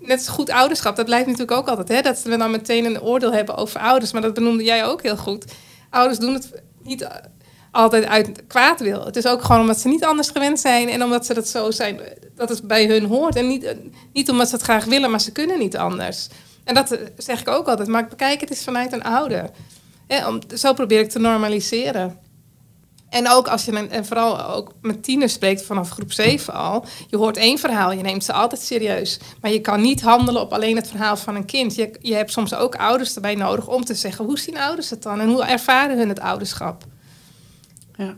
Net 0.00 0.28
goed 0.28 0.50
ouderschap, 0.50 0.96
dat 0.96 1.04
blijft 1.04 1.26
natuurlijk 1.26 1.58
ook 1.58 1.68
altijd. 1.68 1.88
Hè? 1.88 2.00
Dat 2.00 2.22
we 2.22 2.36
dan 2.36 2.50
meteen 2.50 2.84
een 2.84 3.02
oordeel 3.02 3.32
hebben 3.32 3.56
over 3.56 3.80
ouders, 3.80 4.12
maar 4.12 4.22
dat 4.22 4.34
benoemde 4.34 4.64
jij 4.64 4.84
ook 4.84 5.02
heel 5.02 5.16
goed. 5.16 5.44
Ouders 5.90 6.18
doen 6.18 6.34
het 6.34 6.62
niet 6.82 7.08
altijd 7.70 8.04
uit 8.04 8.42
kwaad 8.46 8.80
wil. 8.80 9.04
Het 9.04 9.16
is 9.16 9.26
ook 9.26 9.42
gewoon 9.42 9.60
omdat 9.60 9.80
ze 9.80 9.88
niet 9.88 10.04
anders 10.04 10.28
gewend 10.28 10.60
zijn 10.60 10.88
en 10.88 11.02
omdat 11.02 11.26
ze 11.26 11.34
dat 11.34 11.48
zo 11.48 11.70
zijn, 11.70 12.00
dat 12.34 12.48
het 12.48 12.62
bij 12.62 12.86
hun 12.86 13.04
hoort. 13.04 13.36
En 13.36 13.48
niet, 13.48 13.74
niet 14.12 14.30
omdat 14.30 14.48
ze 14.48 14.54
het 14.54 14.64
graag 14.64 14.84
willen, 14.84 15.10
maar 15.10 15.20
ze 15.20 15.32
kunnen 15.32 15.58
niet 15.58 15.76
anders. 15.76 16.28
En 16.64 16.74
dat 16.74 16.90
eh, 16.90 17.00
zeg 17.16 17.40
ik 17.40 17.48
ook 17.48 17.68
altijd, 17.68 17.88
maar 17.88 18.08
bekijk 18.08 18.40
het 18.40 18.50
eens 18.50 18.64
vanuit 18.64 18.92
een 18.92 19.02
ouder. 19.02 19.50
Hè, 20.06 20.26
om, 20.28 20.38
zo 20.54 20.72
probeer 20.72 21.00
ik 21.00 21.10
te 21.10 21.18
normaliseren. 21.18 22.18
En 23.10 23.28
ook 23.30 23.48
als 23.48 23.64
je, 23.64 23.88
en 23.88 24.06
vooral 24.06 24.44
ook 24.44 24.72
met 24.82 25.02
tieners 25.02 25.32
spreekt 25.32 25.62
vanaf 25.62 25.90
groep 25.90 26.12
7 26.12 26.54
al. 26.54 26.84
Je 27.08 27.16
hoort 27.16 27.36
één 27.36 27.58
verhaal, 27.58 27.92
je 27.92 28.02
neemt 28.02 28.24
ze 28.24 28.32
altijd 28.32 28.60
serieus. 28.60 29.18
Maar 29.40 29.50
je 29.50 29.60
kan 29.60 29.80
niet 29.80 30.00
handelen 30.00 30.40
op 30.40 30.52
alleen 30.52 30.76
het 30.76 30.88
verhaal 30.88 31.16
van 31.16 31.34
een 31.34 31.44
kind. 31.44 31.74
Je, 31.74 31.96
je 32.00 32.14
hebt 32.14 32.32
soms 32.32 32.54
ook 32.54 32.74
ouders 32.74 33.14
erbij 33.14 33.34
nodig 33.34 33.68
om 33.68 33.84
te 33.84 33.94
zeggen... 33.94 34.24
hoe 34.24 34.38
zien 34.38 34.58
ouders 34.58 34.90
het 34.90 35.02
dan 35.02 35.20
en 35.20 35.28
hoe 35.28 35.44
ervaren 35.44 35.98
hun 35.98 36.08
het 36.08 36.20
ouderschap? 36.20 36.84
Ja. 37.96 38.16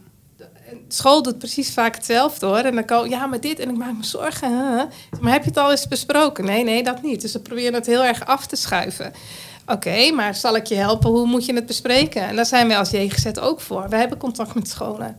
School 0.88 1.22
doet 1.22 1.38
precies 1.38 1.72
vaak 1.72 1.94
hetzelfde 1.94 2.46
hoor. 2.46 2.57
En 2.57 2.74
dan 2.74 2.85
kan 2.85 3.09
ja, 3.09 3.26
maar 3.26 3.40
dit 3.40 3.59
en 3.59 3.68
ik 3.68 3.76
maak 3.76 3.96
me 3.96 4.05
zorgen. 4.05 4.50
Maar 5.20 5.33
heb 5.33 5.42
je 5.42 5.48
het 5.48 5.59
al 5.59 5.70
eens 5.70 5.88
besproken? 5.88 6.44
Nee, 6.44 6.64
nee, 6.64 6.83
dat 6.83 7.03
niet. 7.03 7.20
Dus 7.20 7.33
ze 7.33 7.42
proberen 7.42 7.74
het 7.74 7.87
heel 7.87 8.05
erg 8.05 8.26
af 8.26 8.46
te 8.46 8.57
schuiven. 8.57 9.12
Oké, 9.70 10.11
maar 10.12 10.35
zal 10.35 10.56
ik 10.56 10.66
je 10.66 10.74
helpen? 10.74 11.11
Hoe 11.11 11.26
moet 11.26 11.44
je 11.44 11.54
het 11.54 11.66
bespreken? 11.66 12.22
En 12.22 12.37
daar 12.37 12.46
zijn 12.46 12.68
wij 12.68 12.78
als 12.78 12.90
JGZ 12.90 13.26
ook 13.40 13.61
voor. 13.61 13.88
We 13.88 13.96
hebben 13.96 14.18
contact 14.18 14.54
met 14.54 14.68
scholen. 14.68 15.16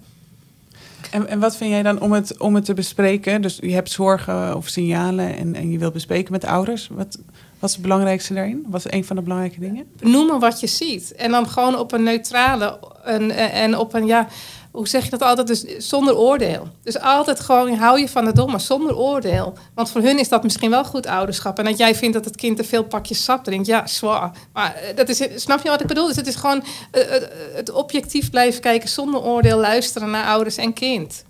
En, 1.11 1.27
en 1.27 1.39
wat 1.39 1.57
vind 1.57 1.69
jij 1.69 1.83
dan 1.83 2.01
om 2.01 2.11
het, 2.11 2.39
om 2.39 2.55
het 2.55 2.65
te 2.65 2.73
bespreken? 2.73 3.41
Dus 3.41 3.57
je 3.61 3.73
hebt 3.73 3.91
zorgen 3.91 4.55
of 4.55 4.67
signalen 4.67 5.37
en, 5.37 5.55
en 5.55 5.71
je 5.71 5.77
wilt 5.77 5.93
bespreken 5.93 6.31
met 6.31 6.45
ouders. 6.45 6.87
Wat, 6.91 7.17
wat 7.61 7.69
is 7.69 7.75
het 7.75 7.85
belangrijkste 7.85 8.33
daarin? 8.33 8.65
Wat 8.67 8.85
is 8.85 8.91
een 8.91 9.05
van 9.05 9.15
de 9.15 9.21
belangrijke 9.21 9.59
dingen? 9.59 9.91
Benoemen 9.99 10.39
wat 10.39 10.59
je 10.59 10.67
ziet. 10.67 11.15
En 11.15 11.31
dan 11.31 11.49
gewoon 11.49 11.77
op 11.77 11.91
een 11.91 12.03
neutrale 12.03 12.79
en, 13.03 13.31
en 13.31 13.77
op 13.77 13.93
een, 13.93 14.05
ja, 14.05 14.27
hoe 14.71 14.87
zeg 14.87 15.03
je 15.03 15.09
dat 15.09 15.21
altijd? 15.21 15.47
Dus 15.47 15.77
zonder 15.77 16.17
oordeel. 16.17 16.67
Dus 16.83 16.99
altijd 16.99 17.39
gewoon 17.39 17.73
hou 17.73 17.99
je 17.99 18.09
van 18.09 18.25
de 18.25 18.33
domme, 18.33 18.59
zonder 18.59 18.97
oordeel. 18.97 19.53
Want 19.73 19.89
voor 19.89 20.01
hun 20.01 20.19
is 20.19 20.29
dat 20.29 20.43
misschien 20.43 20.69
wel 20.69 20.83
goed 20.83 21.05
ouderschap. 21.05 21.59
En 21.59 21.65
dat 21.65 21.77
jij 21.77 21.95
vindt 21.95 22.13
dat 22.13 22.25
het 22.25 22.35
kind 22.35 22.57
te 22.57 22.63
veel 22.63 22.83
pakjes 22.83 23.23
sap 23.23 23.43
drinkt, 23.43 23.67
ja, 23.67 23.87
zwaar. 23.87 24.31
Maar 24.53 24.75
eh, 24.75 24.95
dat 24.95 25.09
is, 25.09 25.27
snap 25.35 25.63
je 25.63 25.69
wat 25.69 25.81
ik 25.81 25.87
bedoel? 25.87 26.07
Dus 26.07 26.15
het 26.15 26.27
is 26.27 26.35
gewoon 26.35 26.63
eh, 26.91 27.15
eh, 27.15 27.23
het 27.53 27.71
objectief 27.71 28.29
blijven 28.29 28.61
kijken 28.61 28.89
zonder 28.89 29.21
oordeel, 29.21 29.59
luisteren 29.59 30.09
naar 30.09 30.25
ouders 30.25 30.57
en 30.57 30.73
kind. 30.73 31.23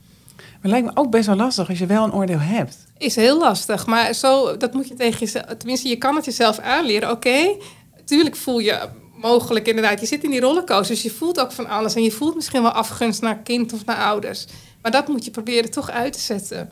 Maar 0.62 0.72
lijkt 0.72 0.86
me 0.86 0.92
ook 0.94 1.12
best 1.12 1.26
wel 1.26 1.36
lastig 1.36 1.70
als 1.70 1.80
je 1.80 1.86
wel 1.86 2.04
een 2.04 2.14
oordeel 2.14 2.40
hebt. 2.40 2.78
Is 2.98 3.16
heel 3.16 3.40
lastig, 3.40 3.86
maar 3.86 4.14
zo, 4.14 4.58
dat 4.58 4.74
moet 4.74 4.88
je 4.88 4.94
tegen 4.94 5.20
jezelf... 5.20 5.46
Tenminste, 5.58 5.88
je 5.88 5.96
kan 5.96 6.16
het 6.16 6.26
jezelf 6.26 6.60
aanleren. 6.60 7.12
Oké, 7.12 7.56
tuurlijk 8.06 8.36
voel 8.36 8.60
je 8.60 8.90
mogelijk 9.16 9.68
inderdaad... 9.68 10.00
Je 10.00 10.06
zit 10.06 10.24
in 10.24 10.30
die 10.30 10.40
rollercoaster, 10.40 10.96
dus 10.96 11.04
je 11.04 11.12
voelt 11.12 11.40
ook 11.40 11.52
van 11.52 11.68
alles. 11.68 11.96
En 11.96 12.04
je 12.04 12.12
voelt 12.12 12.36
misschien 12.36 12.62
wel 12.62 12.72
afgunst 12.72 13.22
naar 13.22 13.38
kind 13.38 13.74
of 13.74 13.86
naar 13.86 13.98
ouders. 13.98 14.46
Maar 14.82 14.92
dat 14.92 15.08
moet 15.08 15.26
je 15.26 15.32
proberen 15.32 15.72
toch 15.72 15.90
uit 15.90 16.14
te 16.14 16.20
zetten. 16.20 16.72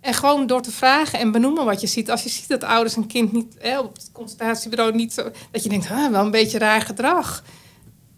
En 0.00 0.14
gewoon 0.14 0.46
door 0.46 0.62
te 0.62 0.70
vragen 0.70 1.18
en 1.18 1.32
benoemen 1.32 1.64
wat 1.64 1.80
je 1.80 1.86
ziet. 1.86 2.10
Als 2.10 2.22
je 2.22 2.28
ziet 2.28 2.48
dat 2.48 2.64
ouders 2.64 2.96
een 2.96 3.06
kind 3.06 3.32
niet... 3.32 3.54
Hè, 3.58 3.78
op 3.78 3.96
het 3.96 4.10
consultatiebureau 4.12 4.94
niet 4.94 5.12
zo... 5.12 5.30
Dat 5.50 5.62
je 5.62 5.68
denkt, 5.68 5.90
ah, 5.90 6.10
wel 6.10 6.24
een 6.24 6.30
beetje 6.30 6.58
raar 6.58 6.80
gedrag. 6.80 7.42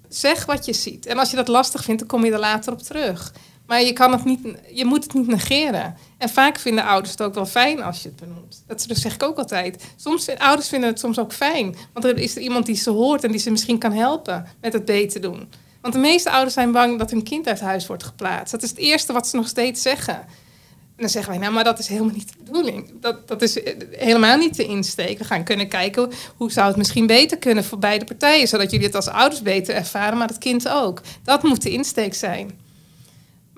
Zeg 0.09 0.47
wat 0.47 0.65
je 0.65 0.73
ziet. 0.73 1.07
En 1.07 1.19
als 1.19 1.31
je 1.31 1.37
dat 1.37 1.49
lastig 1.49 1.85
vindt, 1.85 2.01
dan 2.01 2.09
kom 2.09 2.25
je 2.25 2.33
er 2.33 2.39
later 2.39 2.73
op 2.73 2.83
terug. 2.83 3.33
Maar 3.69 3.83
je, 3.83 3.93
kan 3.93 4.13
het 4.13 4.25
niet, 4.25 4.41
je 4.73 4.85
moet 4.85 5.03
het 5.03 5.15
niet 5.15 5.27
negeren. 5.27 5.97
En 6.19 6.29
vaak 6.29 6.59
vinden 6.59 6.85
ouders 6.85 7.11
het 7.11 7.23
ook 7.23 7.35
wel 7.35 7.47
fijn 7.47 7.83
als 7.83 8.03
je 8.03 8.09
het 8.09 8.21
benoemt. 8.21 8.65
Dat 8.67 8.87
zeg 8.93 9.15
ik 9.15 9.23
ook 9.23 9.39
altijd. 9.39 9.85
Soms 9.97 10.29
ouders 10.39 10.69
vinden 10.69 10.89
het 10.89 10.99
soms 10.99 11.19
ook 11.19 11.33
fijn. 11.33 11.77
Want 11.93 12.05
er 12.05 12.19
is 12.19 12.37
er 12.37 12.43
iemand 12.43 12.67
die 12.67 12.75
ze 12.75 12.91
hoort 12.91 13.25
en 13.25 13.31
die 13.31 13.41
ze 13.41 13.51
misschien 13.51 13.79
kan 13.79 13.93
helpen 13.93 14.47
met 14.61 14.73
het 14.73 14.85
beter 14.85 15.21
doen. 15.21 15.49
Want 15.81 15.95
de 15.95 16.01
meeste 16.01 16.31
ouders 16.31 16.55
zijn 16.55 16.73
bang 16.73 16.99
dat 16.99 17.11
hun 17.11 17.23
kind 17.23 17.47
uit 17.47 17.61
huis 17.61 17.87
wordt 17.87 18.03
geplaatst. 18.05 18.53
Dat 18.53 18.63
is 18.63 18.71
het 18.71 18.79
eerste 18.79 19.13
wat 19.13 19.29
ze 19.29 19.37
nog 19.37 19.49
steeds 19.49 19.83
zeggen. 19.83 20.15
En 20.15 21.05
dan 21.05 21.09
zeggen 21.09 21.33
wij, 21.33 21.41
nou, 21.41 21.53
maar 21.53 21.65
dat 21.65 21.79
is 21.79 21.89
helemaal 21.89 22.15
niet 22.15 22.29
de 22.29 22.45
bedoeling. 22.45 22.91
Dat, 23.01 23.29
dat 23.29 23.43
is 23.43 23.63
eh, 23.63 23.75
helemaal 23.91 24.37
niet 24.37 24.57
de 24.57 24.67
insteek. 24.67 25.19
We 25.19 25.25
gaan 25.25 25.45
kunnen 25.45 25.69
kijken 25.69 26.11
hoe 26.37 26.53
zou 26.53 26.69
het 26.69 26.77
misschien 26.77 27.07
beter 27.07 27.39
kunnen 27.39 27.65
voor 27.65 27.79
beide 27.79 28.05
partijen. 28.05 28.49
Zodat 28.49 28.71
jullie 28.71 28.87
het 28.87 28.95
als 28.95 29.09
ouders 29.09 29.43
beter 29.43 29.75
ervaren, 29.75 30.19
maar 30.19 30.29
het 30.29 30.39
kind 30.39 30.69
ook. 30.69 31.01
Dat 31.23 31.43
moet 31.43 31.63
de 31.63 31.71
insteek 31.71 32.15
zijn. 32.15 32.67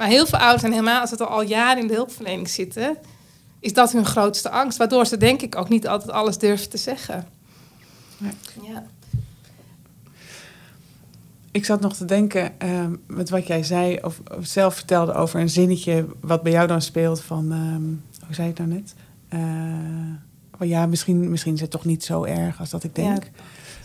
Maar 0.00 0.08
heel 0.08 0.26
veel 0.26 0.38
ouders, 0.38 0.62
en 0.62 0.70
helemaal 0.70 1.00
als 1.00 1.10
het 1.10 1.20
al 1.20 1.42
jaren 1.42 1.82
in 1.82 1.88
de 1.88 1.94
hulpverlening 1.94 2.48
zitten, 2.48 2.96
is 3.58 3.72
dat 3.72 3.92
hun 3.92 4.04
grootste 4.04 4.50
angst. 4.50 4.78
Waardoor 4.78 5.06
ze 5.06 5.16
denk 5.16 5.42
ik 5.42 5.56
ook 5.56 5.68
niet 5.68 5.88
altijd 5.88 6.10
alles 6.10 6.38
durven 6.38 6.68
te 6.68 6.76
zeggen. 6.76 7.26
Ja. 8.62 8.86
Ik 11.50 11.64
zat 11.64 11.80
nog 11.80 11.96
te 11.96 12.04
denken 12.04 12.60
ehm, 12.60 12.94
met 13.06 13.30
wat 13.30 13.46
jij 13.46 13.62
zei, 13.62 13.98
of, 14.02 14.20
of 14.38 14.46
zelf 14.46 14.74
vertelde 14.74 15.12
over 15.12 15.40
een 15.40 15.50
zinnetje 15.50 16.06
wat 16.20 16.42
bij 16.42 16.52
jou 16.52 16.66
dan 16.66 16.82
speelt 16.82 17.20
van, 17.20 17.52
ehm, 17.52 18.26
hoe 18.26 18.34
zei 18.34 18.46
je 18.46 18.52
het 18.52 18.58
nou 18.58 18.70
net? 18.70 18.94
Eh, 19.28 19.38
van 20.56 20.68
ja, 20.68 20.86
misschien, 20.86 21.30
misschien 21.30 21.54
is 21.54 21.60
het 21.60 21.70
toch 21.70 21.84
niet 21.84 22.04
zo 22.04 22.24
erg 22.24 22.60
als 22.60 22.70
dat 22.70 22.84
ik 22.84 22.94
denk. 22.94 23.30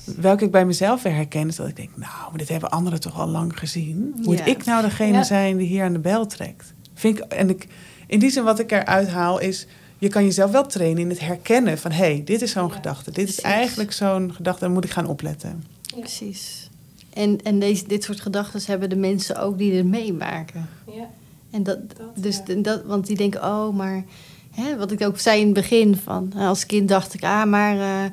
Welke 0.06 0.46
ik 0.46 0.52
bij 0.52 0.66
mezelf 0.66 1.02
weer 1.04 1.14
herken, 1.16 1.48
is 1.48 1.56
dat 1.56 1.68
ik 1.68 1.76
denk, 1.76 1.90
nou, 1.96 2.12
maar 2.30 2.38
dit 2.38 2.50
hebben 2.50 2.70
anderen 2.72 3.00
toch 3.00 3.20
al 3.20 3.28
lang 3.28 3.60
gezien. 3.60 4.14
Moet 4.22 4.38
Ja. 4.38 4.46
ik 4.46 4.66
nou 4.66 4.82
degene 4.82 5.14
Ja. 5.18 5.24
zijn 5.24 5.58
die 5.58 5.68
hier 5.68 5.84
aan 5.84 5.94
de 5.94 6.00
bel 6.00 6.26
trekt? 6.28 6.74
Vind 6.94 7.18
ik, 7.18 7.24
en 7.24 7.50
ik, 7.50 7.68
in 8.08 8.20
die 8.20 8.30
zin 8.30 8.44
wat 8.44 8.60
ik 8.60 8.72
eruit 8.72 9.08
haal 9.10 9.40
is, 9.40 9.68
je 9.98 10.08
kan 10.08 10.24
jezelf 10.24 10.52
wel 10.52 10.66
trainen 10.68 11.02
in 11.02 11.10
het 11.10 11.20
herkennen 11.20 11.78
van, 11.78 11.92
hé, 11.92 11.98
hey, 12.06 12.22
dit 12.26 12.42
is 12.42 12.52
zo'n 12.52 12.68
Ja, 12.68 12.74
gedachte. 12.74 13.12
Dit 13.12 13.30
is 13.30 13.42
eigenlijk 13.42 13.92
zo'n 13.92 14.34
gedachte, 14.34 14.60
daar 14.60 14.70
moet 14.72 14.84
ik 14.84 14.92
gaan 14.92 15.08
opletten. 15.08 15.64
Precies. 16.00 16.70
En, 17.14 17.42
en 17.44 17.60
deze, 17.60 17.88
dit 17.88 18.04
soort 18.04 18.20
gedachten 18.22 18.62
hebben 18.66 18.90
de 18.90 18.96
mensen 18.96 19.38
ook 19.42 19.58
die 19.58 19.74
het 19.76 19.86
meemaken. 19.86 20.70
Ja. 20.96 21.10
En 21.52 21.64
dat, 21.64 21.78
Dat, 21.98 22.24
dus 22.24 22.42
dat, 22.58 22.84
want 22.86 23.08
die 23.08 23.18
denken, 23.18 23.44
oh, 23.44 23.76
maar 23.76 24.04
hè, 24.52 24.78
wat 24.78 24.92
ik 24.92 25.02
ook 25.04 25.20
zei 25.20 25.40
in 25.40 25.46
het 25.46 25.54
begin 25.56 25.96
van, 25.98 26.34
als 26.34 26.66
kind 26.66 26.88
dacht 26.90 27.14
ik, 27.14 27.24
ah, 27.24 27.46
maar 27.46 27.80
eh, 27.80 28.12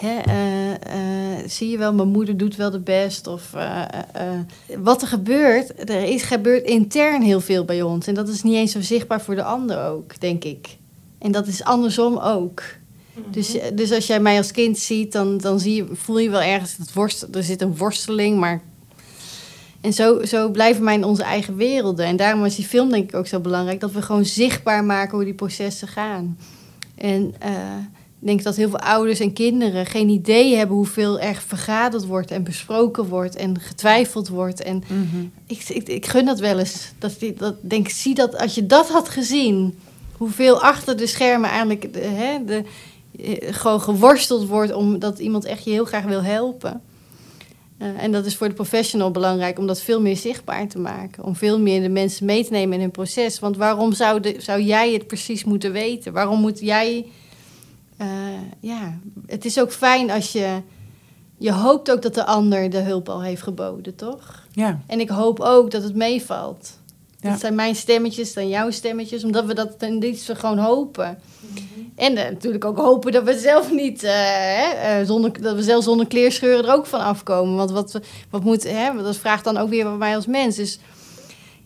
hè, 0.00 0.18
eh, 0.18 0.72
eh, 0.72 1.48
zie 1.48 1.70
je 1.70 1.78
wel, 1.78 1.94
mijn 1.94 2.08
moeder 2.08 2.36
doet 2.36 2.56
wel 2.56 2.70
de 2.70 2.80
best. 2.80 3.26
Of 3.26 3.54
eh, 3.54 3.84
wat 4.78 5.02
er 5.02 5.08
gebeurt, 5.08 5.90
er 5.90 6.02
is 6.02 6.22
gebeurt 6.22 6.64
intern 6.64 7.22
heel 7.22 7.40
veel 7.40 7.64
bij 7.64 7.82
ons. 7.82 8.06
En 8.06 8.14
dat 8.14 8.28
is 8.28 8.42
niet 8.42 8.54
eens 8.54 8.72
zo 8.72 8.80
zichtbaar 8.80 9.20
voor 9.20 9.34
de 9.34 9.42
ander 9.42 9.84
ook, 9.84 10.20
denk 10.20 10.44
ik. 10.44 10.78
En 11.18 11.32
dat 11.32 11.46
is 11.46 11.64
andersom 11.64 12.18
ook. 12.18 12.62
Dus, 13.30 13.58
eh, 13.58 13.66
dus 13.74 13.92
als 13.92 14.06
jij 14.06 14.20
mij 14.20 14.36
als 14.36 14.50
kind 14.50 14.78
ziet, 14.78 15.12
dan, 15.12 15.38
dan 15.38 15.60
zie 15.60 15.74
je, 15.74 15.86
voel 15.92 16.18
je 16.18 16.30
wel 16.30 16.42
ergens 16.42 16.76
dat 16.76 16.92
worst, 16.92 17.26
er 17.32 17.42
zit 17.42 17.62
een 17.62 17.76
worsteling, 17.76 18.38
maar. 18.38 18.60
En 19.80 19.92
zo, 19.92 20.24
zo 20.24 20.50
blijven 20.50 20.84
wij 20.84 20.94
in 20.94 21.04
onze 21.04 21.22
eigen 21.22 21.56
werelden. 21.56 22.06
En 22.06 22.16
daarom 22.16 22.44
is 22.44 22.54
die 22.54 22.64
film 22.64 22.90
denk 22.90 23.08
ik 23.08 23.16
ook 23.16 23.26
zo 23.26 23.40
belangrijk, 23.40 23.80
dat 23.80 23.92
we 23.92 24.02
gewoon 24.02 24.24
zichtbaar 24.24 24.84
maken 24.84 25.14
hoe 25.16 25.24
die 25.24 25.34
processen 25.34 25.88
gaan. 25.88 26.38
En 26.94 27.34
ik 28.20 28.26
denk 28.26 28.42
dat 28.42 28.56
heel 28.56 28.68
veel 28.68 28.78
ouders 28.78 29.20
en 29.20 29.32
kinderen 29.32 29.86
geen 29.86 30.08
idee 30.08 30.56
hebben 30.56 30.76
hoeveel 30.76 31.20
er 31.20 31.42
vergaderd 31.46 32.06
wordt 32.06 32.30
en 32.30 32.42
besproken 32.44 33.04
wordt 33.08 33.36
en 33.36 33.60
getwijfeld 33.60 34.28
wordt. 34.28 34.62
En 34.62 34.82
ik, 35.46 35.68
ik, 35.68 35.88
ik 35.88 36.06
gun 36.06 36.24
dat 36.24 36.38
wel 36.40 36.58
eens. 36.58 36.92
Dat, 36.98 37.16
die- 37.18 37.34
dat, 37.34 37.54
denk, 37.60 37.88
zie 37.88 38.14
dat 38.14 38.38
als 38.38 38.54
je 38.54 38.66
dat 38.66 38.88
had 38.88 39.08
gezien, 39.08 39.78
hoeveel 40.16 40.60
achter 40.62 40.96
de 40.96 41.06
schermen 41.06 41.50
eigenlijk 41.50 41.92
de, 41.92 42.00
hè, 42.00 42.44
de, 42.44 42.62
eh, 43.22 43.54
gewoon 43.54 43.80
geworsteld 43.80 44.46
wordt 44.48 44.72
omdat 44.72 45.18
iemand 45.18 45.44
echt 45.44 45.64
je 45.64 45.70
heel 45.70 45.84
graag 45.84 46.04
wil 46.04 46.22
helpen. 46.22 46.80
Eh, 47.78 48.02
en 48.02 48.12
dat 48.12 48.26
is 48.26 48.36
voor 48.36 48.48
de 48.48 48.54
professional 48.54 49.10
belangrijk 49.10 49.58
om 49.58 49.66
dat 49.66 49.80
veel 49.80 50.00
meer 50.00 50.16
zichtbaar 50.16 50.68
te 50.68 50.78
maken. 50.78 51.24
Om 51.24 51.36
veel 51.36 51.58
meer 51.60 51.80
de 51.82 51.88
mensen 51.88 52.26
mee 52.26 52.44
te 52.44 52.50
nemen 52.52 52.74
in 52.74 52.80
hun 52.80 52.90
proces. 52.90 53.38
Want 53.38 53.56
waarom 53.56 53.92
zou, 53.92 54.20
de, 54.20 54.34
zou 54.38 54.62
jij 54.62 54.92
het 54.92 55.06
precies 55.06 55.44
moeten 55.44 55.72
weten? 55.72 56.12
Waarom 56.12 56.40
moet 56.40 56.60
jij. 56.60 57.06
Eh, 58.00 58.06
ja, 58.60 58.98
het 59.26 59.44
is 59.44 59.60
ook 59.60 59.72
fijn 59.72 60.10
als 60.10 60.32
je. 60.32 60.60
Je 61.38 61.52
hoopt 61.52 61.90
ook 61.90 62.02
dat 62.02 62.14
de 62.14 62.24
ander 62.26 62.70
de 62.70 62.78
hulp 62.78 63.08
al 63.08 63.22
heeft 63.22 63.42
geboden, 63.42 63.94
toch? 63.94 64.46
Ja, 64.52 64.80
En 64.86 65.00
ik 65.00 65.08
hoop 65.08 65.40
ook 65.40 65.70
dat 65.70 65.82
het 65.82 65.94
meevalt. 65.94 66.78
Ja. 67.20 67.30
Dat 67.30 67.40
zijn 67.40 67.54
mijn 67.54 67.74
stemmetjes, 67.74 68.32
dan 68.34 68.48
jouw 68.48 68.70
stemmetjes, 68.70 69.24
omdat 69.24 69.44
we 69.44 69.54
dat 69.54 69.78
ten 69.78 70.14
gewoon 70.16 70.58
hopen. 70.58 71.18
En 71.96 72.16
eh, 72.16 72.30
natuurlijk 72.30 72.64
ook 72.64 72.76
hopen 72.78 73.12
dat 73.12 73.24
we 73.24 73.38
zelf 73.38 73.72
niet, 73.72 74.02
eh, 74.02 74.12
hè, 74.14 74.62
eh, 74.70 75.06
zonder, 75.06 75.42
dat 75.42 75.56
we 75.56 75.62
zelf 75.62 75.84
zonder 75.84 76.06
kleerscheuren 76.06 76.64
er 76.64 76.74
ook 76.74 76.86
van 76.86 77.00
afkomen. 77.00 77.56
Want 77.56 77.70
wat, 77.70 77.92
we- 77.92 78.02
wat 78.30 78.44
moet, 78.44 78.62
hè, 78.62 79.02
dat 79.02 79.16
vraagt 79.16 79.44
dan 79.44 79.56
ook 79.56 79.68
weer 79.68 79.84
van 79.84 79.98
mij 79.98 80.16
als 80.16 80.26
mens. 80.26 80.56
Dus 80.56 80.78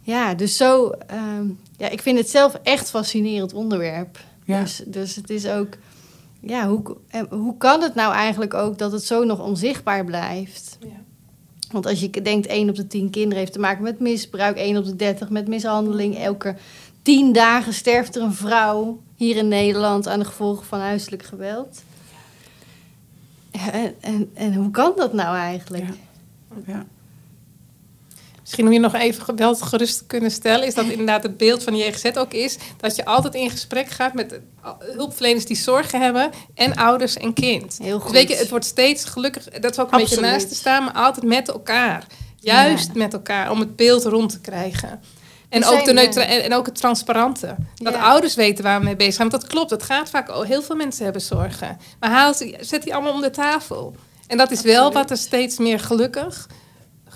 ja, 0.02 0.34
dus 0.34 0.56
zo, 0.56 0.90
ehm, 1.06 1.46
ja, 1.76 1.88
ik 1.88 2.02
vind 2.02 2.18
het 2.18 2.30
zelf 2.30 2.54
echt 2.62 2.90
fascinerend 2.90 3.52
onderwerp. 3.52 4.18
Ja. 4.44 4.60
Dus, 4.60 4.82
dus 4.86 5.14
het 5.16 5.30
is 5.30 5.46
ook, 5.46 5.68
ja, 6.46 6.68
hoe, 6.68 6.96
eh, 7.08 7.22
hoe 7.30 7.56
kan 7.56 7.82
het 7.82 7.94
nou 7.94 8.12
eigenlijk 8.12 8.54
ook 8.54 8.78
dat 8.78 8.92
het 8.92 9.04
zo 9.04 9.24
nog 9.24 9.40
onzichtbaar 9.40 10.04
blijft? 10.04 10.78
Ja. 10.80 11.02
Want 11.70 11.86
als 11.86 12.00
je 12.00 12.10
denkt, 12.10 12.46
1 12.46 12.68
op 12.68 12.74
de 12.74 12.86
10 12.86 13.10
kinderen 13.10 13.38
heeft 13.38 13.52
te 13.52 13.58
maken 13.58 13.82
met 13.82 14.00
misbruik, 14.00 14.56
1 14.56 14.76
op 14.76 14.84
de 14.84 14.96
30 14.96 15.30
met 15.30 15.48
mishandeling. 15.48 16.18
Elke 16.18 16.56
10 17.02 17.32
dagen 17.32 17.72
sterft 17.72 18.16
er 18.16 18.22
een 18.22 18.34
vrouw 18.34 19.00
hier 19.16 19.36
in 19.36 19.48
Nederland 19.48 20.08
aan 20.08 20.18
de 20.18 20.24
gevolgen 20.24 20.66
van 20.66 20.80
huiselijk 20.80 21.22
geweld. 21.22 21.82
Ja, 23.50 23.70
en, 23.70 23.94
en, 24.00 24.30
en 24.34 24.54
hoe 24.54 24.70
kan 24.70 24.92
dat 24.96 25.12
nou 25.12 25.36
eigenlijk? 25.36 25.84
Ja. 26.66 26.86
Misschien 28.44 28.66
om 28.66 28.72
je 28.72 28.78
nog 28.78 28.94
even 28.94 29.36
wel 29.36 29.54
gerust 29.54 29.98
te 29.98 30.04
kunnen 30.06 30.30
stellen, 30.30 30.66
is 30.66 30.74
dat 30.74 30.84
inderdaad 30.84 31.22
het 31.22 31.36
beeld 31.36 31.62
van 31.62 31.72
de 31.72 31.78
JGZ 31.78 32.04
ook 32.16 32.32
is 32.32 32.56
dat 32.76 32.96
je 32.96 33.04
altijd 33.04 33.34
in 33.34 33.50
gesprek 33.50 33.88
gaat 33.88 34.14
met 34.14 34.40
hulpverleners 34.78 35.46
die 35.46 35.56
zorgen 35.56 36.00
hebben 36.00 36.30
en 36.54 36.74
ouders 36.74 37.16
en 37.16 37.32
kind. 37.32 37.78
Heel 37.82 37.94
Dus 37.94 38.02
goed. 38.02 38.12
weet 38.12 38.28
je, 38.28 38.34
het 38.36 38.48
wordt 38.50 38.64
steeds 38.64 39.04
gelukkiger, 39.04 39.60
dat 39.60 39.70
is 39.72 39.78
ook 39.78 39.92
een 39.92 39.98
beetje 39.98 40.20
naast 40.20 40.48
te 40.48 40.54
staan, 40.54 40.84
maar 40.84 40.92
altijd 40.92 41.26
met 41.26 41.48
elkaar. 41.48 42.06
Juist 42.36 42.86
Ja. 42.86 42.92
met 42.98 43.12
elkaar, 43.12 43.50
om 43.50 43.60
het 43.60 43.76
beeld 43.76 44.04
rond 44.04 44.30
te 44.30 44.40
krijgen. 44.40 45.00
En 45.48 45.64
ook, 45.64 45.84
de 45.84 45.92
neutra- 45.92 46.22
eh, 46.26 46.44
en, 46.44 46.54
ook 46.54 46.66
het 46.66 46.74
transparante. 46.74 47.54
Dat 47.74 47.92
Ja. 47.94 48.00
ouders 48.00 48.34
weten 48.34 48.64
waar 48.64 48.78
we 48.78 48.84
mee 48.84 48.96
bezig 48.96 49.14
zijn. 49.14 49.28
Want 49.30 49.42
dat 49.42 49.50
klopt, 49.50 49.70
dat 49.70 49.82
gaat 49.82 50.10
vaak. 50.10 50.30
Oh, 50.30 50.44
heel 50.44 50.62
veel 50.62 50.76
mensen 50.76 51.04
hebben 51.04 51.22
zorgen. 51.22 51.78
Maar 52.00 52.10
haal 52.10 52.34
ze, 52.34 52.56
zet 52.60 52.82
die 52.82 52.94
allemaal 52.94 53.12
om 53.12 53.20
de 53.20 53.30
tafel. 53.30 53.96
En 54.26 54.36
dat 54.36 54.50
is 54.50 54.60
wel 54.62 54.92
wat 54.92 55.10
er 55.10 55.16
steeds 55.16 55.58
meer 55.58 55.80
gelukkig 55.80 56.48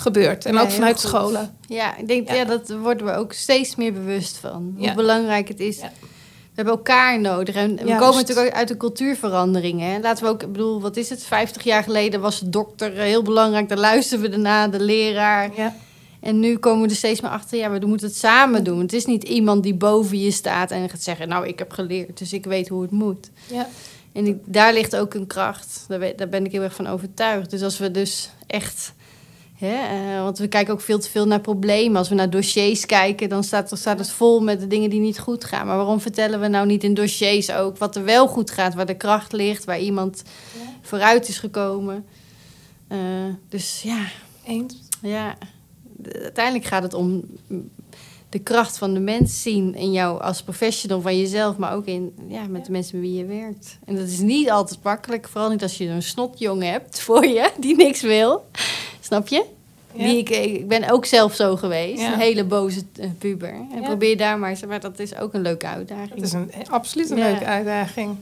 gebeurt. 0.00 0.44
En 0.44 0.54
Ja, 0.54 0.60
ook 0.60 0.70
vanuit 0.70 1.00
goed. 1.00 1.08
scholen. 1.08 1.56
Ja, 1.66 1.96
ik 1.96 2.08
denk, 2.08 2.28
Ja. 2.28 2.34
ja. 2.34 2.44
dat 2.44 2.68
worden 2.82 3.06
we 3.06 3.12
ook 3.12 3.32
steeds 3.32 3.76
meer 3.76 3.92
bewust 3.92 4.36
van. 4.36 4.72
Hoe 4.76 4.86
Ja. 4.86 4.94
belangrijk 4.94 5.48
het 5.48 5.60
is. 5.60 5.78
Ja. 5.78 5.92
We 6.00 6.64
hebben 6.64 6.74
elkaar 6.74 7.20
nodig. 7.20 7.54
En 7.54 7.76
we 7.76 7.84
Juist. 7.84 8.00
komen 8.02 8.20
natuurlijk 8.20 8.46
ook 8.48 8.52
uit 8.54 8.68
de 8.68 8.76
cultuurverandering. 8.76 9.80
Hè? 9.80 9.98
Laten 10.00 10.24
we 10.24 10.30
ook, 10.30 10.42
ik 10.42 10.52
bedoel, 10.52 10.80
wat 10.80 10.96
is 10.96 11.08
het? 11.10 11.22
50 11.22 11.62
jaar 11.62 11.82
geleden 11.82 12.20
was 12.20 12.40
de 12.40 12.48
dokter 12.48 12.92
eh, 12.96 13.02
heel 13.02 13.22
belangrijk. 13.22 13.68
Daar 13.68 13.78
luisterden 13.78 14.30
we 14.30 14.36
erna, 14.36 14.68
de 14.68 14.80
leraar. 14.80 15.50
Ja. 15.56 15.74
En 16.20 16.40
nu 16.40 16.56
komen 16.56 16.82
we 16.82 16.88
er 16.90 16.96
steeds 16.96 17.20
meer 17.20 17.30
achter, 17.30 17.58
ja, 17.58 17.70
we 17.70 17.86
moeten 17.86 18.06
het 18.06 18.16
samen 18.16 18.64
doen. 18.64 18.80
Het 18.80 18.92
is 18.92 19.04
niet 19.04 19.22
iemand 19.24 19.62
die 19.62 19.74
boven 19.74 20.18
je 20.20 20.30
staat 20.30 20.70
en 20.70 20.88
gaat 20.90 21.02
zeggen, 21.02 21.28
nou, 21.28 21.46
ik 21.46 21.58
heb 21.58 21.72
geleerd, 21.72 22.18
dus 22.18 22.32
ik 22.32 22.44
weet 22.44 22.68
hoe 22.68 22.82
het 22.82 22.90
moet. 22.90 23.30
Ja. 23.52 23.68
En 24.12 24.26
ik- 24.26 24.38
daar 24.44 24.72
ligt 24.72 24.96
ook 24.96 25.14
een 25.14 25.26
kracht. 25.26 25.84
Daar 25.88 26.28
ben 26.28 26.44
ik 26.44 26.52
heel 26.52 26.62
erg 26.62 26.74
van 26.74 26.86
overtuigd. 26.86 27.50
Dus 27.50 27.62
als 27.62 27.78
we 27.78 27.90
dus 27.90 28.30
echt... 28.46 28.92
Hè, 29.58 29.74
eh, 30.16 30.22
want 30.22 30.38
we 30.38 30.48
kijken 30.48 30.72
ook 30.74 30.80
veel 30.80 30.98
te 30.98 31.10
veel 31.10 31.26
naar 31.26 31.40
problemen. 31.40 31.96
Als 31.96 32.08
we 32.08 32.14
naar 32.14 32.30
dossiers 32.30 32.86
kijken, 32.86 33.28
dan 33.28 33.44
staat, 33.44 33.68
dan 33.68 33.78
staat 33.78 33.98
het 33.98 34.10
vol 34.10 34.40
met 34.40 34.60
de 34.60 34.66
dingen 34.66 34.90
die 34.90 35.00
niet 35.00 35.18
goed 35.18 35.44
gaan. 35.44 35.66
Maar 35.66 35.76
waarom 35.76 36.00
vertellen 36.00 36.40
we 36.40 36.48
nou 36.48 36.66
niet 36.66 36.84
in 36.84 36.94
dossiers 36.94 37.50
ook 37.50 37.78
wat 37.78 37.96
er 37.96 38.04
wel 38.04 38.26
goed 38.28 38.50
gaat? 38.50 38.74
Waar 38.74 38.86
de 38.86 38.96
kracht 38.96 39.32
ligt, 39.32 39.64
waar 39.64 39.80
iemand 39.80 40.22
vooruit 40.82 41.28
is 41.28 41.38
gekomen. 41.38 42.04
Eh, 42.88 42.98
dus 43.48 43.82
ja, 43.82 44.04
Eens. 44.46 44.74
ja, 45.02 45.36
de- 45.96 46.20
uiteindelijk 46.22 46.64
gaat 46.66 46.82
het 46.82 46.94
om 46.94 47.24
de 48.28 48.38
kracht 48.38 48.78
van 48.78 48.94
de 48.94 49.00
mens 49.00 49.42
zien 49.42 49.74
in 49.74 49.92
jou 49.92 50.20
als 50.22 50.42
professional 50.42 51.00
van 51.00 51.18
jezelf, 51.18 51.56
maar 51.56 51.72
ook 51.74 51.86
in, 51.86 52.14
ja, 52.28 52.46
met 52.46 52.64
de 52.64 52.72
mensen 52.72 53.00
met 53.00 53.08
wie 53.08 53.18
je 53.18 53.24
werkt. 53.24 53.78
En 53.84 53.96
dat 53.96 54.06
is 54.08 54.18
niet 54.18 54.50
altijd 54.50 54.82
makkelijk, 54.82 55.28
vooral 55.28 55.50
niet 55.50 55.62
als 55.62 55.78
je 55.78 55.86
een 55.88 56.02
snotjongen 56.02 56.70
hebt 56.70 57.00
voor 57.00 57.26
je 57.26 57.50
die 57.60 57.76
niks 57.76 58.00
wil. 58.00 58.44
Snap 59.08 59.28
je? 59.28 59.44
Ja. 59.92 60.04
Die 60.04 60.18
ik, 60.18 60.28
ik 60.28 60.68
ben 60.68 60.90
ook 60.90 61.04
zelf 61.04 61.34
zo 61.34 61.56
geweest, 61.56 62.00
Ja. 62.00 62.12
een 62.12 62.18
hele 62.18 62.44
boze 62.44 62.82
eh, 62.96 63.08
puber. 63.18 63.48
En 63.48 63.68
Ja. 63.80 63.86
probeer 63.86 64.16
daar 64.16 64.38
maar 64.38 64.50
eens, 64.50 64.64
maar 64.66 64.80
dat 64.80 64.98
is 64.98 65.16
ook 65.16 65.34
een 65.34 65.40
leuke 65.42 65.66
uitdaging. 65.66 66.14
Dat 66.14 66.24
is 66.24 66.32
een, 66.32 66.50
absoluut 66.70 67.10
een 67.10 67.16
Ja. 67.18 67.24
leuke 67.30 67.44
uitdaging. 67.44 68.16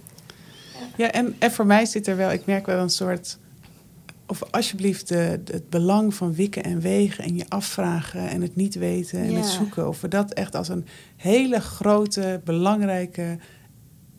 Ja, 0.96 1.10
en, 1.10 1.36
en 1.38 1.52
voor 1.52 1.66
mij 1.66 1.86
zit 1.86 2.06
er 2.06 2.16
wel, 2.16 2.30
ik 2.30 2.46
merk 2.46 2.66
wel 2.66 2.78
een 2.82 2.90
soort. 2.90 3.38
Of 4.26 4.42
alsjeblieft 4.50 5.08
de, 5.08 5.40
de- 5.44 5.52
het 5.52 5.70
belang 5.70 6.14
van 6.14 6.34
wikken 6.34 6.62
en 6.64 6.80
wegen 6.80 7.24
en 7.24 7.36
je 7.36 7.44
afvragen 7.48 8.28
en 8.28 8.40
het 8.42 8.56
niet 8.56 8.74
weten 8.74 9.18
en 9.18 9.30
Ja. 9.30 9.36
het 9.36 9.46
zoeken. 9.46 9.88
Of 9.88 10.00
we 10.00 10.08
dat 10.08 10.32
echt 10.32 10.54
als 10.54 10.68
een 10.68 10.86
hele 11.16 11.60
grote, 11.60 12.40
belangrijke 12.44 13.38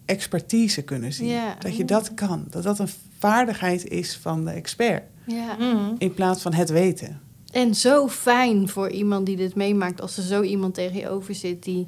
expertise 0.06 0.82
kunnen 0.82 1.14
zien. 1.14 1.28
Ja. 1.28 1.56
Dat 1.60 1.76
je 1.78 1.86
dat 1.86 2.14
kan. 2.14 2.46
Dat 2.50 2.64
dat 2.64 2.80
een 2.80 2.90
vaardigheid 3.20 3.88
is 3.88 4.18
van 4.22 4.46
de 4.46 4.52
expert. 4.52 5.04
Ja. 5.28 5.56
Mhm. 5.60 5.94
In 5.98 6.14
plaats 6.14 6.42
van 6.42 6.54
het 6.54 6.70
weten. 6.70 7.22
En 7.52 7.76
zo 7.76 8.08
fijn 8.08 8.70
voor 8.70 8.90
iemand 8.90 9.26
die 9.26 9.36
dit 9.36 9.56
meemaakt, 9.56 10.02
als 10.02 10.18
er 10.18 10.24
zo 10.24 10.42
iemand 10.42 10.74
tegen 10.74 11.00
je 11.00 11.10
over 11.10 11.36
zit 11.36 11.64
die 11.64 11.88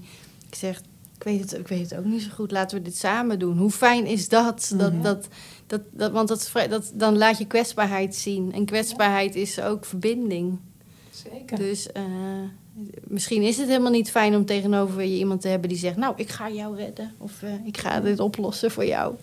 zegt: 0.51 0.83
ik 1.17 1.23
weet, 1.23 1.39
het, 1.39 1.59
ik 1.59 1.67
weet 1.67 1.89
het 1.89 1.99
ook 1.99 2.05
niet 2.05 2.21
zo 2.21 2.29
goed, 2.33 2.51
laten 2.51 2.77
we 2.77 2.83
dit 2.83 2.97
samen 2.97 3.39
doen. 3.39 3.57
Hoe 3.57 3.71
fijn 3.71 4.05
is 4.05 4.29
dat? 4.29 4.73
dat, 4.77 4.93
Mhm. 4.93 5.01
dat, 5.01 5.27
dat, 5.67 5.81
dat 5.91 6.11
want 6.11 6.27
dat, 6.69 6.91
dan 6.93 7.17
laat 7.17 7.37
je 7.37 7.45
kwetsbaarheid 7.47 8.15
zien. 8.15 8.53
En 8.53 8.65
kwetsbaarheid 8.65 9.35
is 9.35 9.61
ook 9.61 9.85
verbinding. 9.85 10.59
Zeker. 11.11 11.57
Dus 11.57 11.91
eh, 11.91 12.03
misschien 13.03 13.41
is 13.41 13.57
het 13.57 13.67
helemaal 13.67 13.91
niet 13.91 14.11
fijn 14.11 14.35
om 14.35 14.45
tegenover 14.45 15.01
je 15.01 15.17
iemand 15.17 15.41
te 15.41 15.47
hebben 15.47 15.69
die 15.69 15.77
zegt: 15.77 15.95
Nou, 15.97 16.13
ik 16.17 16.29
ga 16.29 16.49
jou 16.49 16.75
redden. 16.75 17.13
Of 17.17 17.41
eh, 17.43 17.53
ik 17.65 17.77
ga 17.77 17.99
dit 17.99 18.19
oplossen 18.19 18.71
voor 18.71 18.85
jou. 18.85 19.13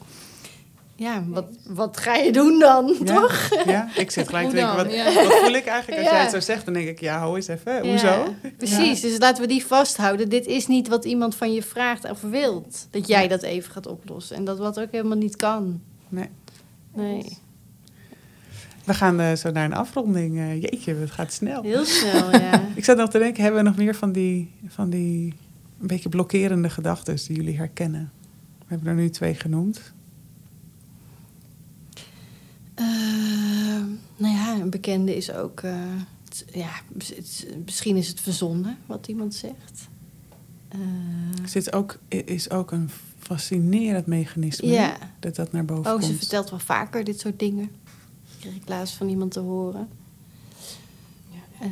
Ja, 0.99 1.24
wat, 1.26 1.47
wat 1.66 1.97
ga 1.97 2.14
je 2.14 2.32
doen 2.32 2.59
dan, 2.59 2.97
Ja, 3.05 3.14
toch? 3.14 3.49
Ja, 3.66 3.88
ik 3.97 4.11
zit 4.11 4.26
gelijk 4.26 4.49
te 4.49 4.55
denken, 4.55 4.76
wat, 4.76 4.92
Ja. 4.92 5.05
wat 5.14 5.32
voel 5.38 5.55
ik 5.55 5.66
eigenlijk 5.66 6.03
als 6.03 6.11
jij 6.11 6.20
het 6.22 6.30
zo 6.30 6.40
zegt? 6.40 6.64
Dan 6.64 6.74
denk 6.74 6.88
ik, 6.88 7.01
ja, 7.01 7.18
hou 7.18 7.36
eens 7.36 7.47
even, 7.49 7.88
hoezo? 7.90 8.34
precies, 8.57 9.01
dus 9.01 9.18
laten 9.18 9.42
we 9.42 9.49
die 9.49 9.66
vasthouden. 9.66 10.28
Dit 10.28 10.47
is 10.47 10.66
niet 10.66 10.88
wat 10.88 11.05
iemand 11.05 11.34
van 11.34 11.53
je 11.53 11.62
vraagt 11.62 12.11
of 12.11 12.20
wilt. 12.20 12.86
Dat 12.90 13.07
jij 13.07 13.28
dat 13.28 13.42
even 13.42 13.72
gaat 13.72 13.86
oplossen. 13.86 14.36
En 14.36 14.44
dat 14.44 14.59
wat 14.59 14.80
ook 14.80 14.90
helemaal 14.90 15.16
niet 15.16 15.36
kan. 15.36 15.80
Nee. 16.09 16.28
Nee, 16.94 17.38
We 18.84 18.94
gaan 18.94 19.20
eh, 19.20 19.32
zo 19.36 19.51
naar 19.51 19.64
een 19.64 19.74
afronding. 19.74 20.38
Eh, 20.38 20.61
jeetje, 20.62 20.94
het 20.94 21.11
gaat 21.11 21.32
snel. 21.32 21.62
heel 21.62 21.84
snel, 21.84 22.30
ja. 22.32 22.62
Ik 22.74 22.84
zat 22.84 22.97
nog 22.97 23.11
te 23.11 23.18
denken, 23.18 23.42
hebben 23.42 23.62
we 23.62 23.68
nog 23.68 23.76
meer 23.78 23.94
van 23.94 24.12
die, 24.12 24.51
van 24.66 24.90
die 24.90 25.34
een 25.80 25.86
beetje 25.86 26.09
blokkerende 26.09 26.70
gedachten 26.70 27.16
die 27.26 27.36
jullie 27.36 27.57
herkennen? 27.57 28.11
We 28.59 28.64
hebben 28.68 28.88
er 28.88 28.94
nu 28.94 29.11
twee 29.11 29.34
genoemd. 29.34 29.94
Eh, 32.74 32.84
nou 34.16 34.34
ja, 34.34 34.55
een 34.66 34.70
bekende 34.72 35.16
is 35.16 35.32
ook... 35.32 35.60
eh, 35.60 35.74
ja, 36.52 36.68
het- 36.98 37.46
misschien 37.64 37.96
is 37.96 38.08
het 38.08 38.20
verzonnen 38.20 38.78
wat 38.86 39.08
iemand 39.08 39.34
zegt. 39.34 39.88
Eh, 40.68 40.78
Er 41.42 41.48
zit 41.48 41.72
ook, 41.72 41.98
is 42.08 42.50
ook 42.50 42.70
een 42.72 42.90
fascinerend 43.18 44.06
mechanisme 44.06 44.68
Ja. 44.68 44.96
dat 45.20 45.36
dat 45.36 45.52
naar 45.52 45.64
boven 45.64 45.94
oh, 45.94 46.00
ze 46.00 46.06
komt. 46.06 46.18
vertelt 46.18 46.50
wel 46.50 46.58
vaker 46.58 47.04
dit 47.04 47.20
soort 47.20 47.38
dingen. 47.38 47.70
Kreeg 48.40 48.54
ik 48.54 48.68
laatst 48.68 48.94
van 48.94 49.08
iemand 49.08 49.30
te 49.32 49.40
horen. 49.40 49.88
Eh, 51.60 51.68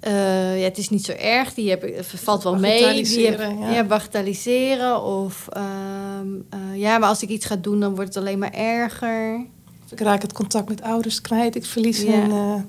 eh, 0.00 0.58
ja, 0.58 0.64
het 0.64 0.78
is 0.78 0.88
niet 0.88 1.04
zo 1.04 1.12
erg. 1.12 1.54
Die 1.54 1.70
heb, 1.70 2.04
valt 2.04 2.42
wel 2.42 2.58
mee. 2.58 3.02
Die 3.04 3.26
heb, 3.26 3.38
ja. 3.38 3.70
ja. 3.70 3.84
bagatelliseren. 3.84 5.02
Of 5.02 5.48
ehm, 5.48 6.26
eh, 6.50 6.76
ja, 6.76 6.98
maar 6.98 7.08
als 7.08 7.22
ik 7.22 7.28
iets 7.28 7.46
ga 7.46 7.56
doen, 7.56 7.80
dan 7.80 7.94
wordt 7.94 8.14
het 8.14 8.22
alleen 8.24 8.38
maar 8.38 8.52
erger. 8.54 9.46
Ik 9.90 10.00
raak 10.00 10.22
het 10.22 10.32
contact 10.32 10.68
met 10.68 10.82
ouders 10.82 11.20
kwijt. 11.20 11.54
Ik 11.54 11.64
verlies 11.64 12.02
Ja. 12.02 12.12
een... 12.24 12.30
eh, 12.30 12.62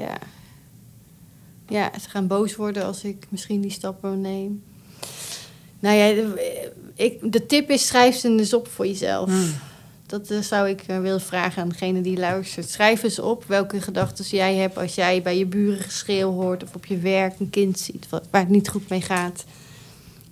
Ja. 0.00 0.18
Ja, 1.68 1.90
ze 2.02 2.08
gaan 2.10 2.26
boos 2.26 2.56
worden 2.56 2.84
als 2.84 3.04
ik 3.04 3.26
misschien 3.28 3.60
die 3.60 3.70
stappen 3.70 4.20
neem. 4.20 4.62
Nou 5.78 5.96
ja, 5.96 6.08
de, 6.14 6.72
ik, 6.94 7.32
de 7.32 7.46
tip 7.46 7.70
is: 7.70 7.86
schrijf 7.86 8.16
ze 8.16 8.28
eens 8.28 8.54
op 8.54 8.68
voor 8.68 8.86
jezelf. 8.86 9.28
Hmm. 9.30 9.52
Dat 10.06 10.30
eh, 10.30 10.38
zou 10.40 10.68
ik 10.68 10.82
eh, 10.86 11.00
willen 11.00 11.20
vragen 11.20 11.62
aan 11.62 11.68
degene 11.68 12.00
die 12.00 12.18
luistert. 12.18 12.68
Schrijf 12.70 13.02
eens 13.02 13.18
op 13.18 13.44
welke 13.44 13.80
gedachten 13.80 14.24
jij 14.24 14.54
hebt 14.54 14.78
als 14.78 14.94
jij 14.94 15.22
bij 15.22 15.38
je 15.38 15.46
buren 15.46 15.82
geschreeuw 15.82 16.30
hoort 16.32 16.62
of 16.62 16.74
op 16.74 16.86
je 16.86 16.98
werk 16.98 17.40
een 17.40 17.50
kind 17.50 17.78
ziet 17.78 18.06
wat, 18.08 18.22
waar 18.30 18.40
het 18.40 18.50
niet 18.50 18.68
goed 18.68 18.88
mee 18.88 19.00
gaat. 19.02 19.44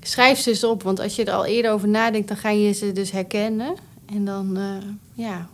Schrijf 0.01 0.39
ze 0.39 0.51
eens 0.51 0.65
op, 0.65 0.83
want 0.83 1.01
als 1.01 1.17
je 1.17 1.25
er 1.25 1.33
al 1.33 1.45
eerder 1.47 1.71
over 1.73 1.89
nadenkt, 1.89 2.29
dan 2.29 2.37
ga 2.37 2.51
je 2.51 2.73
ze 2.73 2.93
dus 2.93 3.11
herkennen. 3.11 3.75
En 4.07 4.25
dan, 4.25 4.57
eh, 4.57 5.25
ja, 5.25 5.49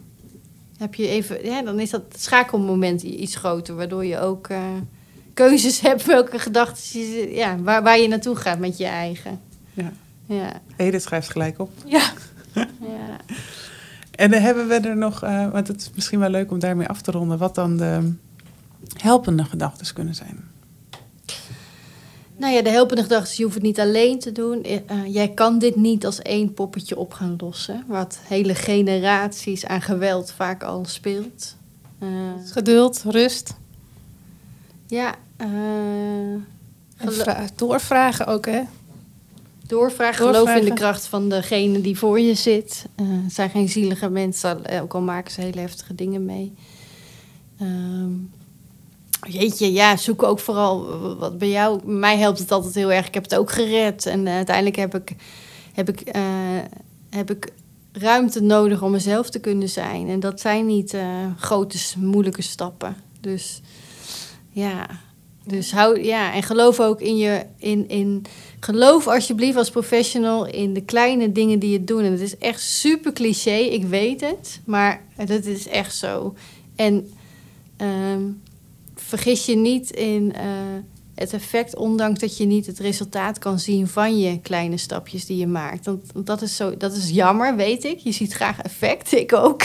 heb 0.78 0.94
je 0.94 1.08
even, 1.08 1.44
ja, 1.44 1.62
dan 1.62 1.80
is 1.80 1.90
dat 1.90 2.02
schakelmoment 2.18 3.02
iets 3.02 3.36
groter, 3.36 3.74
waardoor 3.74 4.04
je 4.04 4.18
ook 4.18 4.48
eh, 4.48 4.62
keuzes 5.34 5.80
hebt 5.88 6.04
welke 6.04 6.38
gedachten 6.38 7.00
je, 7.00 7.34
ja, 7.34 7.58
waar, 7.58 7.82
waar 7.82 7.98
je 7.98 8.08
naartoe 8.08 8.36
gaat 8.36 8.58
met 8.58 8.78
je 8.78 8.86
eigen. 8.86 9.40
Ja. 9.72 9.92
Ja, 10.26 10.52
Edith 10.76 11.02
schrijft 11.02 11.30
gelijk 11.30 11.58
op. 11.58 11.70
ja. 11.86 12.12
ja. 12.80 13.16
En 14.10 14.30
dan 14.30 14.40
hebben 14.40 14.68
we 14.68 14.74
er 14.74 14.96
nog, 14.96 15.22
eh, 15.22 15.50
want 15.50 15.68
het 15.68 15.80
is 15.80 15.90
misschien 15.94 16.18
wel 16.18 16.30
leuk 16.30 16.50
om 16.50 16.58
daarmee 16.58 16.86
af 16.86 17.02
te 17.02 17.10
ronden, 17.10 17.38
wat 17.38 17.54
dan 17.54 17.76
de 17.76 18.12
helpende 18.96 19.44
gedachten 19.44 19.94
kunnen 19.94 20.14
zijn. 20.14 20.53
Nou 22.36 22.52
ja, 22.54 22.62
de 22.62 22.70
helpende 22.70 23.02
gedachte 23.02 23.30
is, 23.30 23.36
je 23.36 23.42
hoeft 23.42 23.54
het 23.54 23.64
niet 23.64 23.80
alleen 23.80 24.18
te 24.18 24.32
doen. 24.32 24.62
Eh, 24.62 24.74
eh, 24.86 25.06
jij 25.14 25.28
kan 25.28 25.58
dit 25.58 25.76
niet 25.76 26.06
als 26.06 26.22
één 26.22 26.54
poppetje 26.54 26.98
op 26.98 27.12
gaan 27.12 27.34
lossen. 27.38 27.84
Wat 27.86 28.18
hele 28.22 28.54
generaties 28.54 29.66
aan 29.66 29.82
geweld 29.82 30.30
vaak 30.32 30.62
al 30.62 30.84
speelt. 30.84 31.56
Eh, 31.98 32.08
Geduld, 32.46 33.02
rust. 33.06 33.54
ja, 34.86 35.14
eh, 35.36 35.48
vra- 36.96 37.44
doorvragen 37.54 38.26
ook, 38.26 38.46
hè? 38.46 38.60
doorvragen, 39.66 40.26
geloof 40.26 40.54
in 40.56 40.64
de 40.64 40.72
kracht 40.72 41.06
van 41.06 41.28
degene 41.28 41.80
die 41.80 41.98
voor 41.98 42.20
je 42.20 42.34
zit. 42.34 42.86
Het 43.02 43.32
zijn 43.32 43.50
geen 43.50 43.68
zielige 43.68 44.08
mensen, 44.08 44.80
ook 44.82 44.94
al 44.94 45.00
maken 45.00 45.32
ze 45.32 45.40
hele 45.40 45.60
heftige 45.60 45.94
dingen 45.94 46.24
mee. 46.24 46.54
ehm, 47.58 48.10
jeetje, 49.28 49.72
ja, 49.72 49.96
zoek 49.96 50.22
ook 50.22 50.38
vooral 50.38 50.98
wat 51.18 51.38
bij 51.38 51.50
jou. 51.50 51.80
Mij 51.84 52.18
helpt 52.18 52.38
het 52.38 52.52
altijd 52.52 52.74
heel 52.74 52.92
erg. 52.92 53.06
Ik 53.06 53.14
heb 53.14 53.22
het 53.22 53.34
ook 53.34 53.50
gered. 53.50 54.06
En 54.06 54.26
eh, 54.26 54.34
uiteindelijk 54.34 54.76
heb 54.76 54.94
ik, 54.94 55.14
heb, 55.72 55.88
ik, 55.88 56.00
eh, 56.00 56.22
heb 57.10 57.30
ik 57.30 57.52
ruimte 57.92 58.42
nodig 58.42 58.82
om 58.82 58.90
mezelf 58.90 59.30
te 59.30 59.38
kunnen 59.38 59.68
zijn. 59.68 60.08
En 60.08 60.20
dat 60.20 60.40
zijn 60.40 60.66
niet 60.66 60.94
eh, 60.94 61.06
grote, 61.38 61.78
moeilijke 61.98 62.42
stappen. 62.42 62.96
Dus 63.20 63.60
ja, 64.50 64.86
dus 65.46 65.72
hou, 65.72 66.02
ja, 66.02 66.34
en 66.34 66.42
geloof 66.42 66.80
ook 66.80 67.00
in 67.00 67.16
je, 67.16 67.46
in, 67.58 67.88
in, 67.88 68.24
geloof 68.60 69.06
alsjeblieft 69.06 69.56
als 69.56 69.70
professional 69.70 70.46
in 70.46 70.74
de 70.74 70.84
kleine 70.84 71.32
dingen 71.32 71.58
die 71.58 71.70
je 71.70 71.84
doet. 71.84 72.00
En 72.00 72.12
het 72.12 72.20
is 72.20 72.38
echt 72.38 72.60
super 72.60 73.12
cliché, 73.12 73.56
ik 73.56 73.84
weet 73.84 74.20
het, 74.20 74.60
maar 74.64 75.04
dat 75.16 75.44
is 75.44 75.68
echt 75.68 75.96
zo. 75.96 76.34
En 76.76 77.12
ehm, 77.76 78.22
vergis 79.06 79.46
je 79.46 79.56
niet 79.56 79.90
in 79.90 80.32
uh, 80.36 80.40
het 81.14 81.32
effect, 81.32 81.76
ondanks 81.76 82.20
dat 82.20 82.36
je 82.36 82.44
niet 82.44 82.66
het 82.66 82.78
resultaat 82.78 83.38
kan 83.38 83.58
zien 83.58 83.88
van 83.88 84.18
je 84.18 84.40
kleine 84.40 84.76
stapjes 84.76 85.26
die 85.26 85.36
je 85.36 85.46
maakt. 85.46 85.86
Want, 85.86 86.26
dat, 86.26 86.42
is 86.42 86.56
zo, 86.56 86.76
dat 86.76 86.92
is 86.92 87.10
jammer, 87.10 87.56
weet 87.56 87.84
ik. 87.84 87.98
Je 87.98 88.12
ziet 88.12 88.32
graag 88.32 88.60
effect, 88.60 89.12
ik 89.22 89.32
ook. 89.32 89.62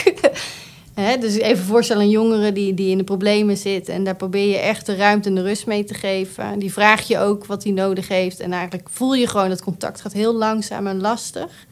Dus 1.20 1.36
even 1.36 1.66
voorstellen 1.66 2.04
een 2.04 2.10
jongere 2.10 2.52
die, 2.52 2.74
die 2.74 2.90
in 2.90 2.98
de 2.98 3.04
problemen 3.04 3.58
zit. 3.58 3.90
En 3.90 4.04
daar 4.04 4.16
probeer 4.16 4.48
je 4.48 4.58
echt 4.58 4.86
de 4.86 4.96
ruimte 4.96 5.30
en 5.30 5.36
de 5.36 5.42
rust 5.42 5.66
mee 5.66 5.84
te 5.84 5.94
geven. 5.94 6.60
Die 6.60 6.74
vraag 6.74 7.08
je 7.08 7.20
ook 7.20 7.46
wat 7.46 7.64
hij 7.64 7.72
nodig 7.72 8.08
heeft. 8.08 8.40
En 8.40 8.52
eigenlijk 8.54 8.90
voel 8.90 9.14
je 9.14 9.28
gewoon 9.28 9.50
dat 9.50 9.64
contact 9.64 10.02
gaat 10.02 10.14
heel 10.14 10.34
langzaam 10.34 10.88
en 10.88 11.02
lastig. 11.02 11.68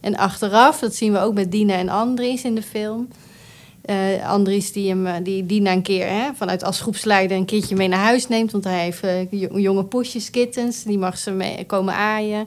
En 0.00 0.16
achteraf, 0.16 0.78
dat 0.78 0.94
zien 0.94 1.12
we 1.12 1.18
ook 1.18 1.34
met 1.34 1.52
Dina 1.52 1.74
en 1.74 1.88
Andries 1.88 2.44
in 2.44 2.54
de 2.54 2.62
film. 2.62 3.08
Uh, 3.90 4.28
Andries 4.30 4.72
die, 4.72 4.94
hem, 4.94 5.22
die 5.22 5.46
Dina 5.46 5.72
een 5.72 5.82
keer 5.82 6.06
hè, 6.06 6.34
vanuit 6.34 6.64
als 6.64 6.80
groepsleider 6.80 7.36
een 7.36 7.44
keertje 7.44 7.76
mee 7.76 7.88
naar 7.88 8.04
huis 8.04 8.28
neemt. 8.28 8.52
Want 8.52 8.64
hij 8.64 8.82
heeft 8.82 9.04
uh, 9.04 9.62
jonge 9.62 9.84
poesjes, 9.84 10.30
kittens. 10.30 10.82
Die 10.82 10.98
mag 10.98 11.18
ze 11.18 11.30
mee 11.30 11.64
komen 11.64 11.94
aaien 11.94 12.46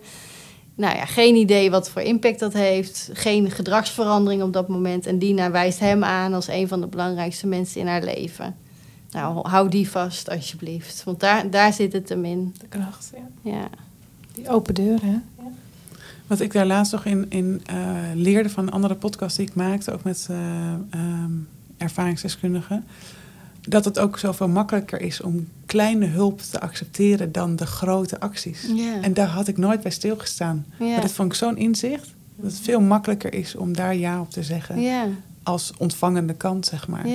nou 0.75 0.95
ja, 0.95 1.05
geen 1.05 1.35
idee 1.35 1.71
wat 1.71 1.89
voor 1.89 2.01
impact 2.01 2.39
dat 2.39 2.53
heeft. 2.53 3.09
Geen 3.13 3.51
gedragsverandering 3.51 4.41
op 4.41 4.53
dat 4.53 4.67
moment. 4.67 5.05
En 5.05 5.19
Dina 5.19 5.51
wijst 5.51 5.79
hem 5.79 6.03
aan 6.03 6.33
als 6.33 6.47
een 6.47 6.67
van 6.67 6.81
de 6.81 6.87
belangrijkste 6.87 7.47
mensen 7.47 7.81
in 7.81 7.87
haar 7.87 8.03
leven. 8.03 8.55
Nou, 9.11 9.47
hou 9.47 9.69
die 9.69 9.89
vast 9.89 10.29
alsjeblieft. 10.29 11.03
Want 11.03 11.19
daar, 11.19 11.49
daar 11.49 11.73
zit 11.73 11.93
het 11.93 12.09
hem 12.09 12.25
in. 12.25 12.55
De 12.59 12.67
kracht, 12.67 13.11
ja. 13.13 13.51
ja. 13.51 13.69
Die 14.33 14.49
open 14.49 14.73
deur, 14.73 15.01
hè? 15.01 15.11
Ja. 15.11 15.51
Wat 16.27 16.39
ik 16.39 16.51
daar 16.51 16.65
laatst 16.65 16.91
nog 16.91 17.05
in, 17.05 17.25
in 17.29 17.61
uh, 17.71 17.75
leerde 18.13 18.49
van 18.49 18.69
andere 18.69 18.95
podcasts 18.95 19.37
die 19.37 19.47
ik 19.47 19.55
maakte, 19.55 19.91
ook 19.91 20.03
met 20.03 20.27
uh, 20.31 20.73
um, 20.93 21.47
ervaringsdeskundigen 21.77 22.83
dat 23.67 23.85
het 23.85 23.99
ook 23.99 24.19
zoveel 24.19 24.47
makkelijker 24.47 25.01
is 25.01 25.21
om 25.21 25.47
kleine 25.65 26.05
hulp 26.05 26.41
te 26.41 26.59
accepteren 26.59 27.31
dan 27.31 27.55
de 27.55 27.65
grote 27.65 28.19
acties. 28.19 28.67
En 29.01 29.13
daar 29.13 29.27
had 29.27 29.47
ik 29.47 29.57
nooit 29.57 29.81
bij 29.81 29.91
stilgestaan. 29.91 30.65
Maar 30.79 31.01
dat 31.01 31.11
vond 31.11 31.31
ik 31.31 31.37
zo'n 31.37 31.57
inzicht. 31.57 32.13
Dat 32.35 32.51
het 32.51 32.61
veel 32.61 32.81
makkelijker 32.81 33.33
is 33.33 33.55
om 33.55 33.73
daar 33.73 33.95
ja 33.95 34.21
op 34.21 34.29
te 34.29 34.43
zeggen. 34.43 34.77
Als 35.43 35.73
ontvangende 35.77 36.33
kant, 36.33 36.65
zeg 36.65 36.87
maar. 36.87 37.05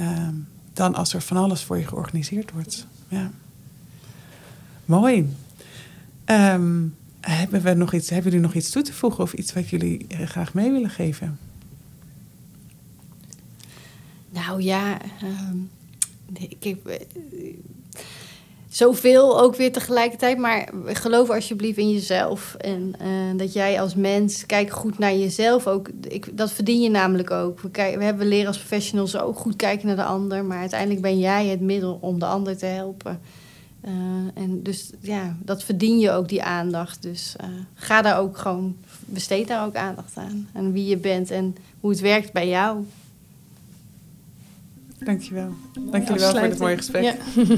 Um, 0.00 0.48
dan 0.72 0.94
als 0.94 1.14
er 1.14 1.22
van 1.22 1.36
alles 1.36 1.62
voor 1.62 1.78
je 1.78 1.86
georganiseerd 1.86 2.52
wordt. 2.52 2.86
Ja. 3.08 3.30
Mooi. 4.84 5.34
Um, 6.24 6.96
hebben, 7.30 7.62
we 7.62 7.74
nog 7.74 7.92
iets, 7.92 8.10
hebben 8.10 8.30
jullie 8.30 8.46
nog 8.46 8.54
iets 8.54 8.70
toe 8.70 8.82
te 8.82 8.92
voegen 8.92 9.24
of 9.24 9.32
iets 9.32 9.52
wat 9.52 9.68
jullie 9.68 10.06
eh, 10.08 10.26
graag 10.26 10.54
mee 10.54 10.70
willen 10.70 10.90
geven? 10.90 11.38
Nou 14.30 14.62
ja, 14.62 14.98
um, 15.22 15.70
ik 16.32 16.64
heb 16.64 16.88
uh, 16.88 16.94
zoveel 18.68 19.40
ook 19.40 19.56
weer 19.56 19.72
tegelijkertijd. 19.72 20.38
Maar 20.38 20.68
geloof 20.84 21.30
alsjeblieft 21.30 21.78
in 21.78 21.90
jezelf. 21.90 22.54
En 22.54 22.94
uh, 23.02 23.38
dat 23.38 23.52
jij 23.52 23.80
als 23.80 23.94
mens, 23.94 24.46
kijk 24.46 24.70
goed 24.70 24.98
naar 24.98 25.16
jezelf 25.16 25.66
ook. 25.66 25.88
Ik, 26.08 26.36
dat 26.36 26.52
verdien 26.52 26.80
je 26.80 26.90
namelijk 26.90 27.30
ook. 27.30 27.60
We, 27.60 27.70
we 27.72 28.04
hebben 28.04 28.26
leren 28.26 28.46
als 28.46 28.58
professionals 28.58 29.16
ook 29.16 29.38
goed 29.38 29.56
kijken 29.56 29.86
naar 29.86 29.96
de 29.96 30.04
ander. 30.04 30.44
Maar 30.44 30.58
uiteindelijk 30.58 31.00
ben 31.00 31.18
jij 31.18 31.46
het 31.46 31.60
middel 31.60 31.98
om 32.00 32.18
de 32.18 32.26
ander 32.26 32.56
te 32.56 32.66
helpen. 32.66 33.20
Uh, 33.84 33.92
en 34.34 34.62
dus 34.62 34.90
ja, 35.00 35.36
dat 35.42 35.62
verdien 35.62 35.98
je 35.98 36.10
ook, 36.10 36.28
die 36.28 36.42
aandacht. 36.42 37.02
Dus 37.02 37.36
ga 37.74 38.02
daar 38.02 38.18
ook 38.18 38.38
gewoon, 38.38 38.76
besteed 39.04 39.48
daar 39.48 39.66
ook 39.66 39.74
aandacht 39.74 40.16
aan. 40.16 40.48
En 40.52 40.72
wie 40.72 40.86
je 40.86 40.96
bent 40.96 41.30
en 41.30 41.56
hoe 41.80 41.90
het 41.90 42.00
werkt 42.00 42.32
bij 42.32 42.48
jou. 42.48 42.84
Dankjewel. 44.98 45.52
Dank 45.90 46.06
jullie 46.08 46.22
wel 46.22 46.30
voor 46.30 46.48
dit 46.48 46.58
mooie 46.58 46.76
gesprek. 46.76 47.02
Ja. 47.02 47.14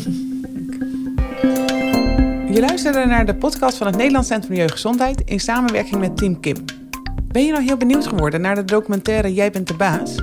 Je 2.50 2.60
luisterde 2.60 3.06
naar 3.06 3.26
de 3.26 3.34
podcast 3.34 3.76
van 3.76 3.86
het 3.86 3.96
Nederlands 3.96 4.28
Centrum 4.28 4.56
Jeugdgezondheid 4.56 5.20
in 5.20 5.40
samenwerking 5.40 6.00
met 6.00 6.16
Team 6.16 6.40
Kim. 6.40 6.56
Ben 7.26 7.44
je 7.44 7.52
nou 7.52 7.64
heel 7.64 7.76
benieuwd 7.76 8.06
geworden 8.06 8.40
naar 8.40 8.54
de 8.54 8.64
documentaire 8.64 9.34
Jij 9.34 9.50
bent 9.50 9.68
de 9.68 9.74
baas? 9.74 10.14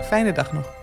Fijne 0.03 0.33
dag 0.33 0.53
nog. 0.53 0.80